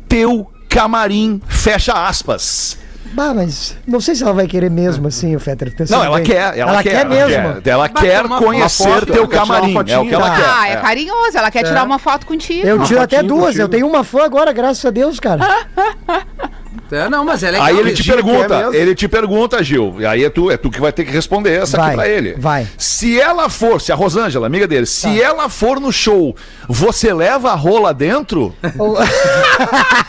teu 0.07 0.49
camarim, 0.67 1.41
fecha 1.47 1.93
aspas. 1.93 2.77
Bah, 3.11 3.33
mas 3.33 3.75
não 3.87 3.99
sei 3.99 4.13
se 4.15 4.23
ela 4.23 4.33
vai 4.33 4.45
querer 4.47 4.69
mesmo 4.69 5.07
assim, 5.07 5.35
o 5.35 5.39
Fetter. 5.39 5.73
Não, 5.89 6.03
ela 6.03 6.17
bem. 6.17 6.25
quer, 6.25 6.57
ela, 6.57 6.71
ela 6.73 6.83
quer, 6.83 6.89
quer 6.91 7.05
mesmo. 7.07 7.61
Quer, 7.61 7.69
ela 7.71 7.89
quer 7.89 8.27
conhecer 8.27 8.83
uma 8.87 8.93
foto, 8.99 9.11
teu 9.13 9.27
camarim, 9.27 9.67
é 9.67 9.69
o 9.69 9.73
fotinho. 9.73 10.07
que 10.07 10.13
ela 10.13 10.29
Tá. 10.29 10.35
quer. 10.35 10.45
Ah, 10.47 10.69
é 10.69 10.73
É. 10.73 10.75
carinhoso. 10.77 11.37
Ela 11.37 11.51
quer 11.51 11.63
tirar 11.63 11.83
uma 11.83 11.97
foto 11.99 12.25
contigo. 12.27 12.67
Eu 12.67 12.83
tiro 12.83 13.01
até 13.01 13.23
duas. 13.23 13.45
contigo. 13.47 13.63
Eu 13.63 13.69
tenho 13.69 13.87
uma 13.87 14.03
fã 14.03 14.23
agora, 14.23 14.53
graças 14.53 14.85
a 14.85 14.89
Deus, 14.91 15.19
cara. 15.19 15.43
É, 16.91 17.07
não, 17.09 17.23
mas 17.25 17.43
é 17.43 17.51
legal. 17.51 17.67
Aí 17.67 17.77
ele 17.79 17.93
te 17.93 18.03
Gil. 18.03 18.13
pergunta, 18.15 18.57
mesmo? 18.57 18.73
ele 18.73 18.95
te 18.95 19.07
pergunta, 19.07 19.63
Gil, 19.63 19.95
e 19.99 20.05
aí 20.05 20.23
é 20.23 20.29
tu, 20.29 20.49
é 20.49 20.57
tu 20.57 20.69
que 20.71 20.81
vai 20.81 20.91
ter 20.91 21.05
que 21.05 21.11
responder 21.11 21.51
essa 21.61 21.77
Vai, 21.77 21.87
aqui 21.87 21.95
pra 21.95 22.07
ele. 22.07 22.35
vai. 22.37 22.67
Se 22.77 23.19
ela 23.19 23.49
for, 23.49 23.79
se 23.79 23.91
a 23.91 23.95
Rosângela, 23.95 24.47
amiga 24.47 24.67
dele, 24.67 24.85
se 24.85 25.07
Tá. 25.07 25.15
ela 25.23 25.49
for 25.49 25.79
no 25.79 25.91
show, 25.91 26.35
você 26.67 27.13
leva 27.13 27.51
a 27.51 27.55
rola 27.55 27.93
dentro? 27.93 28.55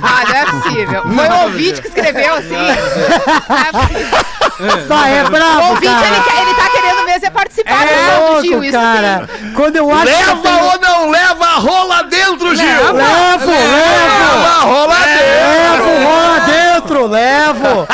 Ah, 0.02 0.24
não 0.28 0.34
é 0.36 0.46
possível. 0.46 1.02
Foi 1.02 1.28
o 1.28 1.42
ouvinte 1.44 1.82
que 1.82 1.88
escreveu 1.88 2.34
assim. 2.34 2.54
Não 2.56 3.56
é 3.56 3.72
possível. 3.72 4.86
Bah, 4.88 5.08
é 5.08 5.24
O 5.24 5.30
bravo, 5.30 5.68
ouvinte, 5.70 5.86
cara. 5.92 6.06
ele, 6.06 6.24
quer- 6.24 6.42
ele 6.42 6.54
tá 6.54 6.69
querendo 6.90 7.06
mesmo 7.06 7.26
é 7.26 7.30
participar 7.30 7.82
É 7.82 7.86
do 7.86 8.24
jogo, 8.26 8.42
Gil. 8.42 8.50
louco, 8.52 8.64
Isso 8.64 8.72
cara. 8.78 9.28
sim. 9.40 9.52
Quando 9.54 9.76
eu 9.76 9.90
acho 9.92 10.02
que 10.04 10.10
eu 10.10 10.16
Leva 10.18 10.36
tenho- 10.42 10.64
ou 10.64 10.80
não 10.80 11.10
leva 11.10 11.44
a 11.46 11.58
rola 11.58 12.02
dentro, 12.04 12.56
Gil? 12.56 12.66
Levo, 12.66 12.92
levo. 12.92 13.50
Leva 13.50 14.48
a 14.48 14.60
rola 14.62 14.96
dentro! 14.96 15.86
Levo, 15.90 16.04
rola 16.08 16.40
dentro, 16.40 17.06
levo. 17.06 17.86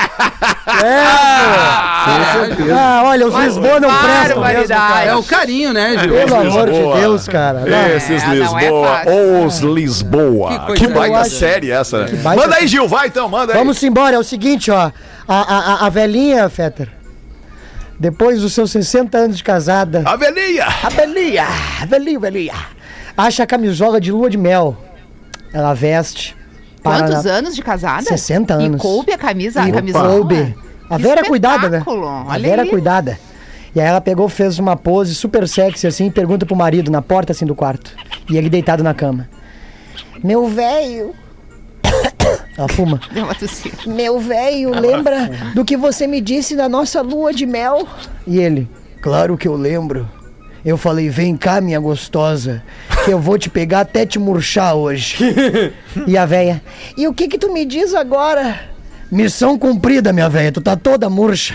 Levo. 0.82 2.72
Ah, 2.78 3.02
olha, 3.04 3.26
os 3.26 3.34
Lisboa 3.34 3.80
não 3.80 3.88
prestam 3.88 4.40
mesmo, 4.42 4.68
cara. 4.68 5.04
É 5.04 5.14
o 5.14 5.22
carinho, 5.22 5.72
né, 5.72 5.96
Gil? 5.98 6.12
Pelo 6.14 6.36
amor 6.36 6.70
de. 6.70 7.00
Deus, 7.00 7.26
cara. 7.28 7.60
Não. 7.60 7.86
Esses 7.96 8.22
É, 8.22 8.26
não 8.26 8.32
é 8.32 8.36
Lisboa, 8.64 8.88
fácil. 8.88 9.46
os 9.46 9.58
Lisboa. 9.60 10.72
Que 10.76 10.86
baita 10.86 11.24
série 11.24 11.70
essa, 11.70 12.04
né? 12.04 12.18
Manda 12.22 12.56
aí, 12.56 12.66
Gil, 12.66 12.86
vai 12.88 13.08
então, 13.08 13.28
manda 13.28 13.52
aí. 13.52 13.58
Vamos 13.58 13.82
embora, 13.82 14.16
é 14.16 14.18
o 14.18 14.24
seguinte, 14.24 14.70
ó. 14.70 14.90
A, 15.28 15.34
a, 15.34 15.58
a- 15.82 15.86
a 15.86 15.88
velhinha, 15.88 16.48
Fetter, 16.48 16.88
depois 17.98 18.40
dos 18.40 18.52
seus 18.52 18.70
60 18.70 19.16
anos 19.18 19.36
de 19.38 19.44
casada, 19.44 20.02
A 20.04 20.16
velhinha! 20.16 20.66
a 20.82 20.88
velhinha, 20.88 21.46
a 21.82 21.86
velhinha, 21.86 22.18
velhinha, 22.20 22.54
acha 23.16 23.42
a 23.42 23.46
camisola 23.46 24.00
de 24.00 24.10
lua 24.12 24.28
de 24.30 24.36
mel. 24.38 24.76
Ela 25.52 25.72
veste. 25.74 26.36
para 26.82 26.98
Quantos 27.08 27.24
na- 27.24 27.32
anos 27.32 27.56
de 27.56 27.62
casada? 27.62 28.02
60 28.02 28.54
anos. 28.54 28.76
E 28.78 28.80
coube 28.82 29.12
a 29.12 29.18
camisa, 29.18 29.62
a 29.62 29.68
E 29.68 29.72
camisola? 29.72 30.08
coube. 30.08 30.56
A 30.88 30.96
Vera 30.98 31.20
é 31.22 31.24
cuidada, 31.24 31.68
né? 31.68 31.82
A 32.28 32.38
Vera 32.38 32.62
é 32.62 32.64
aí. 32.64 32.70
cuidada. 32.70 33.18
E 33.74 33.80
aí 33.80 33.86
ela 33.88 34.00
pegou, 34.00 34.28
fez 34.28 34.58
uma 34.60 34.76
pose 34.76 35.12
super 35.14 35.48
sexy 35.48 35.86
assim, 35.86 36.06
e 36.06 36.10
pergunta 36.10 36.46
pro 36.46 36.54
marido 36.54 36.90
na 36.90 37.02
porta 37.02 37.32
assim 37.32 37.44
do 37.44 37.54
quarto. 37.56 37.92
E 38.30 38.36
ele 38.36 38.48
deitado 38.48 38.84
na 38.84 38.94
cama. 38.94 39.28
Meu 40.22 40.46
velho. 40.48 41.12
Ela 42.56 42.68
fuma. 42.68 43.00
Deu 43.12 43.24
uma 43.24 43.34
tossida. 43.34 43.76
Meu 43.86 44.18
velho, 44.18 44.70
lembra 44.70 45.30
do 45.54 45.64
que 45.64 45.76
você 45.76 46.06
me 46.06 46.20
disse 46.20 46.56
da 46.56 46.68
nossa 46.68 47.02
lua 47.02 47.32
de 47.32 47.46
mel? 47.46 47.86
E 48.26 48.38
ele, 48.38 48.68
claro 49.00 49.36
que 49.36 49.46
eu 49.48 49.54
lembro. 49.54 50.08
Eu 50.64 50.76
falei, 50.76 51.08
vem 51.08 51.36
cá, 51.36 51.60
minha 51.60 51.78
gostosa, 51.78 52.60
que 53.04 53.12
eu 53.12 53.20
vou 53.20 53.38
te 53.38 53.48
pegar 53.48 53.80
até 53.80 54.04
te 54.04 54.18
murchar 54.18 54.74
hoje. 54.74 55.16
e 56.08 56.18
a 56.18 56.26
véia, 56.26 56.60
e 56.96 57.06
o 57.06 57.14
que 57.14 57.28
que 57.28 57.38
tu 57.38 57.52
me 57.52 57.64
diz 57.64 57.94
agora? 57.94 58.75
Missão 59.10 59.58
cumprida, 59.58 60.12
minha 60.12 60.28
véia, 60.28 60.50
tu 60.50 60.60
tá 60.60 60.76
toda 60.76 61.08
murcha. 61.08 61.54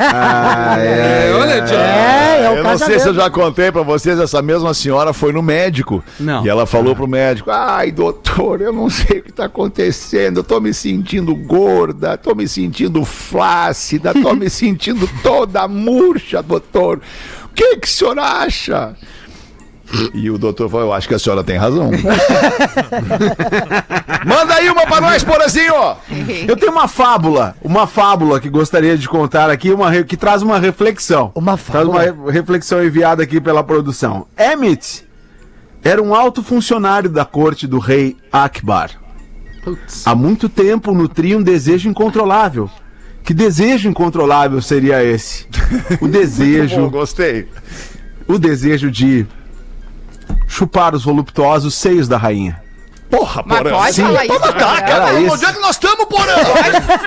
Ah, 0.00 0.76
é, 0.78 1.32
Olha. 1.34 1.52
É, 1.74 2.44
é 2.44 2.50
o 2.50 2.56
eu 2.56 2.64
não 2.64 2.78
sei 2.78 2.98
se 2.98 3.08
eu 3.08 3.14
já 3.14 3.30
contei 3.30 3.72
pra 3.72 3.82
vocês, 3.82 4.18
essa 4.18 4.42
mesma 4.42 4.74
senhora 4.74 5.12
foi 5.12 5.32
no 5.32 5.42
médico. 5.42 6.02
Não. 6.18 6.44
E 6.44 6.48
ela 6.48 6.66
falou 6.66 6.94
pro 6.94 7.06
médico: 7.06 7.50
Ai, 7.50 7.90
doutor, 7.90 8.60
eu 8.60 8.72
não 8.72 8.90
sei 8.90 9.20
o 9.20 9.22
que 9.22 9.32
tá 9.32 9.46
acontecendo. 9.46 10.38
Eu 10.38 10.44
tô 10.44 10.60
me 10.60 10.72
sentindo 10.74 11.34
gorda, 11.34 12.16
tô 12.16 12.34
me 12.34 12.48
sentindo 12.48 13.04
flácida, 13.04 14.12
tô 14.12 14.34
me 14.34 14.50
sentindo 14.50 15.08
toda 15.22 15.66
murcha, 15.68 16.42
doutor. 16.42 17.00
O 17.44 17.48
que, 17.54 17.76
que 17.76 17.88
o 17.88 17.90
senhor 17.90 18.18
acha? 18.18 18.94
E 20.12 20.28
o 20.30 20.36
doutor 20.38 20.68
falou: 20.68 20.86
Eu 20.86 20.92
acho 20.92 21.06
que 21.08 21.14
a 21.14 21.18
senhora 21.18 21.44
tem 21.44 21.56
razão. 21.56 21.90
Manda 24.24 24.54
aí 24.54 24.68
uma 24.68 24.86
pra 24.86 25.00
nós, 25.00 25.22
Porazinho! 25.22 25.72
Eu 26.46 26.56
tenho 26.56 26.72
uma 26.72 26.88
fábula, 26.88 27.54
uma 27.62 27.86
fábula 27.86 28.40
que 28.40 28.48
gostaria 28.48 28.96
de 28.98 29.08
contar 29.08 29.50
aqui, 29.50 29.72
uma 29.72 29.90
re- 29.90 30.04
que 30.04 30.16
traz 30.16 30.42
uma 30.42 30.58
reflexão. 30.58 31.30
Uma 31.34 31.56
Traz 31.56 31.86
fábula? 31.86 32.12
uma 32.12 32.30
re- 32.30 32.32
reflexão 32.32 32.84
enviada 32.84 33.22
aqui 33.22 33.40
pela 33.40 33.62
produção. 33.62 34.26
Emmett 34.38 35.06
era 35.84 36.02
um 36.02 36.14
alto 36.14 36.42
funcionário 36.42 37.08
da 37.08 37.24
corte 37.24 37.66
do 37.66 37.78
rei 37.78 38.16
Akbar. 38.32 38.90
Há 40.04 40.14
muito 40.14 40.48
tempo 40.48 40.92
nutria 40.92 41.36
um 41.38 41.42
desejo 41.42 41.88
incontrolável. 41.88 42.70
Que 43.24 43.34
desejo 43.34 43.88
incontrolável 43.88 44.60
seria 44.62 45.02
esse? 45.02 45.46
O 46.00 46.06
Bom, 46.06 46.08
desejo, 46.08 46.88
gostei. 46.90 47.48
o 48.28 48.38
desejo 48.38 48.90
de 48.90 49.26
chupar 50.48 50.94
os 50.94 51.04
voluptuosos 51.04 51.74
seios 51.74 52.08
da 52.08 52.16
rainha. 52.16 52.64
Porra, 53.08 53.40
Mas 53.46 53.58
Porã. 53.58 53.70
pode 53.70 53.92
Sim, 53.94 54.02
falar 54.02 54.24
isso, 54.26 54.34
toma 54.40 54.52
tá, 54.52 54.76
Era 54.78 54.82
cara. 54.82 55.12
isso. 55.20 55.34
Onde 55.34 55.44
é 55.44 55.52
que 55.52 55.58
nós 55.60 55.70
estamos, 55.70 56.04
Porã? 56.06 56.34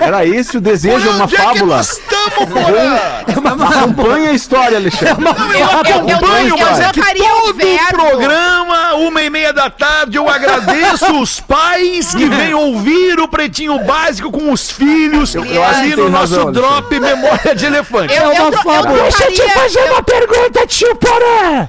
Era 0.00 0.24
esse 0.24 0.56
o 0.56 0.60
desejo, 0.60 1.06
é 1.06 1.10
uma 1.10 1.24
Onde 1.24 1.34
é 1.34 1.38
que 1.38 1.44
fábula. 1.44 1.76
nós 1.76 1.90
estamos, 1.92 2.48
Porã? 2.54 3.80
Acompanha 3.80 4.30
a 4.30 4.32
história, 4.32 4.78
Alexandre. 4.78 5.22
Não, 5.22 5.52
eu 5.52 5.58
eu- 5.58 5.64
acompanho, 5.66 6.48
eu 6.48 6.58
mas 6.58 6.80
é 6.80 6.90
que 6.90 7.00
todo 7.02 7.54
verbo. 7.54 7.94
programa, 7.94 8.94
uma 8.94 9.20
e 9.22 9.28
meia 9.28 9.52
da 9.52 9.68
tarde, 9.68 10.16
eu 10.16 10.26
agradeço 10.26 11.20
os 11.20 11.38
pais 11.38 12.14
que 12.14 12.24
vêm 12.30 12.54
ouvir 12.54 13.20
o 13.20 13.28
Pretinho 13.28 13.78
Básico 13.84 14.32
com 14.32 14.50
os 14.52 14.70
filhos 14.70 15.34
eu 15.34 15.62
acho 15.64 15.80
ali 15.80 15.96
no 15.96 16.08
nosso 16.08 16.34
razão, 16.34 16.50
drop 16.52 16.98
Memória 16.98 17.54
de 17.54 17.66
Elefante. 17.66 18.14
Eu, 18.14 18.22
eu, 18.32 18.42
uma 18.44 18.56
eu 18.56 18.62
fábula. 18.62 18.98
trocaria... 19.10 19.86
eu- 19.86 20.02
pergunta, 20.02 20.66
tio 20.66 20.96
Porã. 20.96 21.68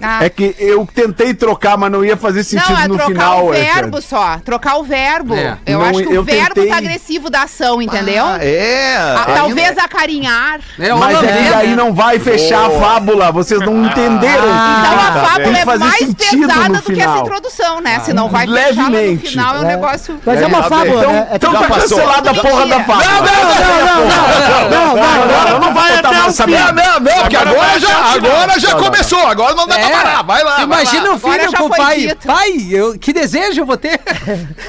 Ah, 0.00 0.24
É 0.24 0.28
que 0.30 0.54
eu 0.58 0.86
tentei 0.94 1.34
trocar, 1.34 1.76
mas 1.76 1.90
não 1.90 2.04
ia 2.04 2.16
fazer 2.16 2.44
sentido 2.44 2.70
não, 2.72 2.78
é 2.80 2.88
no 2.88 2.94
trocar 2.96 3.12
final. 3.12 3.44
o 3.44 3.48
Alexandre. 3.48 3.72
verbo 3.74 4.00
só. 4.02 4.38
Trocar 4.44 4.76
o 4.76 4.84
verbo. 4.84 5.34
É. 5.34 5.58
Eu 5.66 5.78
Não, 5.80 5.86
acho 5.86 5.98
que 6.04 6.18
o 6.18 6.22
verbo 6.22 6.54
tentei- 6.54 6.70
tá 6.70 6.76
agressivo 6.76 7.30
da 7.30 7.42
ação, 7.42 7.82
entendeu? 7.82 8.24
Ah, 8.24 8.38
é. 8.40 8.96
Ah, 8.96 9.24
ainda- 9.26 9.40
talvez 9.40 9.78
acarinhar. 9.78 10.60
É 10.78 10.92
Mas 10.94 11.14
é 11.14 11.18
que 11.18 11.24
holandês, 11.26 11.54
aí 11.54 11.68
né? 11.70 11.76
não 11.76 11.92
vai 11.92 12.18
fechar 12.18 12.68
Boa. 12.68 12.78
a 12.78 12.80
fábula, 12.80 13.32
vocês 13.32 13.60
não 13.60 13.84
entenderam. 13.84 14.44
Então 14.44 15.00
a 15.00 15.10
tá 15.12 15.24
fábula 15.26 15.58
é 15.58 15.64
mais 15.64 16.14
pesada 16.14 16.80
do 16.80 16.92
que 16.92 17.00
essa 17.02 17.18
introdução, 17.18 17.80
né? 17.80 18.00
Se 18.00 18.12
não 18.12 18.28
vai 18.28 18.46
fechar 18.46 18.90
no 18.90 19.18
final, 19.18 19.56
é 19.56 19.58
um 19.58 19.62
negócio... 19.62 20.20
Mas 20.24 20.40
é 20.42 20.46
uma 20.46 20.62
Tá 20.62 20.68
fábula, 20.68 21.00
bem. 21.06 21.12
né? 21.12 21.28
É 21.32 21.36
Então 21.36 21.52
tá 21.52 21.66
cancelada 21.66 22.30
a 22.30 22.34
porra 22.34 22.66
da 22.66 22.84
fábula. 22.84 23.04
Não, 23.08 24.68
não, 24.70 24.96
não, 24.96 24.96
não, 24.96 25.50
não, 25.50 25.60
não 25.60 25.74
vai 25.74 25.92
até 25.96 26.08
o 26.08 26.12
Não, 26.12 26.72
não, 26.72 27.00
não, 27.00 27.20
porque 27.22 27.36
agora 27.36 27.78
já, 27.80 27.96
agora 28.14 28.58
já 28.60 28.74
começou. 28.74 29.26
Agora 29.26 29.54
não 29.54 29.66
dá 29.66 29.76
pra 29.90 30.02
parar, 30.02 30.22
vai 30.22 30.44
lá, 30.44 30.54
vai 30.56 30.64
Imagina 30.64 31.08
lá. 31.08 31.14
o 31.14 31.18
filho 31.18 31.52
com 31.56 31.64
o 31.64 31.70
pai. 31.70 31.96
dito. 32.00 32.26
Pai, 32.26 32.52
eu, 32.70 32.98
que 32.98 33.12
desejo 33.12 33.60
eu 33.62 33.66
vou 33.66 33.76
ter. 33.76 34.00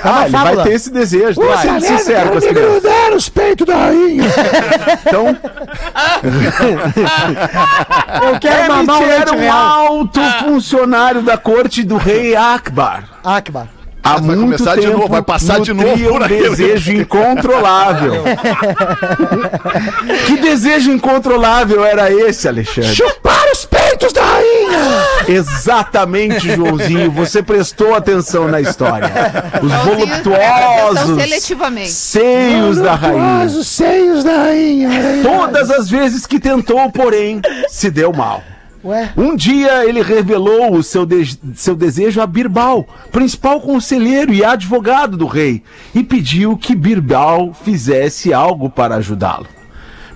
Ah, 0.04 0.24
ele 0.24 0.32
vai 0.38 0.58
ter 0.64 0.74
esse 0.74 0.90
desejo. 0.92 1.40
Que 1.42 1.58
ser 1.58 1.82
sincero 1.82 2.30
com 2.32 2.38
as 2.38 2.46
crianças. 2.46 3.16
os 3.16 3.30
peitos 3.30 3.66
da 3.68 3.76
rainha. 3.76 4.24
Então, 5.06 5.26
Eu 8.24 8.40
quero 8.40 8.74
mamar 8.74 9.02
um 9.02 9.10
era 9.10 9.34
um 9.36 9.52
alto 9.52 10.22
funcionário 10.44 11.22
da 11.22 11.38
corte 11.38 11.84
do 11.84 11.98
rei 11.98 12.36
Akbar. 12.36 13.04
Akbar. 13.24 13.68
Há 14.02 14.14
Vai 14.14 14.22
muito 14.22 14.42
começar 14.42 14.76
de 14.76 14.82
tempo 14.84 14.94
novo, 14.98 15.10
vai 15.10 15.22
passar 15.22 15.60
de 15.60 15.74
novo 15.74 15.92
um 16.08 16.14
por 16.14 16.24
aquele- 16.24 16.50
desejo 16.50 16.94
incontrolável. 16.94 18.24
que 20.26 20.38
desejo 20.38 20.92
incontrolável 20.92 21.84
era 21.84 22.10
esse, 22.10 22.48
Alexandre? 22.48 22.96
Chupar 22.96 23.44
os 23.52 23.66
peitos 23.66 24.14
da 24.14 24.19
rainha. 24.19 24.19
Exatamente, 25.28 26.56
Joãozinho. 26.56 27.12
Você 27.12 27.42
prestou 27.44 27.96
atenção 27.96 28.48
na 28.48 28.60
história. 28.62 29.12
Os 29.62 29.72
voluptuosos 29.86 31.22
seletivamente. 31.22 31.90
seios 31.92 32.78
da 32.78 32.96
rainha. 32.96 33.46
Os 33.46 33.68
seios 33.68 34.24
da 34.24 34.38
rainha. 34.44 34.90
Todas 35.24 35.70
as 35.70 35.90
vezes 35.90 36.26
que 36.26 36.40
tentou, 36.40 36.90
porém, 36.92 37.42
se 37.68 37.90
deu 37.92 38.12
mal. 38.14 38.44
Ué? 38.84 39.10
Um 39.18 39.36
dia 39.36 39.86
ele 39.86 40.02
revelou 40.02 40.74
o 40.74 40.82
seu, 40.82 41.06
de- 41.06 41.38
seu 41.56 41.76
desejo 41.76 42.22
a 42.22 42.26
Birbal, 42.26 42.88
principal 43.12 43.60
conselheiro 43.60 44.34
e 44.34 44.42
advogado 44.44 45.18
do 45.18 45.28
rei, 45.28 45.62
e 45.94 46.02
pediu 46.02 46.56
que 46.56 46.74
Birbal 46.74 47.54
fizesse 47.54 48.34
algo 48.34 48.70
para 48.70 48.96
ajudá-lo. 48.96 49.48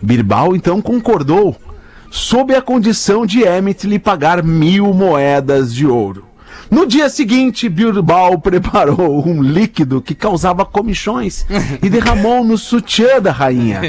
Birbal 0.01 0.55
então 0.55 0.81
concordou, 0.81 1.55
sob 2.13 2.54
a 2.54 2.62
condição 2.62 3.26
de 3.26 3.39
Emmet 3.39 3.88
lhe 3.88 3.97
pagar 3.97 4.43
mil 4.43 4.93
moedas 4.93 5.73
de 5.73 5.88
ouro. 5.88 6.26
No 6.69 6.86
dia 6.86 7.10
seguinte, 7.10 7.67
Birbal 7.67 8.38
preparou 8.39 9.28
um 9.28 9.41
líquido 9.41 9.99
que 9.99 10.13
causava 10.13 10.63
comichões 10.63 11.43
e 11.82 11.89
derramou 11.89 12.43
no 12.43 12.56
sutiã 12.56 13.19
da 13.19 13.32
rainha. 13.32 13.82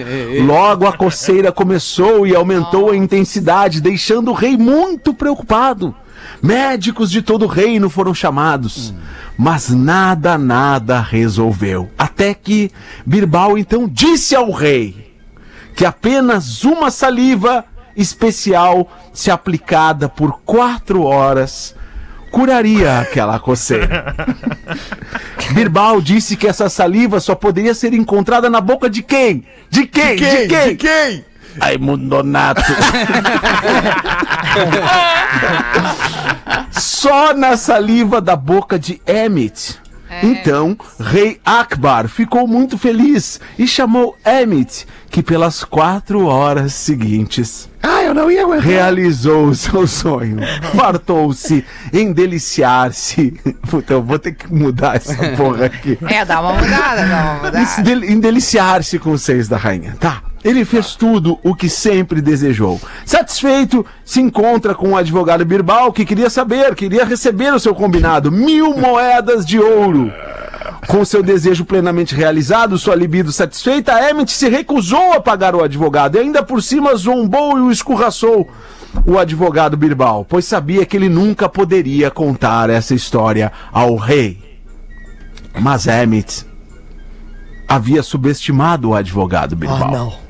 Logo 0.46 0.86
a 0.86 0.92
coceira 0.94 1.52
começou 1.52 2.26
e 2.26 2.34
aumentou 2.34 2.90
a 2.90 2.96
intensidade, 2.96 3.82
deixando 3.82 4.30
o 4.30 4.34
rei 4.34 4.56
muito 4.56 5.12
preocupado. 5.12 5.94
Médicos 6.42 7.10
de 7.10 7.20
todo 7.20 7.44
o 7.44 7.48
reino 7.48 7.90
foram 7.90 8.14
chamados, 8.14 8.94
mas 9.36 9.68
nada, 9.68 10.38
nada 10.38 10.98
resolveu. 10.98 11.90
Até 11.98 12.32
que 12.32 12.70
Birbal 13.04 13.58
então 13.58 13.86
disse 13.86 14.34
ao 14.34 14.50
rei 14.50 15.12
que 15.76 15.84
apenas 15.84 16.64
uma 16.64 16.90
saliva 16.90 17.66
especial, 17.96 18.88
se 19.12 19.30
aplicada 19.30 20.08
por 20.08 20.40
quatro 20.44 21.02
horas, 21.02 21.74
curaria 22.30 22.98
aquela 22.98 23.38
coceira. 23.38 24.14
Birbal 25.54 26.00
disse 26.00 26.36
que 26.36 26.48
essa 26.48 26.68
saliva 26.68 27.20
só 27.20 27.34
poderia 27.34 27.74
ser 27.74 27.92
encontrada 27.94 28.50
na 28.50 28.60
boca 28.60 28.90
de 28.90 29.02
quem? 29.02 29.44
De 29.70 29.86
quem? 29.86 30.16
De 30.16 30.48
quem? 30.48 30.68
De 30.68 30.74
quem? 30.76 31.24
Raimundonato. 31.60 32.62
Só 36.72 37.32
na 37.34 37.56
saliva 37.56 38.20
da 38.20 38.34
boca 38.34 38.78
de 38.78 39.00
Emmet. 39.06 39.78
Então, 40.22 40.76
rei 40.98 41.40
Akbar 41.44 42.08
ficou 42.08 42.46
muito 42.46 42.78
feliz 42.78 43.40
e 43.58 43.66
chamou 43.66 44.16
Emmet, 44.24 44.86
que 45.14 45.22
pelas 45.22 45.62
quatro 45.62 46.26
horas 46.26 46.72
seguintes 46.74 47.68
Ah, 47.80 48.02
eu 48.02 48.12
não 48.12 48.28
ia 48.28 48.42
aguentar. 48.42 48.66
realizou 48.66 49.46
o 49.46 49.54
seu 49.54 49.86
sonho. 49.86 50.38
Fartou-se 50.74 51.64
em 51.92 52.12
deliciar-se. 52.12 53.32
Puta, 53.70 53.92
eu 53.92 54.02
vou 54.02 54.18
ter 54.18 54.32
que 54.32 54.52
mudar 54.52 54.96
essa 54.96 55.14
porra 55.36 55.66
aqui. 55.66 55.96
É, 56.08 56.24
dá 56.24 56.40
uma 56.40 56.54
mudada, 56.54 57.06
dá 57.06 57.22
uma 57.22 57.34
mudada. 57.34 57.60
em 58.06 58.18
deliciar-se 58.18 58.98
com 58.98 59.12
os 59.12 59.22
seios 59.22 59.46
da 59.46 59.56
rainha. 59.56 59.96
Tá. 60.00 60.20
Ele 60.42 60.64
fez 60.64 60.96
tudo 60.96 61.38
o 61.44 61.54
que 61.54 61.68
sempre 61.68 62.20
desejou. 62.20 62.80
Satisfeito, 63.06 63.86
se 64.04 64.20
encontra 64.20 64.74
com 64.74 64.90
o 64.90 64.96
advogado 64.96 65.44
Birbal, 65.44 65.92
que 65.92 66.04
queria 66.04 66.28
saber, 66.28 66.74
queria 66.74 67.04
receber 67.04 67.54
o 67.54 67.60
seu 67.60 67.72
combinado: 67.72 68.32
mil 68.32 68.76
moedas 68.76 69.46
de 69.46 69.60
ouro. 69.60 70.12
Com 70.88 71.04
seu 71.04 71.22
desejo 71.22 71.64
plenamente 71.64 72.14
realizado, 72.14 72.78
sua 72.78 72.94
libido 72.94 73.32
satisfeita, 73.32 74.10
Emmett 74.10 74.30
se 74.32 74.48
recusou 74.48 75.12
a 75.12 75.20
pagar 75.20 75.54
o 75.54 75.62
advogado 75.62 76.16
e 76.16 76.20
ainda 76.20 76.42
por 76.42 76.62
cima 76.62 76.94
zombou 76.94 77.56
e 77.58 77.60
o 77.62 77.70
escorraçou 77.70 78.48
o 79.06 79.18
advogado 79.18 79.76
Birbal, 79.76 80.24
pois 80.28 80.44
sabia 80.44 80.86
que 80.86 80.96
ele 80.96 81.08
nunca 81.08 81.48
poderia 81.48 82.10
contar 82.10 82.70
essa 82.70 82.94
história 82.94 83.50
ao 83.72 83.96
rei. 83.96 84.38
Mas 85.60 85.86
Emmett 85.86 86.46
havia 87.66 88.02
subestimado 88.02 88.90
o 88.90 88.94
advogado 88.94 89.56
Birbal. 89.56 89.88
Ah, 89.88 89.90
não. 89.90 90.24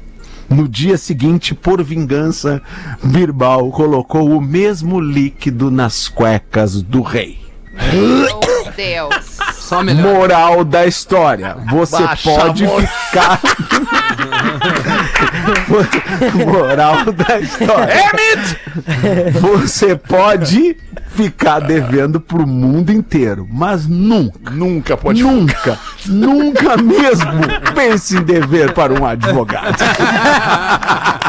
No 0.49 0.69
dia 0.69 0.97
seguinte, 0.99 1.55
por 1.55 1.83
vingança, 1.83 2.63
Birbal 3.03 3.71
colocou 3.71 4.31
o 4.31 4.41
mesmo 4.41 5.01
líquido 5.01 5.71
nas 5.71 6.09
cuecas 6.09 6.83
do 6.83 7.01
rei. 7.01 7.44
Meu 7.93 8.73
Deus. 8.77 9.39
Só 9.55 9.83
melhor. 9.83 10.03
Moral 10.03 10.65
da 10.65 10.87
história: 10.87 11.57
você 11.71 12.03
Baixa 12.03 12.31
pode 12.31 12.65
amor. 12.65 12.83
ficar. 12.83 13.41
Moral 16.47 17.13
da 17.13 17.41
história: 17.41 17.95
você 19.41 19.97
pode 19.97 20.77
ficar 21.15 21.61
devendo 21.61 22.21
pro 22.21 22.47
mundo 22.47 22.91
inteiro, 22.91 23.47
mas 23.51 23.87
nunca, 23.87 24.51
Nunca 24.51 24.97
pode 24.97 25.23
nunca, 25.23 25.79
nunca 26.07 26.77
mesmo 26.77 27.31
pense 27.75 28.17
em 28.17 28.23
dever 28.23 28.73
para 28.73 28.93
um 28.93 29.07
advogado. 29.07 29.77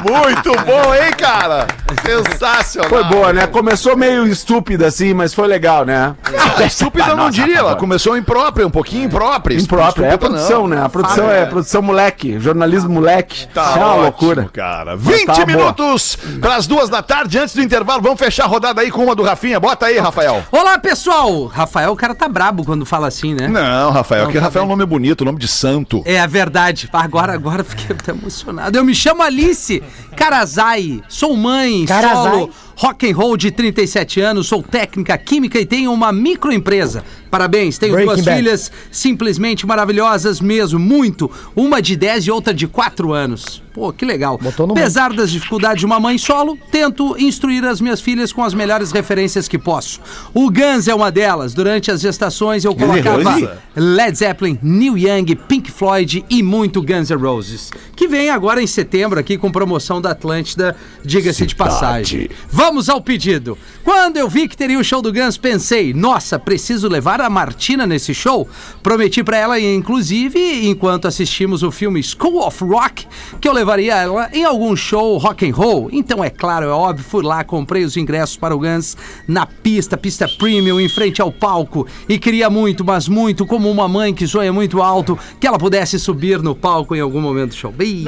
Muito 0.03 0.51
bom, 0.65 0.93
hein, 0.93 1.11
cara? 1.17 1.67
Sensacional. 2.03 2.89
Foi 2.89 3.03
boa, 3.05 3.33
né? 3.33 3.47
Começou 3.47 3.95
meio 3.95 4.27
estúpida 4.27 4.87
assim, 4.87 5.13
mas 5.13 5.33
foi 5.33 5.47
legal, 5.47 5.85
né? 5.85 6.15
Ah, 6.57 6.63
estúpida 6.63 7.09
eu 7.09 7.17
não 7.17 7.29
diria, 7.29 7.59
ela 7.59 7.75
começou 7.75 8.17
imprópria, 8.17 8.65
um 8.65 8.71
pouquinho 8.71 9.05
imprópria. 9.05 9.57
Imprópria, 9.57 10.07
é 10.07 10.13
a 10.13 10.17
produção, 10.17 10.67
não. 10.67 10.75
né? 10.75 10.83
A 10.83 10.89
produção 10.89 11.31
é 11.31 11.45
produção 11.45 11.81
moleque, 11.81 12.39
jornalismo 12.39 12.89
moleque. 12.89 13.04
Tá 13.53 13.69
Isso 13.69 13.77
é 13.77 13.81
uma 13.81 13.87
ótimo, 13.87 14.01
loucura. 14.03 14.49
cara. 14.51 14.97
Mas 14.97 15.17
20 15.19 15.25
tá 15.25 15.45
minutos 15.45 16.17
para 16.41 16.55
as 16.55 16.67
duas 16.67 16.89
da 16.89 17.01
tarde, 17.01 17.37
antes 17.37 17.53
do 17.55 17.61
intervalo. 17.61 18.01
Vamos 18.01 18.19
fechar 18.19 18.43
a 18.45 18.47
rodada 18.47 18.81
aí 18.81 18.89
com 18.91 19.03
uma 19.03 19.15
do 19.15 19.23
Rafinha. 19.23 19.59
Bota 19.59 19.85
aí, 19.85 19.97
Rafael. 19.97 20.43
Olá, 20.51 20.77
pessoal! 20.79 21.45
Rafael, 21.45 21.91
o 21.91 21.95
cara 21.95 22.13
tá 22.15 22.27
brabo 22.27 22.63
quando 22.65 22.85
fala 22.85 23.07
assim, 23.07 23.33
né? 23.33 23.47
Não, 23.47 23.91
Rafael, 23.91 24.23
Não, 24.25 24.31
que 24.31 24.37
tá 24.37 24.43
Rafael 24.45 24.63
é 24.63 24.65
um 24.65 24.69
bem. 24.69 24.77
nome 24.77 24.85
bonito, 24.89 25.23
nome 25.25 25.39
de 25.39 25.47
santo. 25.47 26.01
É 26.05 26.19
a 26.19 26.27
verdade. 26.27 26.89
Agora, 26.91 27.33
agora 27.33 27.63
fiquei 27.63 27.95
até 27.95 28.11
emocionado. 28.11 28.77
Eu 28.77 28.83
me 28.83 28.95
chamo 28.95 29.21
Alice 29.21 29.81
Karazai, 30.15 31.01
sou 31.07 31.35
mãe, 31.35 31.85
Karazai. 31.85 32.31
solo, 32.31 32.49
rock 32.75 33.09
and 33.09 33.15
roll 33.15 33.37
de 33.37 33.51
37 33.51 34.21
anos, 34.21 34.47
sou 34.47 34.61
técnica 34.61 35.17
química 35.17 35.59
e 35.59 35.65
tenho 35.65 35.91
uma 35.91 36.11
microempresa. 36.11 37.03
Parabéns, 37.31 37.77
tenho 37.77 37.93
Breaking 37.93 38.13
duas 38.13 38.25
Bad. 38.25 38.37
filhas 38.37 38.71
simplesmente 38.91 39.65
maravilhosas 39.65 40.39
mesmo, 40.41 40.79
muito. 40.79 41.31
Uma 41.55 41.81
de 41.81 41.95
10 41.95 42.27
e 42.27 42.31
outra 42.31 42.53
de 42.53 42.67
4 42.67 43.13
anos. 43.13 43.64
Pô, 43.75 43.91
que 43.91 44.05
legal. 44.05 44.37
Botou 44.41 44.65
no 44.65 44.71
Apesar 44.71 45.11
das 45.11 45.29
dificuldades 45.29 45.81
de 45.81 45.85
uma 45.85 45.99
mãe 45.99 46.17
solo, 46.17 46.57
tento 46.71 47.17
instruir 47.19 47.65
as 47.65 47.81
minhas 47.81 47.99
filhas 47.99 48.31
com 48.31 48.41
as 48.41 48.53
melhores 48.53 48.89
referências 48.89 49.49
que 49.49 49.59
posso. 49.59 49.99
O 50.33 50.49
Guns 50.49 50.87
é 50.87 50.95
uma 50.95 51.11
delas. 51.11 51.53
Durante 51.53 51.91
as 51.91 51.99
gestações 51.99 52.63
eu 52.63 52.73
colocava? 52.73 53.59
Led 53.75 54.17
Zeppelin, 54.17 54.57
Neil 54.63 54.97
Young, 54.97 55.35
Pink 55.35 55.69
Floyd 55.69 56.23
e 56.29 56.41
muito 56.41 56.81
Guns 56.81 57.09
N' 57.09 57.17
Roses. 57.17 57.69
Que 57.97 58.07
vem 58.07 58.29
agora 58.29 58.63
em 58.63 58.67
setembro 58.67 59.19
aqui 59.19 59.37
com 59.37 59.51
promoção 59.51 59.99
da 60.01 60.11
Atlântida, 60.11 60.77
diga-se 61.03 61.45
de 61.45 61.53
passagem. 61.53 62.29
Vamos 62.49 62.87
ao 62.87 63.01
pedido. 63.01 63.57
Quando 63.83 64.15
eu 64.15 64.29
vi 64.29 64.47
que 64.47 64.55
teria 64.55 64.79
o 64.79 64.83
show 64.85 65.01
do 65.01 65.11
Guns, 65.11 65.35
pensei, 65.35 65.93
nossa, 65.93 66.39
preciso 66.39 66.87
levar 66.87 67.19
a 67.19 67.29
Martina 67.29 67.85
nesse 67.85 68.13
show. 68.13 68.47
Prometi 68.81 69.21
pra 69.21 69.35
ela, 69.35 69.59
inclusive, 69.59 70.65
enquanto 70.65 71.09
assistimos 71.09 71.61
o 71.61 71.71
filme 71.71 72.01
School 72.01 72.39
of 72.39 72.63
Rock, 72.63 73.05
que 73.41 73.49
eu 73.49 73.51
levaria 73.51 73.64
ela 73.69 74.29
em 74.33 74.43
algum 74.43 74.75
show 74.75 75.17
rock 75.17 75.49
and 75.49 75.53
roll. 75.53 75.89
Então, 75.91 76.23
é 76.23 76.29
claro, 76.29 76.65
é 76.65 76.69
óbvio, 76.69 77.05
fui 77.05 77.23
lá, 77.23 77.43
comprei 77.43 77.83
os 77.83 77.97
ingressos 77.97 78.37
para 78.37 78.55
o 78.55 78.59
Guns 78.59 78.95
na 79.27 79.45
pista, 79.45 79.97
pista 79.97 80.27
premium, 80.27 80.79
em 80.79 80.89
frente 80.89 81.21
ao 81.21 81.31
palco. 81.31 81.87
E 82.07 82.17
queria 82.19 82.49
muito, 82.49 82.83
mas 82.85 83.07
muito, 83.07 83.45
como 83.45 83.69
uma 83.69 83.87
mãe 83.87 84.13
que 84.13 84.27
sonha 84.27 84.53
muito 84.53 84.81
alto, 84.81 85.17
que 85.39 85.47
ela 85.47 85.57
pudesse 85.57 85.99
subir 85.99 86.41
no 86.41 86.55
palco 86.55 86.95
em 86.95 86.99
algum 86.99 87.21
momento 87.21 87.49
do 87.49 87.55
show. 87.55 87.73
Ih, 87.79 88.05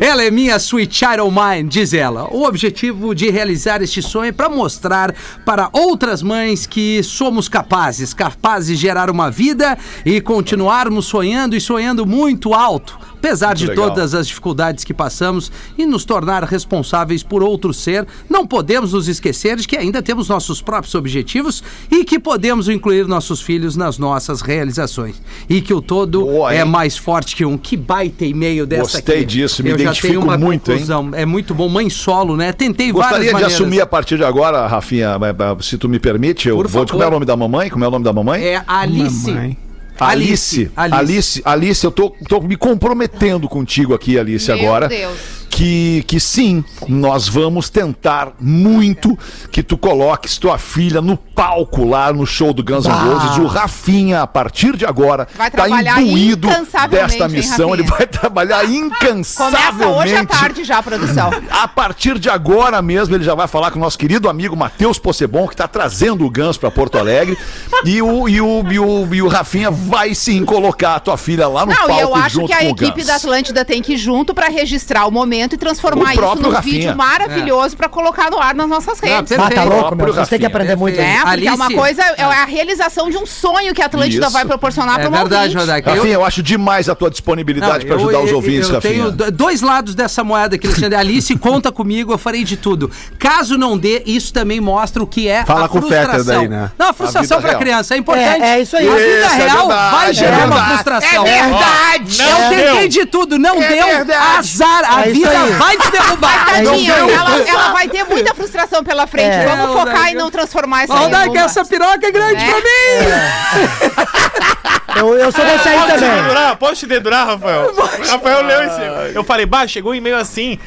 Ela 0.00 0.24
é 0.24 0.30
minha 0.30 0.56
sweet 0.58 0.94
child 0.94 1.30
mine, 1.30 1.68
diz 1.68 1.92
ela. 1.92 2.28
O 2.30 2.44
objetivo 2.44 3.14
de 3.14 3.30
realizar 3.30 3.58
realizar 3.58 3.82
este 3.82 4.00
sonho, 4.02 4.32
para 4.32 4.48
mostrar 4.48 5.14
para 5.44 5.68
outras 5.72 6.22
mães 6.22 6.66
que 6.66 7.02
somos 7.02 7.48
capazes, 7.48 8.14
capazes 8.14 8.68
de 8.68 8.76
gerar 8.76 9.10
uma 9.10 9.30
vida 9.30 9.76
e 10.04 10.20
continuarmos 10.20 11.06
sonhando 11.06 11.56
e 11.56 11.60
sonhando 11.60 12.06
muito 12.06 12.54
alto. 12.54 12.98
Apesar 13.18 13.54
de 13.54 13.66
legal. 13.66 13.88
todas 13.90 14.14
as 14.14 14.26
dificuldades 14.26 14.84
que 14.84 14.94
passamos 14.94 15.50
e 15.76 15.84
nos 15.84 16.04
tornar 16.04 16.44
responsáveis 16.44 17.22
por 17.22 17.42
outro 17.42 17.74
ser, 17.74 18.06
não 18.30 18.46
podemos 18.46 18.92
nos 18.92 19.08
esquecer 19.08 19.56
de 19.56 19.66
que 19.66 19.76
ainda 19.76 20.00
temos 20.00 20.28
nossos 20.28 20.62
próprios 20.62 20.94
objetivos 20.94 21.62
e 21.90 22.04
que 22.04 22.18
podemos 22.18 22.68
incluir 22.68 23.06
nossos 23.06 23.40
filhos 23.40 23.76
nas 23.76 23.98
nossas 23.98 24.40
realizações. 24.40 25.16
E 25.48 25.60
que 25.60 25.74
o 25.74 25.82
todo 25.82 26.20
Boa, 26.24 26.54
é 26.54 26.60
hein? 26.60 26.64
mais 26.64 26.96
forte 26.96 27.34
que 27.34 27.44
um. 27.44 27.58
Que 27.58 27.76
baita 27.76 28.24
e-mail 28.24 28.66
dessa 28.66 28.82
Gostei 28.98 29.16
aqui. 29.16 29.24
disso, 29.26 29.62
me 29.62 29.70
Eu 29.70 29.76
já 29.76 29.82
identifico 29.84 30.08
tenho 30.08 30.22
uma 30.22 30.38
muito, 30.38 30.70
hein? 30.70 30.78
conclusão. 30.78 31.10
É 31.12 31.26
muito 31.26 31.54
bom. 31.54 31.68
Mãe 31.68 31.90
solo, 31.90 32.36
né? 32.36 32.52
Tentei 32.52 32.92
Gostaria 32.92 33.32
várias 33.32 33.50
de 33.50 33.54
assumir 33.56 33.80
a 33.80 33.86
partir 33.86 34.16
de 34.16 34.24
agora, 34.24 34.66
Rafinha, 34.66 35.10
eh, 35.20 35.62
se 35.62 35.76
tu 35.76 35.88
me 35.88 35.98
permite, 35.98 36.48
eu 36.48 36.56
Por 36.56 36.66
vou. 36.68 36.80
favor. 36.86 36.92
Como 36.92 37.02
é 37.02 37.06
o 37.06 37.10
nome 37.10 37.26
da 37.26 37.36
mamãe? 37.36 37.68
Como 37.68 37.84
é 37.84 37.88
o 37.88 37.90
nome 37.90 38.04
da 38.04 38.12
mamãe? 38.12 38.42
É 38.44 38.62
Alice. 38.66 39.30
Mamãe. 39.30 39.67
Alice. 40.00 40.70
Alice. 40.76 41.42
Alice, 41.44 41.84
eu 41.84 41.90
tô, 41.90 42.10
tô 42.28 42.40
me 42.40 42.56
comprometendo 42.56 43.48
contigo 43.48 43.94
aqui, 43.94 44.18
Alice, 44.18 44.46
Meu 44.50 44.58
agora. 44.60 44.88
Deus. 44.88 45.37
Que, 45.58 46.04
que 46.06 46.20
sim, 46.20 46.64
nós 46.86 47.28
vamos 47.28 47.68
tentar 47.68 48.32
muito 48.38 49.18
que 49.50 49.60
tu 49.60 49.76
coloques 49.76 50.38
tua 50.38 50.56
filha 50.56 51.02
no 51.02 51.16
palco 51.16 51.84
lá 51.84 52.12
no 52.12 52.24
show 52.24 52.52
do 52.52 52.62
Guns 52.62 52.86
N' 52.86 52.92
Roses. 52.92 53.38
O 53.38 53.46
Rafinha, 53.46 54.22
a 54.22 54.26
partir 54.28 54.76
de 54.76 54.86
agora, 54.86 55.26
Vai 55.36 55.50
tá 55.50 55.64
trabalhar 55.64 56.00
imbuído 56.00 56.46
desta 56.88 57.24
hein, 57.24 57.30
missão. 57.30 57.74
Ele 57.74 57.82
Rafinha? 57.82 57.98
vai 57.98 58.06
trabalhar 58.06 58.64
incansavelmente. 58.66 59.78
Começa 59.78 59.88
hoje 59.88 60.14
à 60.14 60.24
tarde 60.24 60.62
já 60.62 60.78
a 60.78 60.82
produção. 60.84 61.30
A 61.50 61.66
partir 61.66 62.20
de 62.20 62.30
agora 62.30 62.80
mesmo, 62.80 63.16
ele 63.16 63.24
já 63.24 63.34
vai 63.34 63.48
falar 63.48 63.72
com 63.72 63.80
o 63.80 63.82
nosso 63.82 63.98
querido 63.98 64.28
amigo 64.28 64.56
Matheus 64.56 64.96
Possebon, 64.96 65.48
que 65.48 65.54
está 65.54 65.66
trazendo 65.66 66.24
o 66.24 66.30
Gans 66.30 66.56
para 66.56 66.70
Porto 66.70 66.98
Alegre. 66.98 67.36
e, 67.84 68.00
o, 68.00 68.28
e, 68.28 68.40
o, 68.40 68.64
e, 68.70 68.78
o, 68.78 69.12
e 69.12 69.22
o 69.22 69.26
Rafinha 69.26 69.72
vai 69.72 70.14
sim 70.14 70.44
colocar 70.44 70.94
a 70.94 71.00
tua 71.00 71.16
filha 71.16 71.48
lá 71.48 71.66
no 71.66 71.72
Não, 71.72 71.88
palco 71.88 71.94
e 71.94 72.00
eu 72.00 72.14
acho 72.14 72.36
junto 72.36 72.46
que 72.46 72.52
a 72.52 72.64
equipe 72.64 73.02
da 73.02 73.16
Atlântida 73.16 73.64
tem 73.64 73.82
que 73.82 73.94
ir 73.94 73.98
junto 73.98 74.32
pra 74.32 74.46
registrar 74.48 75.04
o 75.06 75.10
momento 75.10 75.47
e 75.54 75.58
transformar 75.58 76.10
O 76.10 76.12
isso 76.12 76.42
num 76.42 76.50
Rafinha. 76.50 76.78
vídeo 76.80 76.96
maravilhoso 76.96 77.76
pra 77.76 77.88
colocar 77.88 78.30
no 78.30 78.38
ar 78.38 78.54
nas 78.54 78.68
nossas 78.68 78.98
redes. 79.00 79.28
perfeito. 79.28 79.42
Ah, 79.42 79.50
tá 79.50 79.64
louco, 79.64 79.94
meu. 79.96 80.12
Vocês 80.12 80.28
têm 80.28 80.38
que 80.38 80.46
aprender 80.46 80.76
muito. 80.76 80.98
É, 81.00 81.20
porque 81.24 81.46
é 81.48 81.52
uma 81.52 81.64
Alice. 81.66 81.80
coisa, 81.80 82.02
é 82.16 82.22
a 82.22 82.44
realização 82.44 83.10
de 83.10 83.16
um 83.16 83.26
sonho 83.26 83.74
que 83.74 83.82
a 83.82 83.86
Atlântida 83.86 84.24
Isso. 84.26 84.32
vai 84.32 84.44
proporcionar 84.44 84.96
É 84.96 85.00
para 85.02 85.08
um 85.08 85.12
verdade, 85.12 85.42
ouvinte. 85.44 85.56
Rodaica. 85.58 85.90
Eu- 85.90 85.96
Rafinha, 85.96 86.14
eu 86.14 86.24
acho 86.24 86.42
demais 86.42 86.88
a 86.88 86.94
tua 86.94 87.10
disponibilidade 87.10 87.84
Não, 87.86 87.94
para 87.94 87.94
eu- 88.02 88.08
ajudar 88.08 88.20
os 88.24 88.30
eu- 88.30 88.36
ouvintes, 88.36 88.68
eu 88.68 88.74
Rafinha. 88.76 88.92
tenho 88.94 89.10
do- 89.12 89.30
dois 89.30 89.60
lados 89.62 89.94
dessa 89.94 90.22
moeda 90.24 90.56
aqui, 90.56 90.66
Alexandre. 90.66 90.94
Alice, 90.98 91.36
conta 91.36 91.70
comigo, 91.72 92.12
eu 92.12 92.18
farei 92.18 92.44
de 92.44 92.56
tudo. 92.56 92.90
Caso 93.18 93.56
não 93.58 93.76
dê, 93.76 94.02
isso 94.06 94.32
também 94.32 94.60
mostra 94.60 95.02
o 95.02 95.06
que 95.06 95.28
é 95.28 95.44
Fala 95.44 95.66
a 95.66 95.68
com 95.68 95.78
o 95.78 95.82
Fetter 95.82 95.98
frustração. 96.10 96.38
daí, 96.40 96.48
né? 96.48 96.70
Não, 96.78 96.88
a 96.88 96.92
frustração 96.92 97.40
para 97.40 97.50
real. 97.50 97.60
criança 97.60 97.94
é 97.94 97.98
importante. 97.98 98.42
É, 98.42 98.48
é 98.58 98.60
isso 98.62 98.76
aí. 98.76 98.88
A 98.88 98.94
vida 98.94 99.06
Isso, 99.06 99.26
é 99.34 99.36
real 99.36 99.66
verdade, 99.68 99.90
vai 99.96 100.10
é 100.10 100.12
gerar 100.12 100.36
uma 100.36 100.46
verdade. 100.46 100.68
frustração. 100.72 101.26
É 101.26 101.42
verdade. 101.42 102.22
Eu 102.22 102.28
Não 102.38 102.48
tentei 102.50 102.78
deu. 102.80 102.88
de 102.88 103.06
tudo, 103.06 103.38
não 103.38 103.62
É 103.62 103.68
deu. 103.68 103.86
verdade. 103.86 104.38
Azar, 104.38 104.82
a 104.98 105.06
É 105.06 105.10
vida 105.12 105.28
vai 105.58 105.76
te 105.76 105.90
derrubar. 105.90 106.44
Tadinha, 106.46 106.94
deu. 106.94 107.10
ela, 107.10 107.38
ela 107.48 107.72
vai 107.72 107.88
ter 107.88 108.04
muita 108.04 108.34
frustração 108.34 108.82
pela 108.84 109.06
frente. 109.06 109.28
É. 109.34 109.46
Vamos 109.46 109.64
É, 109.64 109.68
focar 109.68 109.86
Rodaica. 109.94 110.10
e 110.10 110.14
não 110.14 110.30
transformar 110.30 110.84
isso 110.84 110.92
Rodaica, 110.94 111.38
essa 111.40 111.64
piroca 111.64 112.06
é 112.06 112.10
grande 112.10 112.42
É. 112.42 112.46
pra 112.48 112.56
mim. 112.56 113.88
Eu, 114.96 115.14
eu 115.16 115.30
sou 115.30 115.44
desse 115.44 115.68
aí 115.68 115.76
Posso 115.78 115.92
te 115.92 115.98
também. 116.00 116.22
dedurar? 116.22 116.56
Posso 116.56 116.74
te 116.76 116.86
dedurar, 116.86 117.26
Rafael? 117.26 117.72
Rafael 118.10 118.42
leu 118.44 118.62
esse. 118.64 119.14
Eu 119.14 119.22
falei, 119.22 119.46
bah, 119.46 119.64
chegou 119.66 119.92
um 119.92 119.94
e-mail 119.94 120.16
assim. 120.16 120.58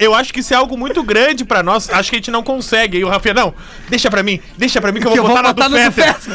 Eu 0.00 0.12
acho 0.14 0.32
que 0.32 0.40
isso 0.40 0.52
é 0.52 0.56
algo 0.56 0.76
muito 0.76 1.04
grande 1.04 1.44
pra 1.44 1.62
nós. 1.62 1.88
Acho 1.90 2.10
que 2.10 2.16
a 2.16 2.18
gente 2.18 2.30
não 2.30 2.42
consegue. 2.42 2.98
E 2.98 3.04
o 3.04 3.08
Rafael, 3.08 3.34
não, 3.34 3.54
deixa 3.88 4.10
pra 4.10 4.22
mim, 4.24 4.40
deixa 4.56 4.80
pra 4.80 4.90
mim 4.90 5.00
que 5.00 5.06
eu 5.06 5.12
Que 5.12 5.20
vou 5.20 5.28
eu 5.28 5.34
vou 5.34 5.42
botar 5.42 5.52
botar 5.52 5.68
na 5.68 5.84
no 5.84 5.90
do 5.90 5.92
Fetter. 5.92 6.16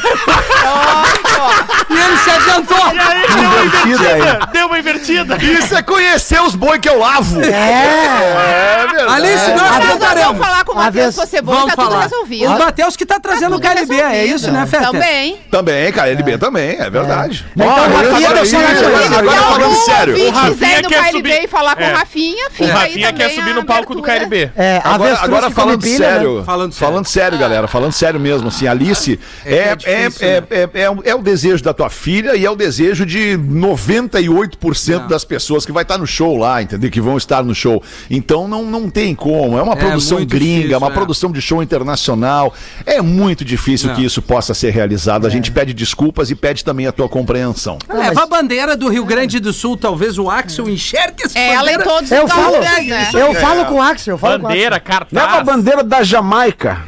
E 1.90 1.94
ele 1.94 2.16
se 2.18 2.30
adiantou. 2.30 2.78
E 2.78 2.98
aí, 3.00 3.26
deu 3.28 3.46
uma 3.48 3.58
Invertida 3.64 3.92
invertida. 4.12 4.46
Deu 4.52 4.66
uma 4.66 4.78
invertida. 4.78 5.36
Isso 5.44 5.76
é 5.76 5.82
conhecer 5.82 6.40
os 6.40 6.54
boi 6.54 6.78
que 6.78 6.88
eu 6.88 6.98
lavo. 6.98 7.42
É. 7.44 7.81
É 7.82 8.86
verdade. 8.86 9.12
Alice, 9.12 9.50
nós 9.50 9.60
nós 9.78 9.86
voltaremos. 9.86 10.26
vamos 10.26 10.46
falar 10.46 10.64
com 10.64 10.72
o 10.72 10.76
Matheus 10.76 11.14
Vamos 11.42 11.64
tá 11.64 11.76
tudo 11.76 11.90
falar. 11.90 12.02
resolvido. 12.02 12.46
O 12.52 12.58
Matheus 12.58 12.96
que 12.96 13.04
tá 13.06 13.18
trazendo 13.20 13.56
o 13.56 13.60
Tudo 13.60 13.68
KLB, 13.68 14.00
é 14.00 14.24
isso, 14.26 14.50
né, 14.50 14.66
Fetter? 14.66 14.90
Também. 14.90 15.38
Também, 15.50 15.92
cara, 15.92 16.10
LB 16.10 16.38
também, 16.38 16.76
é 16.78 16.88
verdade. 16.90 17.44
Então, 17.54 17.66
Ó, 17.68 17.74
Rafinha, 17.74 18.30
com 18.30 18.38
ele. 18.38 19.14
agora 19.14 19.42
falando 19.42 19.74
sério. 19.84 20.14
O 20.28 20.30
Rafinha 20.30 20.52
quiser 20.54 20.78
ir 20.78 20.82
no 20.82 20.88
quer 20.88 21.00
KLB 21.02 21.30
subir- 21.30 21.44
e 21.44 21.48
falar 21.48 21.76
com 21.76 21.82
É. 21.82 21.92
o 21.92 21.96
Rafinha, 21.96 22.46
O 22.48 22.50
fica 22.52 22.64
aí 22.72 22.72
Rafinha 22.72 23.12
quer 23.12 23.30
subir 23.30 23.54
no 23.54 23.64
palco 23.64 23.94
do. 23.94 24.02
KLB. 24.02 24.50
É, 24.56 24.80
Agora, 24.84 25.16
come 25.16 25.50
falando 25.54 25.86
sério, 25.86 26.38
né? 26.38 26.44
Falando 26.44 26.72
falando 26.74 27.06
sério. 27.06 27.38
galera, 27.38 27.68
falando 27.68 27.92
sério 27.92 28.18
mesmo, 28.20 28.48
assim, 28.48 28.66
Alice, 28.66 29.18
é, 29.44 29.52
é 29.54 29.76
é, 29.84 30.08
é, 30.20 30.40
né? 30.40 30.46
é, 30.50 30.82
é, 30.82 30.90
o- 30.90 31.02
é 31.04 31.14
o 31.14 31.18
desejo 31.22 31.62
da 31.62 31.72
tua 31.74 31.90
filha 31.90 32.34
e 32.36 32.44
é 32.44 32.50
o 32.50 32.56
desejo 32.56 33.04
de 33.06 33.36
98% 33.36 35.06
das 35.08 35.24
pessoas 35.24 35.64
que 35.66 35.72
vai 35.72 35.82
estar 35.82 35.98
no 35.98 36.06
show 36.06 36.36
lá, 36.36 36.62
entendeu? 36.62 36.90
Que 36.90 37.00
vão 37.00 37.16
estar 37.16 37.42
no 37.42 37.54
show. 37.54 37.71
Então 38.10 38.48
não, 38.48 38.64
não 38.64 38.90
tem 38.90 39.14
como. 39.14 39.56
É 39.58 39.62
uma 39.62 39.74
É 39.74 39.76
produção 39.76 40.18
gringa, 40.24 40.36
difícil, 40.58 40.78
uma 40.78 40.88
é. 40.88 40.90
produção 40.90 41.30
de 41.30 41.40
show 41.40 41.62
internacional. 41.62 42.52
É 42.84 43.00
muito 43.00 43.44
difícil 43.44 43.88
Não. 43.88 43.94
que 43.96 44.04
isso 44.04 44.20
possa 44.20 44.52
ser 44.54 44.70
realizado. 44.70 45.26
A 45.26 45.30
gente 45.30 45.50
pede 45.52 45.72
desculpas 45.72 46.30
e 46.30 46.34
pede 46.34 46.64
também 46.64 46.86
a 46.86 46.92
tua 46.92 47.08
compreensão. 47.08 47.78
Leva 47.88 48.22
a 48.22 48.26
bandeira 48.26 48.76
do 48.76 48.88
Rio 48.88 49.04
Grande 49.04 49.38
do 49.38 49.52
Sul, 49.52 49.76
talvez 49.76 50.18
o 50.18 50.28
Axel 50.30 50.68
enxergue 50.68 51.24
essa 51.24 51.38
É, 51.38 51.52
ela 51.52 51.70
em 51.70 51.76
bandeira. 51.76 51.84
todos 51.84 52.10
Eu 52.10 52.28
falo, 52.28 52.58
né? 52.60 53.08
eu 53.14 53.34
falo 53.34 53.64
com 53.66 53.74
o 53.74 53.82
Axel, 53.82 54.14
eu 54.14 54.18
falo 54.18 54.34
com 54.40 54.46
o 54.46 54.48
Bandeira, 54.48 54.76
Axel. 54.76 54.92
cartaz. 54.92 55.12
Leva 55.26 55.38
a 55.38 55.44
bandeira 55.44 55.84
da 55.84 56.02
Jamaica. 56.02 56.82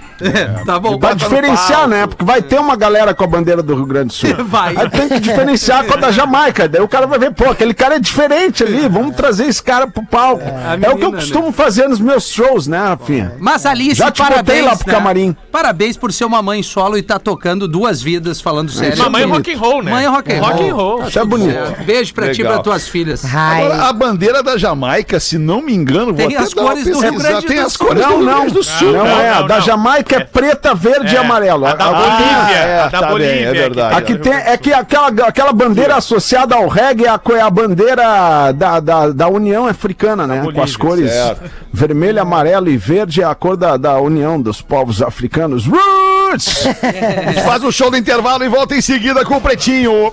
Tá 0.64 0.78
bom. 0.78 0.98
Pra 0.98 1.14
diferenciar, 1.14 1.88
né? 1.88 2.06
Porque 2.06 2.24
vai 2.24 2.40
ter 2.42 2.58
uma 2.58 2.76
galera 2.76 3.14
com 3.14 3.24
a 3.24 3.26
bandeira 3.26 3.62
do 3.62 3.74
Rio 3.74 3.86
Grande 3.86 4.08
do 4.08 4.12
Sul. 4.12 4.30
Vai. 4.44 4.76
Aí 4.76 4.88
tem 4.90 5.08
que 5.08 5.20
diferenciar 5.20 5.84
com 5.84 5.94
a 5.94 5.96
da 5.96 6.10
Jamaica. 6.10 6.68
Daí 6.68 6.80
o 6.82 6.88
cara 6.88 7.06
vai 7.06 7.18
ver, 7.18 7.32
pô, 7.32 7.50
aquele 7.50 7.74
cara 7.74 7.96
é 7.96 7.98
diferente 7.98 8.62
ali. 8.62 8.88
Vamos 8.88 9.16
trazer 9.16 9.46
esse 9.46 9.62
cara 9.62 9.86
pro 9.86 10.04
palco. 10.04 10.42
É, 10.44 10.72
a 10.72 10.74
o 10.76 10.78
que 10.78 10.86
eu 10.86 10.94
menina, 10.94 11.12
costumo 11.16 11.52
fazer 11.52 11.88
nos 11.88 12.00
meus 12.00 12.28
shows, 12.28 12.66
né, 12.66 12.78
Rafinha? 12.78 13.32
Mas 13.38 13.66
Alice, 13.66 13.94
Já 13.96 14.10
te 14.10 14.22
parabéns. 14.22 14.64
lá 14.64 14.76
pro 14.76 14.86
né? 14.86 14.92
camarim. 14.94 15.36
Parabéns 15.50 15.96
por 15.96 16.12
ser 16.12 16.24
uma 16.24 16.42
mãe 16.42 16.62
solo 16.62 16.96
e 16.96 17.02
tá 17.02 17.18
tocando 17.18 17.66
duas 17.66 18.02
vidas, 18.02 18.40
falando 18.40 18.70
sério. 18.70 18.98
Mamãe 18.98 19.26
bonito. 19.26 19.36
rock 19.48 19.54
and 19.54 19.58
roll, 19.58 19.82
né? 19.82 19.90
Mãe 19.90 20.06
rock 20.06 20.32
and 20.32 20.40
roll. 20.40 20.50
Rock 20.50 20.68
and 20.68 20.74
roll. 20.74 21.08
Isso 21.08 21.18
é 21.18 21.24
bonito. 21.24 21.56
É, 21.56 21.84
Beijo 21.84 22.14
pra 22.14 22.26
ti 22.32 22.40
e 22.40 22.42
Legal. 22.42 22.54
pra 22.54 22.62
tuas 22.62 22.88
filhas. 22.88 23.24
Agora, 23.24 23.88
a 23.88 23.92
bandeira 23.92 24.42
da 24.42 24.56
Jamaica, 24.56 25.18
se 25.18 25.38
não 25.38 25.62
me 25.62 25.74
engano, 25.74 26.12
Tem 26.12 26.26
vou 26.28 26.36
até 26.36 26.44
as 26.44 26.52
dar 26.52 26.60
uma 26.62 26.70
cores 26.70 26.84
do 26.84 27.00
Rio. 27.00 27.18
Grande 27.18 27.46
Tem 27.46 27.56
do 27.60 27.66
as 27.66 27.72
Sul. 27.72 27.86
cores 27.86 28.02
do 28.02 28.08
Não, 28.10 28.16
Rio 28.18 28.26
não. 28.26 28.34
Grande 28.40 28.54
do 28.54 28.62
Sul. 28.62 28.92
Não, 28.92 29.04
não, 29.04 29.20
é. 29.20 29.46
da 29.46 29.56
não. 29.58 29.64
Jamaica 30.04 30.16
é 30.16 30.24
preta, 30.24 30.74
verde 30.74 31.12
e 31.14 31.16
É. 31.16 31.20
amarelo. 31.20 31.66
A 31.66 31.74
da 31.74 31.84
A- 31.84 31.88
a- 31.88 31.92
Bolívia. 31.92 32.56
é, 32.56 32.80
a 32.80 32.84
da 32.84 32.90
tá 32.90 33.00
bem, 33.00 33.08
Bolívia. 33.10 33.48
é 33.48 33.52
verdade. 33.52 33.94
Aqui 33.96 34.18
tem, 34.18 34.32
é 34.32 34.56
que 34.56 34.72
aquela, 34.72 35.08
aquela 35.26 35.52
bandeira 35.52 35.96
associada 35.96 36.54
ao 36.54 36.68
reggae 36.68 37.04
é 37.06 37.08
a, 37.08 37.18
co- 37.18 37.34
é 37.34 37.40
a 37.40 37.50
bandeira 37.50 38.52
da, 38.52 38.80
da, 38.80 39.08
da 39.10 39.28
União 39.28 39.66
Africana, 39.66 40.26
né? 40.26 40.40
Com 40.42 40.62
as 40.62 40.76
Bolívia, 40.76 40.78
cores 40.78 41.10
certo. 41.10 41.50
vermelho, 41.72 42.20
amarelo 42.20 42.68
e 42.68 42.76
verde 42.76 43.22
é 43.22 43.24
a 43.24 43.34
cor 43.34 43.56
da, 43.56 43.76
da 43.76 43.98
União 43.98 44.40
dos 44.40 44.60
Povos 44.60 45.00
Africanos. 45.02 45.66
Roots! 45.66 46.66
A 46.66 47.30
gente 47.32 47.42
faz 47.42 47.62
um 47.64 47.70
show 47.72 47.90
do 47.90 47.96
intervalo 47.96 48.44
e 48.44 48.48
volta 48.48 48.74
em 48.74 48.80
seguida 48.80 49.24
com 49.24 49.36
o 49.36 49.40
Pretinho. 49.40 50.12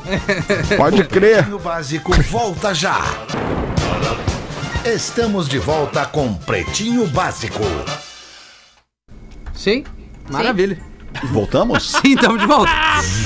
Pode 0.78 1.04
crer. 1.06 1.38
Pretinho 1.38 1.60
Básico 1.60 2.14
volta 2.24 2.74
já. 2.74 3.00
Estamos 4.86 5.48
de 5.48 5.60
volta 5.60 6.06
com 6.06 6.34
Pretinho 6.34 7.06
Básico. 7.08 7.62
Sim? 9.62 9.84
Maravilha. 10.28 10.80
Voltamos? 11.26 11.92
Sim, 12.02 12.16
estamos 12.16 12.42
de 12.42 12.48
volta. 12.48 12.72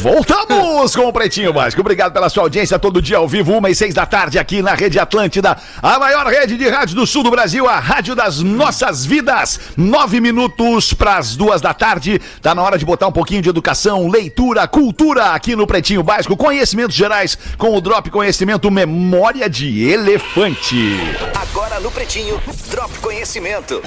Voltamos 0.02 0.94
com 0.94 1.08
o 1.08 1.14
Pretinho 1.14 1.54
Básico. 1.54 1.80
Obrigado 1.80 2.12
pela 2.12 2.28
sua 2.28 2.44
audiência 2.44 2.78
todo 2.78 3.02
dia 3.02 3.16
ao 3.16 3.28
vivo, 3.28 3.54
uma 3.54 3.70
e 3.70 3.76
seis 3.76 3.94
da 3.94 4.06
tarde 4.06 4.38
aqui 4.38 4.62
na 4.62 4.74
Rede 4.74 5.00
Atlântida, 5.00 5.56
a 5.82 5.98
maior 5.98 6.28
rede 6.28 6.58
de 6.58 6.68
rádio 6.68 6.94
do 6.94 7.08
sul 7.08 7.24
do 7.24 7.32
Brasil, 7.32 7.70
a 7.70 7.80
rádio 7.80 8.16
das 8.16 8.42
nossas 8.42 9.06
vidas. 9.06 9.62
Nove 9.78 10.20
minutos 10.20 10.94
para 10.94 11.20
as 11.20 11.38
duas 11.38 11.62
da 11.62 11.74
tarde. 11.74 12.20
Tá 12.42 12.54
na 12.54 12.62
hora 12.62 12.78
de 12.78 12.84
botar 12.84 13.08
um 13.08 13.14
pouquinho 13.14 13.42
de 13.42 13.48
educação, 13.48 14.10
leitura, 14.10 14.68
cultura 14.68 15.28
aqui 15.28 15.56
no 15.56 15.66
Pretinho 15.66 16.04
Básico. 16.04 16.36
Conhecimentos 16.36 16.98
gerais 16.98 17.38
com 17.58 17.78
o 17.78 17.80
Drop 17.80 18.10
Conhecimento 18.10 18.70
Memória 18.70 19.50
de 19.50 19.88
Elefante. 19.88 21.00
Agora 21.34 21.80
no 21.80 21.90
Pretinho, 21.92 22.42
Drop 22.70 22.92
Conhecimento. 23.00 23.82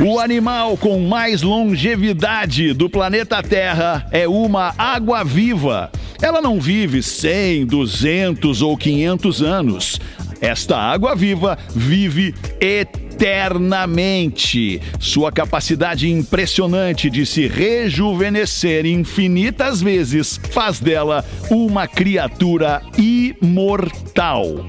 O 0.00 0.18
animal 0.18 0.76
com 0.76 1.06
mais 1.06 1.42
longevidade 1.42 2.72
do 2.72 2.90
planeta 2.90 3.40
Terra 3.42 4.04
é 4.10 4.26
uma 4.26 4.74
água-viva. 4.76 5.88
Ela 6.20 6.42
não 6.42 6.60
vive 6.60 7.00
100, 7.00 7.66
200 7.66 8.60
ou 8.60 8.76
500 8.76 9.40
anos. 9.42 10.00
Esta 10.40 10.76
água-viva 10.76 11.56
vive 11.74 12.34
eternamente. 12.60 14.82
Sua 14.98 15.30
capacidade 15.30 16.10
impressionante 16.10 17.08
de 17.08 17.24
se 17.24 17.46
rejuvenescer 17.46 18.84
infinitas 18.86 19.80
vezes 19.80 20.40
faz 20.50 20.80
dela 20.80 21.24
uma 21.48 21.86
criatura 21.86 22.82
imortal. 22.98 24.66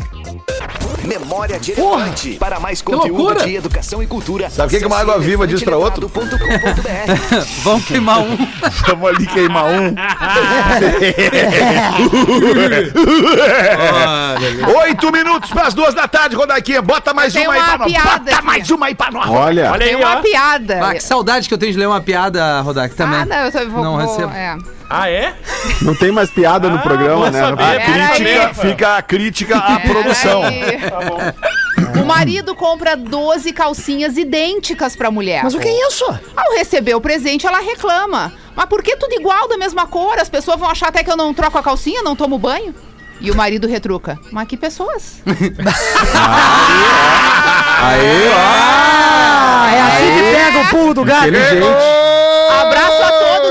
Memória 1.05 1.59
de 1.59 1.71
Elefante. 1.71 2.31
Para 2.39 2.59
mais 2.59 2.81
conteúdo 2.81 3.17
loucura. 3.23 3.45
de 3.45 3.55
educação 3.55 4.01
e 4.03 4.07
cultura. 4.07 4.49
Sabe 4.49 4.67
o 4.67 4.69
que 4.71 4.79
que 4.79 4.85
uma 4.85 4.99
água 4.99 5.17
viva 5.19 5.47
diz 5.47 5.63
pra 5.63 5.77
outro? 5.77 6.11
Vamos 7.63 7.85
queimar 7.85 8.19
um. 8.19 8.37
Vamos 8.87 9.09
ali 9.09 9.25
queimar 9.27 9.65
um. 9.65 9.95
Oito 14.79 15.11
minutos 15.11 15.49
para 15.51 15.67
as 15.67 15.73
duas 15.73 15.93
da 15.93 16.07
tarde, 16.07 16.35
Rodaquinha. 16.35 16.81
Bota 16.81 17.13
mais 17.13 17.33
Tem 17.33 17.47
uma 17.47 17.53
aí 17.53 17.59
uma 17.59 17.67
pra 17.69 17.77
nós. 17.79 17.91
piada 17.91 18.09
Bota 18.19 18.35
aqui. 18.35 18.45
mais 18.45 18.69
uma 18.69 18.85
aí 18.87 18.95
pra 18.95 19.11
nós. 19.11 19.29
Olha, 19.29 19.71
Olha 19.71 19.85
aí, 19.85 19.95
uma 19.95 20.17
ó. 20.17 20.21
piada. 20.21 20.79
Ah, 20.85 20.93
que 20.93 21.03
saudade 21.03 21.47
que 21.47 21.53
eu 21.53 21.57
tenho 21.57 21.71
de 21.71 21.77
ler 21.77 21.87
uma 21.87 22.01
piada, 22.01 22.61
Rodak, 22.61 22.95
também. 22.95 23.19
Ah, 23.21 23.25
não, 23.25 23.35
eu 23.37 23.51
só 23.51 23.65
vou, 23.65 23.83
Não 23.83 23.97
vou- 23.97 24.15
recebo. 24.15 24.31
é. 24.33 24.57
Ah, 24.89 25.09
é? 25.09 25.33
não 25.81 25.95
tem 25.95 26.11
mais 26.11 26.29
piada 26.29 26.69
no 26.69 26.77
Ah, 26.77 26.81
programa, 26.81 27.25
bom 27.25 27.31
né? 27.31 27.39
saber. 27.39 27.61
rapaz? 27.63 27.85
Pera 27.85 28.07
Crítica, 28.09 28.53
fica 28.53 28.97
a 28.97 29.01
crítica 29.01 29.57
à 29.57 29.79
Pera 29.79 29.93
produção. 29.93 30.43
aí. 30.43 30.61
O 32.01 32.05
marido 32.05 32.53
compra 32.55 32.95
12 32.95 33.51
calcinhas 33.51 34.15
idênticas 34.17 34.95
pra 34.95 35.09
mulher. 35.09 35.43
Mas 35.43 35.53
o 35.55 35.59
que 35.59 35.67
é 35.67 35.87
isso? 35.87 36.05
Ao 36.35 36.53
receber 36.55 36.93
o 36.95 37.01
presente, 37.01 37.47
ela 37.47 37.59
reclama. 37.59 38.31
Mas 38.55 38.65
por 38.67 38.83
que 38.83 38.95
tudo 38.95 39.13
igual, 39.13 39.47
da 39.49 39.57
mesma 39.57 39.87
cor? 39.87 40.19
As 40.19 40.29
pessoas 40.29 40.59
vão 40.59 40.69
achar 40.69 40.89
até 40.89 41.03
que 41.03 41.09
eu 41.11 41.17
não 41.17 41.33
troco 41.33 41.57
a 41.57 41.63
calcinha, 41.63 42.01
não 42.03 42.15
tomo 42.15 42.37
banho? 42.37 42.73
E 43.19 43.31
o 43.31 43.35
marido 43.35 43.67
retruca. 43.67 44.19
Mas 44.31 44.47
que 44.47 44.55
pessoas? 44.57 45.21
Aí, 47.81 48.27
ó. 48.29 48.35
Ah, 48.37 49.71
é 49.73 49.81
assim 49.81 50.15
que 50.15 50.21
pega 50.35 50.59
o 50.59 50.67
pulo 50.69 50.93
do 50.93 51.03
gato. 51.03 51.27
Abraço 51.27 53.03
a 53.03 53.11
todos, 53.11 53.44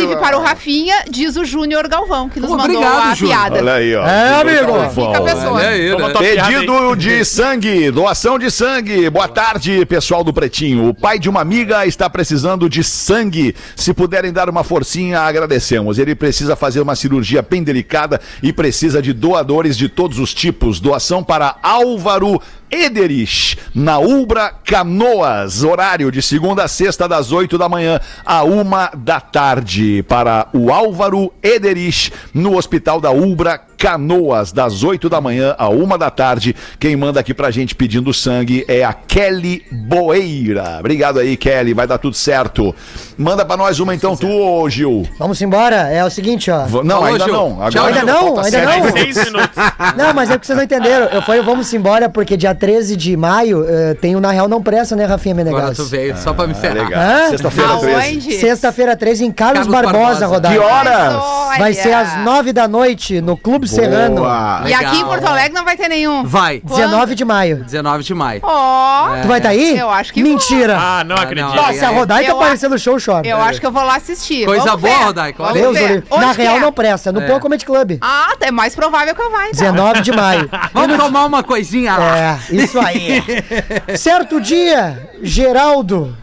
inclusive 0.00 0.20
para 0.20 0.38
o 0.38 0.42
Rafinha, 0.42 1.04
diz 1.10 1.36
o 1.36 1.44
Júnior 1.44 1.86
Galvão, 1.88 2.28
que 2.28 2.40
nos 2.40 2.50
Pô, 2.50 2.56
mandou 2.56 2.76
obrigado, 2.76 3.10
a 3.10 3.14
Júnior. 3.14 3.36
piada. 3.36 3.56
Olha 3.56 3.72
aí, 3.74 3.94
ó. 3.94 4.06
É, 4.06 4.40
amigo. 4.40 4.90
Fica 4.90 5.18
a 5.18 5.22
pessoa. 5.22 5.52
Olha 5.52 5.68
aí, 5.68 5.96
né? 5.96 6.12
Pedido 6.18 6.96
de 6.96 7.24
sangue, 7.24 7.90
doação 7.90 8.38
de 8.38 8.50
sangue. 8.50 9.08
Boa 9.10 9.28
tarde, 9.28 9.84
pessoal 9.86 10.24
do 10.24 10.32
Pretinho. 10.32 10.88
O 10.88 10.94
pai 10.94 11.18
de 11.18 11.28
uma 11.28 11.40
amiga 11.40 11.86
está 11.86 12.08
precisando 12.08 12.68
de 12.68 12.82
sangue. 12.82 13.54
Se 13.76 13.92
puderem 13.92 14.32
dar 14.32 14.48
uma 14.48 14.64
forcinha, 14.64 15.20
agradecemos. 15.20 15.98
Ele 15.98 16.14
precisa 16.14 16.56
fazer 16.56 16.80
uma 16.80 16.94
cirurgia 16.94 17.42
bem 17.42 17.62
delicada 17.62 18.20
e 18.42 18.52
precisa 18.52 19.02
de 19.02 19.12
doadores 19.12 19.76
de 19.76 19.88
todos 19.88 20.18
os 20.18 20.32
tipos. 20.32 20.80
Doação 20.80 21.22
para 21.22 21.56
Álvaro 21.62 22.40
Ederich, 22.70 23.58
na 23.74 23.98
Ubra 23.98 24.50
Canoas, 24.64 25.62
horário 25.62 26.10
de 26.10 26.22
segunda 26.22 26.64
a 26.64 26.68
sexta, 26.68 27.08
das 27.08 27.32
8 27.32 27.58
da 27.58 27.68
manhã 27.68 28.00
a 28.24 28.42
uma 28.44 28.90
da 28.96 29.20
tarde. 29.20 30.02
Para 30.04 30.48
o 30.52 30.72
Álvaro 30.72 31.32
Ederich, 31.42 32.12
no 32.32 32.56
Hospital 32.56 33.00
da 33.00 33.10
Ubra 33.10 33.69
Canoas, 33.80 34.52
das 34.52 34.84
8 34.84 35.08
da 35.08 35.22
manhã 35.22 35.54
a 35.56 35.70
uma 35.70 35.96
da 35.96 36.10
tarde. 36.10 36.54
Quem 36.78 36.94
manda 36.94 37.18
aqui 37.18 37.32
pra 37.32 37.50
gente 37.50 37.74
pedindo 37.74 38.12
sangue 38.12 38.62
é 38.68 38.84
a 38.84 38.92
Kelly 38.92 39.64
Boeira. 39.72 40.76
Obrigado 40.80 41.18
aí, 41.18 41.34
Kelly, 41.34 41.72
vai 41.72 41.86
dar 41.86 41.96
tudo 41.96 42.14
certo. 42.14 42.74
Manda 43.16 43.42
pra 43.42 43.56
nós 43.56 43.80
uma 43.80 43.94
então, 43.94 44.14
tu, 44.14 44.28
ô, 44.28 44.68
Gil. 44.68 45.08
Vamos 45.18 45.40
embora. 45.40 45.76
É 45.90 46.04
o 46.04 46.10
seguinte, 46.10 46.50
ó. 46.50 46.66
V- 46.66 46.82
Não, 46.82 46.96
Falou, 46.96 47.04
ainda 47.06 47.24
Gil. 47.24 47.32
não. 47.32 47.52
Agora 47.54 47.70
Tchau, 47.70 47.86
ainda 47.86 48.02
não? 48.04 48.38
Ainda 48.38 48.50
sete 48.50 49.30
não? 49.30 49.40
Não, 49.96 50.14
mas 50.14 50.28
é 50.30 50.34
porque 50.34 50.46
vocês 50.46 50.56
não 50.56 50.64
entenderam. 50.64 51.06
Eu 51.06 51.22
falei, 51.22 51.40
vamos 51.42 51.72
embora, 51.72 52.08
porque 52.08 52.36
dia 52.36 52.54
13 52.54 52.96
de 52.96 53.16
maio 53.16 53.64
eh, 53.66 53.94
tem 53.94 54.14
o 54.14 54.20
Na 54.20 54.30
Real 54.30 54.46
Não 54.48 54.62
Presta, 54.62 54.94
né, 54.94 55.04
Rafinha 55.06 55.34
Agora 55.34 55.52
Menegas? 55.54 55.76
tu 55.76 55.84
veio 55.86 56.16
só 56.18 56.32
pra 56.34 56.46
me 56.46 56.52
ferrar. 56.54 56.84
Legal. 56.84 57.00
Hã? 57.02 57.28
Sexta-feira 57.30 57.76
13. 57.78 57.94
Aonde? 57.94 58.32
Sexta-feira 58.34 58.96
13 58.96 59.24
em 59.24 59.32
Carlos, 59.32 59.66
Carlos 59.66 59.72
Barbosa, 59.92 60.20
Barbosa. 60.20 60.26
rodada. 60.26 60.54
Que 60.54 60.60
horas? 60.60 61.58
Vai 61.58 61.72
ser 61.74 61.92
às 61.92 62.18
9 62.24 62.52
da 62.52 62.68
noite 62.68 63.20
no 63.20 63.36
Clube 63.36 63.66
Serrano. 63.70 64.16
Boa. 64.16 64.62
E 64.66 64.74
aqui 64.74 64.96
em. 64.98 65.04
Porto 65.04 65.24
Alegre 65.26 65.52
não 65.52 65.64
vai 65.64 65.76
ter 65.76 65.88
nenhum. 65.88 66.24
Vai. 66.24 66.60
Quando? 66.60 66.76
19 66.76 67.14
de 67.14 67.24
maio. 67.24 67.64
19 67.64 68.04
de 68.04 68.14
maio. 68.14 68.40
Ó, 68.44 69.08
Tu 69.22 69.28
vai 69.28 69.38
estar 69.38 69.48
aí? 69.50 69.78
Eu 69.78 69.90
acho 69.90 70.12
que 70.12 70.22
Mentira. 70.22 70.76
Ah, 70.78 71.02
não 71.04 71.16
acredito. 71.16 71.46
não. 71.46 71.54
Nossa, 71.56 71.72
se 71.74 71.84
a 71.84 71.88
Rodaica 71.90 72.30
Eu 72.30 72.36
aparecer 72.36 72.68
no 72.70 72.78
show, 72.78 72.96
chora. 73.04 73.26
eu 73.26 73.40
acho 73.40 73.60
que 73.60 73.66
eu 73.66 73.72
vou 73.72 73.82
lá 73.82 73.96
assistir. 73.96 74.44
Coisa 74.46 74.64
Vamos 74.64 74.80
boa, 74.82 74.98
ver. 74.98 75.04
Rodaica, 75.04 75.42
olha 75.42 75.52
Deus, 75.52 75.78
ver. 75.78 76.04
Na 76.10 76.32
real 76.32 76.56
é? 76.56 76.60
não 76.60 76.72
presta, 76.72 77.10
no 77.12 77.20
É. 77.22 77.26
Pão 77.26 77.40
Comedy 77.40 77.64
Club. 77.64 77.98
Ah, 78.00 78.34
é 78.40 78.50
mais 78.50 78.74
provável 78.74 79.14
que 79.14 79.20
eu 79.22 79.30
vá, 79.30 79.48
então. 79.48 79.72
19 79.72 80.00
de 80.02 80.12
maio. 80.12 80.50
Vamos 80.72 80.96
tomar 80.96 81.24
uma 81.24 81.42
coisinha 81.42 81.96
lá. 81.96 82.18
É, 82.18 82.38
isso 82.50 82.78
aí. 82.78 83.22
certo 83.96 84.40
dia, 84.40 85.10
Geraldo. 85.22 86.16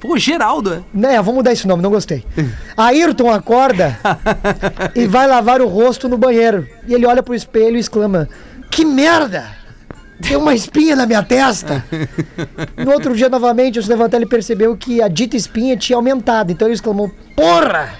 Pô, 0.00 0.16
Geraldo. 0.16 0.74
é? 0.74 0.80
Né, 0.94 1.16
vamos 1.16 1.34
mudar 1.34 1.52
esse 1.52 1.66
nome, 1.66 1.82
não 1.82 1.90
gostei. 1.90 2.24
Ayrton 2.76 3.30
acorda 3.32 3.98
e 4.94 5.06
vai 5.06 5.26
lavar 5.26 5.60
o 5.60 5.66
rosto 5.66 6.08
no 6.08 6.16
banheiro. 6.16 6.66
E 6.86 6.94
ele 6.94 7.04
olha 7.06 7.22
pro 7.22 7.34
espelho 7.34 7.76
e 7.76 7.80
exclama: 7.80 8.28
Que 8.70 8.84
merda! 8.84 9.56
Tem 10.20 10.36
uma 10.36 10.52
espinha 10.54 10.96
na 10.96 11.06
minha 11.06 11.22
testa. 11.22 11.84
No 12.76 12.92
outro 12.92 13.14
dia, 13.14 13.28
novamente, 13.28 13.78
ao 13.78 13.82
se 13.82 13.88
levantar, 13.88 14.16
ele 14.18 14.26
percebeu 14.26 14.76
que 14.76 15.02
a 15.02 15.08
dita 15.08 15.36
espinha 15.36 15.76
tinha 15.76 15.96
aumentado. 15.96 16.52
Então 16.52 16.66
ele 16.68 16.74
exclamou: 16.74 17.10
Porra! 17.36 17.90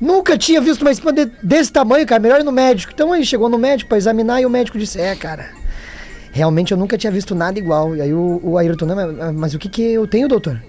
Nunca 0.00 0.36
tinha 0.36 0.60
visto 0.60 0.82
uma 0.82 0.90
espinha 0.90 1.12
de- 1.12 1.32
desse 1.42 1.70
tamanho, 1.72 2.06
cara. 2.06 2.20
Melhor 2.20 2.40
ir 2.40 2.44
no 2.44 2.52
médico. 2.52 2.92
Então 2.94 3.12
aí 3.12 3.24
chegou 3.24 3.48
no 3.48 3.58
médico 3.58 3.88
pra 3.88 3.98
examinar 3.98 4.40
e 4.40 4.46
o 4.46 4.50
médico 4.50 4.78
disse: 4.78 5.00
É, 5.00 5.14
cara. 5.14 5.46
Realmente 6.32 6.72
eu 6.72 6.76
nunca 6.78 6.98
tinha 6.98 7.12
visto 7.12 7.34
nada 7.34 7.58
igual. 7.58 7.94
E 7.94 8.00
aí 8.00 8.12
o, 8.12 8.40
o 8.42 8.58
Ayrton, 8.58 8.86
mas, 8.86 9.34
mas 9.34 9.54
o 9.54 9.58
que 9.58 9.68
que 9.68 9.82
eu 9.92 10.06
tenho, 10.06 10.26
doutor? 10.26 10.60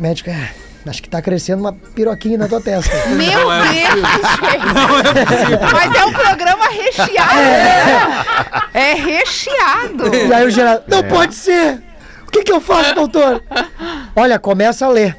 O 0.00 0.02
médico, 0.02 0.30
é, 0.30 0.50
acho 0.86 1.02
que 1.02 1.10
tá 1.10 1.20
crescendo 1.20 1.60
uma 1.60 1.74
piroquinha 1.74 2.38
na 2.38 2.48
tua 2.48 2.58
testa. 2.58 2.90
Meu 3.12 3.18
Deus, 3.18 3.68
gente. 4.40 5.72
Mas 5.74 5.94
é 5.94 6.04
um 6.06 6.12
programa 6.14 6.68
recheado, 6.70 7.34
né? 7.36 8.24
É 8.72 8.94
recheado. 8.94 10.06
E 10.14 10.32
aí 10.32 10.46
o 10.46 10.50
Geraldo, 10.50 10.84
não 10.88 11.02
pode 11.02 11.34
ser! 11.34 11.82
O 12.26 12.30
que 12.30 12.42
que 12.42 12.50
eu 12.50 12.62
faço, 12.62 12.94
doutor? 12.94 13.42
Olha, 14.16 14.38
começa 14.38 14.86
a 14.86 14.88
ler. 14.88 15.14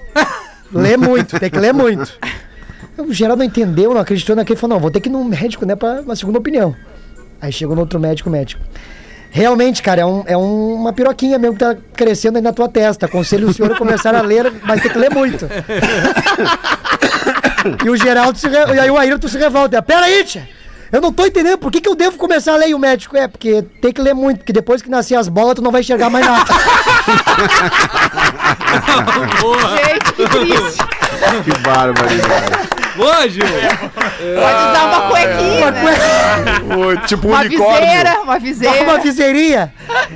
Lê 0.73 0.97
muito, 0.97 1.39
tem 1.39 1.51
que 1.51 1.59
ler 1.59 1.75
muito. 1.75 2.11
O 2.97 3.13
Geraldo 3.13 3.43
não 3.43 3.45
entendeu, 3.45 3.93
não 3.93 4.01
acreditou 4.01 4.35
naquele, 4.35 4.59
falou, 4.59 4.77
não, 4.77 4.81
vou 4.81 4.89
ter 4.89 4.99
que 4.99 5.09
ir 5.09 5.11
num 5.11 5.23
médico, 5.23 5.63
né, 5.63 5.75
pra 5.75 6.01
uma 6.01 6.15
segunda 6.15 6.39
opinião. 6.39 6.75
Aí 7.39 7.51
chegou 7.51 7.75
no 7.75 7.81
outro 7.81 7.99
médico, 7.99 8.29
o 8.29 8.31
médico. 8.31 8.59
Realmente, 9.33 9.81
cara, 9.81 10.01
é, 10.01 10.05
um- 10.05 10.23
é 10.27 10.35
um- 10.37 10.73
uma 10.73 10.91
piroquinha 10.91 11.39
mesmo 11.39 11.55
que 11.57 11.63
tá 11.63 11.73
crescendo 11.95 12.35
aí 12.35 12.41
na 12.41 12.51
tua 12.51 12.67
testa. 12.67 13.05
Aconselho 13.05 13.47
o 13.47 13.53
senhor 13.53 13.71
a 13.71 13.77
começar 13.77 14.13
a 14.13 14.21
ler, 14.21 14.51
mas 14.63 14.81
tem 14.81 14.91
que 14.91 14.97
ler 14.97 15.09
muito. 15.09 15.47
E 17.85 17.89
o 17.89 17.95
Geraldo 17.95 18.37
se 18.37 18.47
re... 18.49 18.57
E 18.75 18.79
aí 18.79 18.89
o 18.91 18.97
Ayrton 18.97 19.27
se 19.29 19.37
revolta. 19.37 19.81
Pera 19.81 20.05
aí, 20.05 20.23
tia. 20.25 20.47
Eu 20.91 20.99
não 20.99 21.13
tô 21.13 21.25
entendendo 21.25 21.57
por 21.57 21.71
que, 21.71 21.79
que 21.79 21.87
eu 21.87 21.95
devo 21.95 22.17
começar 22.17 22.51
a 22.53 22.57
ler 22.57 22.67
e 22.69 22.73
o 22.73 22.79
médico. 22.79 23.15
É, 23.15 23.25
porque 23.25 23.61
tem 23.81 23.93
que 23.93 24.01
ler 24.01 24.13
muito, 24.13 24.39
porque 24.39 24.51
depois 24.51 24.81
que 24.81 24.89
nascer 24.89 25.15
as 25.15 25.29
bolas, 25.29 25.55
tu 25.55 25.61
não 25.61 25.71
vai 25.71 25.79
enxergar 25.79 26.09
mais 26.09 26.25
nada. 26.25 26.43
Gente, 29.77 30.13
que 30.13 30.27
triste. 30.27 30.83
Que 31.45 31.57
barbaridade. 31.61 32.70
Gil. 33.29 33.45
Pode 33.45 34.69
usar 34.69 34.85
uma 34.85 35.09
cuequinha, 35.09 35.57
Uma 35.61 35.71
né? 35.71 35.81
cueca, 35.81 36.77
Ô, 36.77 37.07
tipo 37.07 37.27
Uma 37.27 37.39
unicórnio. 37.41 37.79
viseira, 37.81 38.13
uma 38.15 38.23
uma 38.23 38.39
viseira. 38.39 38.99
viseirinha 39.01 39.73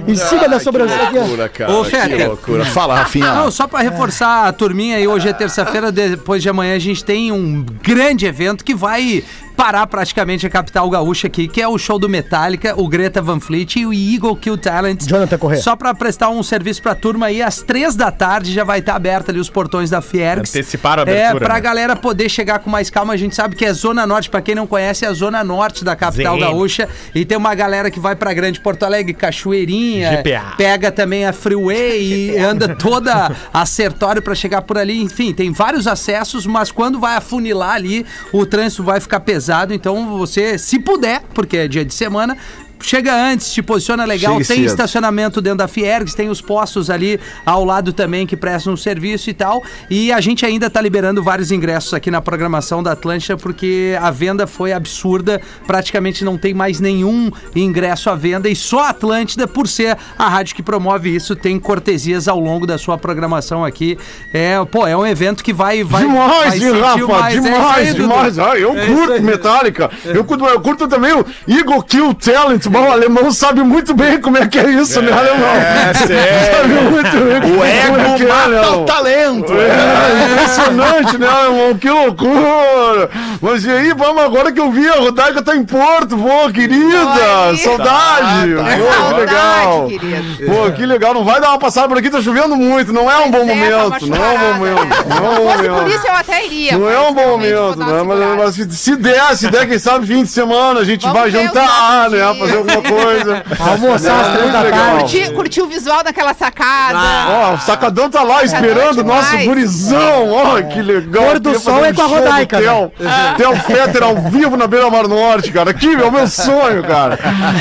em 0.08 0.16
cima 0.16 0.48
da 0.48 0.60
sobrancelha. 0.60 1.10
ó. 1.14 1.20
Loucura, 1.20 1.50
cara. 1.50 1.72
Ô, 1.74 1.86
que 1.86 2.26
loucura. 2.26 2.66
Fala, 2.66 2.96
Rafinha. 2.98 3.34
Não, 3.34 3.52
só 3.52 3.68
pra 3.68 3.80
reforçar 3.80 4.48
a 4.48 4.54
turminha 4.54 4.98
aí, 4.98 5.08
hoje 5.08 5.28
é 5.30 5.34
terça-feira, 5.34 5.92
depois 5.92 6.42
de 6.42 6.50
amanhã 6.50 6.76
a 6.76 6.80
gente 6.80 7.04
tem 7.04 7.32
um 7.32 7.64
grande 7.82 8.26
evento 8.26 8.64
que 8.64 8.76
vai 8.76 9.24
parar 9.56 9.88
praticamente 9.88 10.46
a 10.46 10.50
capital 10.50 10.90
gaúcha 10.90 11.28
aqui, 11.28 11.48
que 11.48 11.62
é 11.62 11.68
o 11.68 11.78
show 11.78 11.98
do 11.98 12.10
Metallica, 12.10 12.74
o 12.80 12.88
Greta 12.88 13.22
Van 13.22 13.40
Fleet 13.40 13.78
e 13.78 13.86
o 13.86 13.94
Eagle 13.94 14.36
Kill 14.36 14.58
Talent. 14.58 15.04
Jonathan 15.08 15.38
Corrêa. 15.38 15.62
Só 15.62 15.76
pra 15.76 15.94
prestar 15.94 16.30
um 16.30 16.44
serviço 16.44 16.82
pra 16.82 16.94
turma 16.96 17.28
aí, 17.28 17.42
às 17.42 17.62
três 17.62 17.96
da 17.96 18.12
tarde 18.12 18.54
já 18.54 18.64
vai 18.64 18.80
estar 18.80 18.96
aberto 18.96 19.30
ali 19.30 19.40
os 19.40 19.50
portões 19.50 19.90
da 19.90 20.02
Fiergs. 20.02 20.50
Anteciparam 20.56 21.04
a 21.04 21.10
É, 21.10 21.26
abertura, 21.28 21.46
pra 21.46 21.54
né? 21.56 21.62
galera 21.62 21.96
poder 21.96 22.30
chegar 22.30 22.60
com 22.60 22.70
mais 22.70 22.90
calma, 22.90 23.14
a 23.14 23.18
gente 23.18 23.36
sabe 23.36 23.56
que 23.56 23.66
é 23.66 23.72
Zona 23.74 24.06
Norte, 24.06 24.30
pra 24.30 24.42
quem 24.42 24.56
não 24.56 24.68
conhece, 24.68 25.06
é 25.06 25.08
a 25.08 25.14
Zona 25.14 25.44
Norte 25.44 25.84
da 25.86 25.96
capital 25.96 26.36
ZN. 26.36 26.40
gaúcha. 26.42 26.90
E 27.14 27.24
tem 27.26 27.38
uma 27.38 27.56
galera 27.56 27.90
que 27.90 28.00
vai 28.00 28.16
pra 28.16 28.34
Grande 28.34 28.60
Porto 28.60 28.84
Alegre, 28.84 29.14
Cachoeirinha, 29.14 30.18
GPA. 30.22 30.54
pega 30.58 30.92
também 30.92 31.26
a 31.26 31.32
Freeway 31.34 32.32
e 32.32 32.38
anda 32.38 32.76
toda 32.76 33.32
acertório 33.54 34.22
pra 34.22 34.36
chegar 34.36 34.62
por 34.64 34.78
ali. 34.78 35.02
Enfim, 35.02 35.34
tem 35.34 35.52
vários 35.52 35.88
acessos, 35.88 36.46
mas 36.46 36.72
quando 36.72 37.00
vai 37.00 37.16
afunilar 37.16 37.76
ali, 37.76 38.06
o 38.34 38.46
trânsito 38.46 38.84
vai 38.84 39.00
ficar 39.00 39.20
pesado. 39.22 39.45
Então 39.74 40.18
você, 40.18 40.58
se 40.58 40.80
puder, 40.80 41.22
porque 41.34 41.58
é 41.58 41.68
dia 41.68 41.86
de 41.86 41.94
semana, 41.94 42.38
Chega 42.82 43.14
antes, 43.16 43.52
te 43.54 43.62
posiciona 43.64 44.06
legal, 44.06 44.34
Chegue 44.34 44.48
tem 44.48 44.58
cedo. 44.58 44.68
estacionamento 44.68 45.42
dentro 45.42 45.60
da 45.60 45.68
Fiergs, 45.68 46.14
tem 46.16 46.30
os 46.30 46.42
postos 46.42 46.90
ali 46.90 47.20
ao 47.46 47.64
lado 47.66 47.92
também 47.94 48.28
que 48.28 48.38
prestam 48.38 48.74
um 48.74 48.78
serviço 48.78 49.30
e 49.30 49.34
tal. 49.34 49.64
E 49.90 50.12
a 50.12 50.22
gente 50.22 50.46
ainda 50.46 50.70
tá 50.70 50.82
liberando 50.82 51.24
vários 51.24 51.52
ingressos 51.52 51.94
aqui 51.94 52.12
na 52.12 52.22
programação 52.22 52.84
da 52.84 52.92
Atlântica, 52.92 53.38
porque 53.38 53.98
a 54.02 54.12
venda 54.12 54.46
foi 54.46 54.72
absurda, 54.74 55.42
praticamente 55.66 56.24
não 56.24 56.38
tem 56.38 56.54
mais 56.54 56.80
nenhum 56.80 57.32
ingresso 57.56 58.10
à 58.10 58.16
venda 58.16 58.48
e 58.50 58.56
só 58.56 58.80
a 58.86 58.90
Atlântida, 58.90 59.48
por 59.48 59.68
ser 59.68 59.98
a 60.18 60.28
rádio 60.30 60.56
que 60.56 60.62
promove 60.64 61.14
isso, 61.16 61.36
tem 61.36 61.60
cortesias 61.60 62.28
ao 62.28 62.40
longo 62.40 62.68
da 62.68 62.78
sua 62.78 62.98
programação 62.98 63.64
aqui. 63.66 63.98
É, 64.34 64.64
pô, 64.66 64.86
é 64.86 64.96
um 64.96 65.06
evento 65.06 65.44
que 65.44 65.54
vai 65.54 65.84
vai 65.84 66.06
vai 66.06 66.10
Demais, 66.12 66.54
sentir 66.54 66.82
Rafa, 66.82 67.08
mais. 67.08 67.36
É 67.36 67.40
demais, 67.40 67.78
aí, 67.78 67.94
Dudu. 67.94 68.02
demais. 68.10 68.40
Ah, 68.40 68.58
eu 68.58 68.78
É 68.78 68.86
curto 68.86 69.12
aí. 69.14 69.22
Metallica. 69.22 69.92
Eu 70.06 70.24
curto, 70.24 70.46
eu 70.46 70.62
curto 70.62 70.88
também 70.88 71.14
o 71.14 71.26
Eagle 71.48 71.82
Kill 71.84 72.14
Talent, 72.14 72.66
alemão, 72.76 72.90
o 72.90 72.92
alemão 72.92 73.32
sabe 73.32 73.62
muito 73.64 73.94
bem 73.94 74.20
como 74.20 74.38
é 74.38 74.48
que 74.48 74.60
é 74.60 74.70
isso, 74.72 75.02
né, 75.02 75.12
alemão? 75.12 75.56
É 75.56 75.94
sério. 76.06 76.56
Sabe 76.56 76.74
muito 76.74 77.12
bem 77.12 77.42
como 77.42 77.60
O 77.62 77.66
é 77.66 77.72
que 77.72 78.24
ego 78.24 78.24
é, 78.24 78.28
mata 78.28 78.44
alemão. 78.46 78.82
o 78.82 78.86
talento. 78.86 79.54
É 79.54 80.32
impressionante, 80.32 81.18
né, 81.18 81.28
irmão? 81.46 81.78
Que 81.78 81.90
loucura! 81.90 83.10
Mas 83.42 83.66
e 83.66 83.72
aí, 83.72 83.94
vamos 83.94 84.24
agora 84.24 84.52
que 84.52 84.60
eu 84.60 84.72
vi, 84.72 84.88
a 84.88 84.96
Rodaica 84.96 85.42
tá 85.42 85.56
em 85.56 85.64
Porto, 85.64 86.18
pô, 86.18 86.52
querida! 86.52 87.50
Oi. 87.50 87.58
Saudade! 87.58 88.56
Tá, 88.56 88.64
tá. 88.64 88.78
Pô, 88.78 88.86
que 88.86 88.94
Saudade, 88.94 89.20
legal! 89.20 89.88
querido. 89.88 90.46
Pô, 90.46 90.72
que 90.72 90.86
legal, 90.86 91.14
não 91.14 91.24
vai 91.24 91.40
dar 91.42 91.50
uma 91.50 91.60
passada 91.60 91.88
por 91.88 91.98
aqui, 91.98 92.10
tá 92.10 92.22
chovendo 92.22 92.56
muito, 92.56 92.92
não 92.94 93.10
é 93.10 93.18
um 93.18 93.32
bom 93.32 93.38
é, 93.38 93.42
tá 93.42 93.46
momento, 93.46 94.08
não 94.08 94.18
é 94.26 94.30
um 94.30 94.38
bom 94.40 94.54
momento, 94.54 95.06
não 95.08 95.18
é 95.18 95.30
um 95.30 95.36
bom 95.36 95.50
fosse 95.52 95.64
por 95.64 95.72
momento. 95.72 95.96
isso, 95.96 96.08
eu 96.08 96.14
até 96.14 96.46
iria. 96.46 96.78
Não 96.78 96.90
é 96.90 97.00
um 97.00 97.14
bom 97.14 97.28
momento, 97.28 97.78
né? 97.80 98.04
Mas, 98.04 98.56
mas 98.58 98.76
se, 98.78 98.96
der, 98.96 99.36
se 99.36 99.50
der, 99.50 99.68
quem 99.68 99.80
sabe 99.80 100.06
fim 100.08 100.24
de 100.24 100.30
semana 100.30 100.80
a 100.80 100.84
gente 100.84 101.02
Vamos 101.04 101.20
vai 101.20 101.32
jantar, 101.32 102.10
né? 102.10 102.18
dias. 102.18 102.28
Fazer 102.64 102.78
alguma 102.78 102.82
coisa. 103.04 103.44
Almoçar 103.60 104.20
às 104.22 104.28
É, 104.28 104.32
três 104.32 104.42
muito 104.44 104.54
da 104.54 104.62
legal. 104.62 104.80
tarde. 104.80 105.00
Curti, 105.02 105.32
curti 105.34 105.62
o 105.62 105.68
visual 105.68 106.04
daquela 106.04 106.34
sacada. 106.34 107.00
Ó, 107.30 107.54
o 107.54 107.58
Sacadão 107.60 108.10
tá 108.10 108.22
lá 108.24 108.44
esperando 108.44 109.00
o 109.00 109.04
nosso 109.04 109.38
gurizão. 109.40 110.32
Ó, 110.32 110.62
que 110.62 110.82
legal. 110.82 111.24
Pôr 111.26 111.40
do 111.40 111.60
sol 111.60 111.84
é 111.86 111.94
com 111.94 112.02
a 112.02 112.06
Rodaica, 112.06 112.58
Theo. 112.58 112.92
Theo 113.38 113.56
Fetter 113.58 114.04
ao 114.04 114.16
vivo 114.18 114.56
na 114.58 114.68
Beira 114.68 114.90
Mar 114.90 115.08
Norte, 115.08 115.52
cara. 115.52 115.72
Aqui 115.72 115.94
é 115.94 116.04
o 116.06 116.12
meu 116.12 116.28
sonho, 116.28 116.84
cara. 116.84 117.18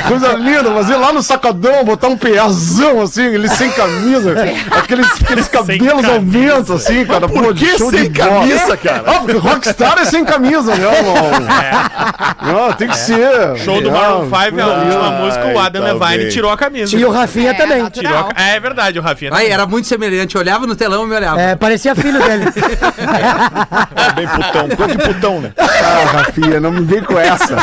Coisa 0.08 0.32
linda, 0.34 0.70
fazer 0.72 0.96
lá 0.96 1.12
no 1.12 1.22
Sacadão, 1.22 1.84
botar 1.84 2.08
um 2.08 2.16
peazão 2.16 3.00
assim, 3.02 3.22
ele 3.24 3.48
sem 3.48 3.70
camisa. 3.70 4.34
Aqueles, 4.70 5.06
aqueles 5.22 5.48
cabelos 5.48 6.04
ao 6.04 6.20
vento, 6.20 6.72
assim, 6.74 7.04
cara. 7.04 7.28
Pô, 7.28 7.40
Por 7.40 7.54
que 7.54 7.78
show 7.78 7.90
sem 7.90 8.10
bola. 8.10 8.28
camisa, 8.40 8.76
cara? 8.76 9.02
Ah, 9.06 9.12
porque 9.20 9.32
rockstar 9.38 9.98
é 9.98 10.04
sem 10.04 10.24
camisa, 10.24 10.74
né, 10.74 10.96
irmão? 10.98 11.14
Não, 12.42 12.72
tem 12.72 12.88
que 12.88 12.96
ser. 12.96 13.56
Show 13.64 13.80
do 13.80 13.88
É, 13.88 13.92
Maroon 13.92 14.24
5, 14.24 14.36
a 14.36 14.50
coisa 14.50 14.83
última 14.84 15.10
música, 15.12 15.46
o 15.46 15.58
Adam 15.58 15.82
tá 15.82 15.92
Levine 16.10 16.30
tirou 16.30 16.50
a 16.50 16.56
camisa. 16.56 16.96
E 16.96 17.04
o 17.04 17.10
Rafinha 17.10 17.50
É, 17.50 17.54
também. 17.54 17.88
Tirou 17.90 18.16
a... 18.16 18.28
É 18.42 18.60
verdade, 18.60 18.98
o 18.98 19.02
Rafinha. 19.02 19.30
Aí, 19.34 19.48
era 19.50 19.66
muito 19.66 19.86
semelhante. 19.88 20.36
Olhava 20.38 20.66
no 20.66 20.74
telão 20.76 21.04
e 21.04 21.08
me 21.08 21.16
olhava. 21.16 21.40
É, 21.40 21.54
parecia 21.56 21.94
filho 21.94 22.22
dele. 22.22 22.44
É 23.96 24.12
bem 24.12 24.26
putão, 24.28 24.68
coisa 24.76 24.96
de 24.96 25.02
putão, 25.04 25.40
né? 25.40 25.52
Ah, 25.58 26.10
Rafinha, 26.18 26.60
não 26.60 26.70
me 26.70 26.82
vem 26.82 27.02
com 27.02 27.18
essa. 27.18 27.54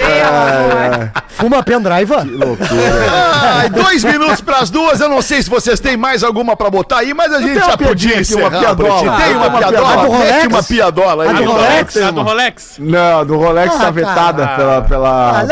É, 0.00 1.08
Fuma 1.28 1.62
pendrive? 1.62 2.12
Ai, 2.14 3.68
dois 3.70 4.04
minutos 4.04 4.40
pras 4.40 4.70
duas. 4.70 5.00
Eu 5.00 5.08
não 5.08 5.22
sei 5.22 5.42
se 5.42 5.50
vocês 5.50 5.80
têm 5.80 5.96
mais 5.96 6.22
alguma 6.22 6.56
pra 6.56 6.70
botar 6.70 6.98
aí, 6.98 7.12
mas 7.14 7.32
a 7.32 7.40
gente 7.40 7.54
já 7.58 7.66
uma 7.66 7.78
podia 7.78 8.20
aqui, 8.20 8.34
uma 8.34 8.50
piadola. 8.50 9.00
Tem 9.22 9.34
Ah, 9.34 9.36
uma 9.38 9.50
piadola? 9.50 9.58
piadola. 9.58 9.92
A 9.94 10.06
do 10.06 10.12
Mete 10.12 10.46
uma 10.46 10.62
piadola 10.62 11.24
A 11.24 11.28
aí. 11.30 11.34
do 11.36 11.42
do 11.44 11.52
Rolex? 11.52 11.96
A 11.96 12.10
do 12.10 12.22
Rolex? 12.22 12.74
Não, 12.78 13.26
do 13.26 13.36
Rolex 13.36 13.74
Ah, 13.74 13.78
tá 13.78 13.90
vetada 13.90 14.46
pela, 14.48 14.82
pela, 14.82 15.44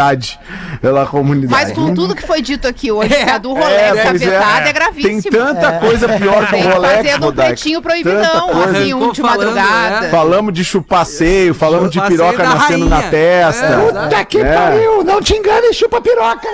É 0.00 0.02
comunidade. 0.02 0.40
Pela 0.80 1.06
comunidade. 1.06 1.52
Mas 1.64 1.72
com 1.72 1.94
tudo 1.94 2.14
que 2.14 2.26
foi 2.26 2.40
dito 2.40 2.66
aqui 2.66 2.90
hoje, 2.90 3.14
É, 3.14 3.38
do 3.38 3.52
Rolex 3.52 3.70
É, 3.70 3.98
é, 3.98 4.04
pois 4.08 4.20
vetada, 4.20 4.60
é, 4.60 4.64
Tem 4.64 4.72
gravíssimo. 4.72 5.36
tanta 5.36 5.72
coisa 5.78 6.08
pior 6.08 6.44
que 6.46 6.50
Tem 6.52 6.66
o 6.66 6.70
Rolex, 6.72 7.18
no 7.18 7.24
Rodaica. 7.26 7.48
pretinho 7.54 7.82
proibidão, 7.82 8.48
coisa. 8.48 8.70
assim, 8.78 8.94
um 8.94 9.12
de 9.12 9.20
falando, 9.20 9.54
madrugada. 9.54 10.06
é. 10.06 10.10
Falamos 10.10 10.52
de 10.54 10.64
chupasseio, 10.64 11.54
falamos 11.54 11.90
de 11.90 12.00
piroca 12.00 12.42
nascendo 12.42 12.86
na 12.88 12.96
rainha. 12.96 13.10
testa. 13.10 13.66
É, 13.66 13.76
Puta 13.76 14.24
que 14.24 14.38
É. 14.38 14.54
pariu, 14.54 15.04
não 15.04 15.20
te 15.20 15.34
engane, 15.34 15.72
chupa 15.74 16.00
piroca. 16.00 16.48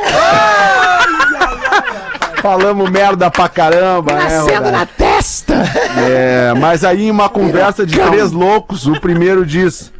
Falamos 2.42 2.90
merda 2.90 3.30
pra 3.30 3.48
caramba, 3.48 4.12
né, 4.12 4.22
Nascendo 4.24 4.52
Rodaica? 4.64 4.70
na 4.78 4.86
testa. 4.86 5.54
É, 6.08 6.52
mas 6.60 6.84
aí 6.84 7.06
em 7.06 7.10
uma 7.10 7.28
conversa 7.28 7.84
de 7.84 7.98
três 7.98 8.30
loucos, 8.30 8.86
o 8.86 9.00
primeiro 9.00 9.44
diz: 9.44 9.90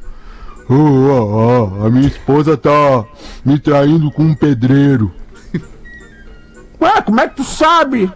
"Ô, 0.69 0.75
ó, 0.75 1.81
ó, 1.81 1.87
a 1.87 1.91
minha 1.91 2.09
esposa 2.09 2.57
tá 2.57 3.05
me 3.45 3.59
traindo 3.59 4.11
com 4.11 4.23
um 4.23 4.35
pedreiro. 4.35 5.13
Ué, 6.81 7.03
como 7.03 7.21
é 7.21 7.29
que 7.29 7.37
tu 7.37 7.45
sabe? 7.45 8.11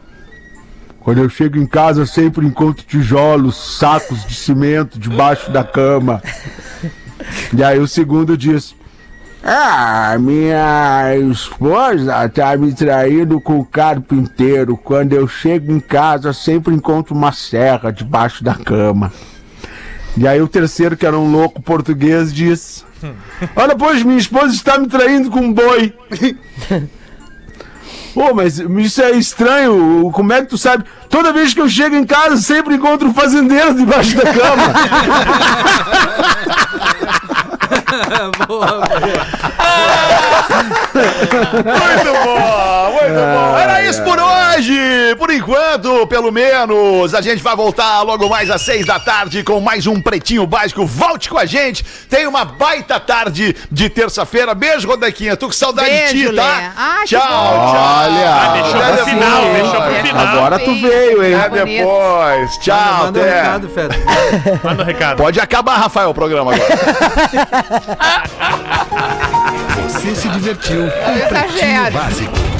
Quando 1.00 1.18
eu 1.18 1.28
chego 1.30 1.56
em 1.56 1.66
casa, 1.66 2.02
eu 2.02 2.06
sempre 2.06 2.46
encontro 2.46 2.84
tijolos, 2.84 3.78
sacos 3.78 4.24
de 4.26 4.34
cimento 4.34 4.98
debaixo 4.98 5.50
da 5.50 5.64
cama. 5.64 6.22
E 7.52 7.62
aí 7.62 7.78
o 7.78 7.86
segundo 7.86 8.36
diz: 8.36 8.74
Ah, 9.44 10.16
minha 10.18 11.14
esposa 11.30 12.28
tá 12.28 12.56
me 12.56 12.72
traindo 12.72 13.40
com 13.40 13.58
o 13.58 13.64
carpinteiro. 13.64 14.76
Quando 14.76 15.12
eu 15.12 15.28
chego 15.28 15.70
em 15.70 15.80
casa, 15.80 16.32
sempre 16.32 16.74
encontro 16.74 17.14
uma 17.14 17.30
serra 17.30 17.92
debaixo 17.92 18.42
da 18.42 18.54
cama. 18.54 19.12
E 20.16 20.26
aí 20.26 20.40
o 20.40 20.48
terceiro, 20.48 20.96
que 20.96 21.06
era 21.06 21.18
um 21.18 21.30
louco 21.30 21.62
português, 21.62 22.32
diz: 22.32 22.84
Olha, 23.56 23.76
pois, 23.76 24.02
minha 24.02 24.18
esposa 24.18 24.54
está 24.54 24.78
me 24.78 24.86
traindo 24.88 25.30
com 25.30 25.40
um 25.40 25.52
boi. 25.52 25.94
Pô, 28.12 28.34
mas 28.34 28.58
isso 28.58 29.00
é 29.02 29.12
estranho. 29.12 30.10
Como 30.12 30.32
é 30.32 30.42
que 30.42 30.48
tu 30.48 30.58
sabe? 30.58 30.84
Toda 31.08 31.32
vez 31.32 31.54
que 31.54 31.60
eu 31.60 31.68
chego 31.68 31.94
em 31.94 32.04
casa, 32.04 32.36
sempre 32.38 32.74
encontro 32.74 33.08
um 33.08 33.14
fazendeiro 33.14 33.74
debaixo 33.74 34.16
da 34.16 34.24
cama. 34.32 34.74
Boa, 38.46 38.80
Muito 40.90 42.12
bom, 42.24 42.89
muito 42.89 42.89
bom. 43.08 43.58
Era 43.58 43.82
isso 43.84 44.02
por 44.02 44.18
hoje. 44.18 45.14
Por 45.18 45.30
enquanto, 45.30 46.06
pelo 46.06 46.30
menos. 46.30 47.14
A 47.14 47.20
gente 47.20 47.42
vai 47.42 47.56
voltar 47.56 48.02
logo 48.02 48.28
mais 48.28 48.50
às 48.50 48.62
seis 48.62 48.86
da 48.86 48.98
tarde 49.00 49.42
com 49.42 49.60
mais 49.60 49.86
um 49.86 50.00
Pretinho 50.00 50.46
Básico. 50.46 50.86
Volte 50.86 51.28
com 51.28 51.38
a 51.38 51.46
gente. 51.46 51.84
Tem 52.08 52.26
uma 52.26 52.44
baita 52.44 52.98
tarde 53.00 53.56
de 53.70 53.88
terça-feira. 53.88 54.54
Beijo, 54.54 54.88
Rodequinha. 54.88 55.36
Tô 55.36 55.46
com 55.46 55.52
saudade 55.52 55.88
Beijo, 55.90 56.14
de 56.14 56.28
ti, 56.28 56.34
tá? 56.36 56.72
Ah, 56.76 57.02
tchau, 57.06 57.20
tchau. 57.20 57.74
Olha, 57.74 58.30
Ah, 58.30 58.52
deixou 58.54 58.80
pro 58.80 59.04
final, 59.04 59.42
depois. 59.42 59.62
deixou 59.62 59.82
pro 59.82 59.94
final. 59.94 60.26
Agora 60.26 60.58
tu 60.58 60.74
veio, 60.76 61.24
hein? 61.24 61.34
Até 61.34 61.64
depois. 61.64 62.58
Tchau, 62.58 62.98
Manda 63.04 63.18
um 63.18 63.22
até. 63.22 63.34
recado, 63.42 63.68
Feta. 63.68 63.96
Manda 64.64 64.82
o 64.82 64.86
recado. 64.86 65.16
Pode 65.16 65.40
acabar, 65.40 65.76
Rafael, 65.76 66.10
o 66.10 66.14
programa 66.14 66.52
agora. 66.54 66.70
Você 69.88 70.14
se 70.14 70.28
divertiu 70.28 70.90
com 70.90 71.10
Eu 71.12 71.28
Pretinho 71.28 71.58
exagero. 71.58 71.98
Básico. 71.98 72.59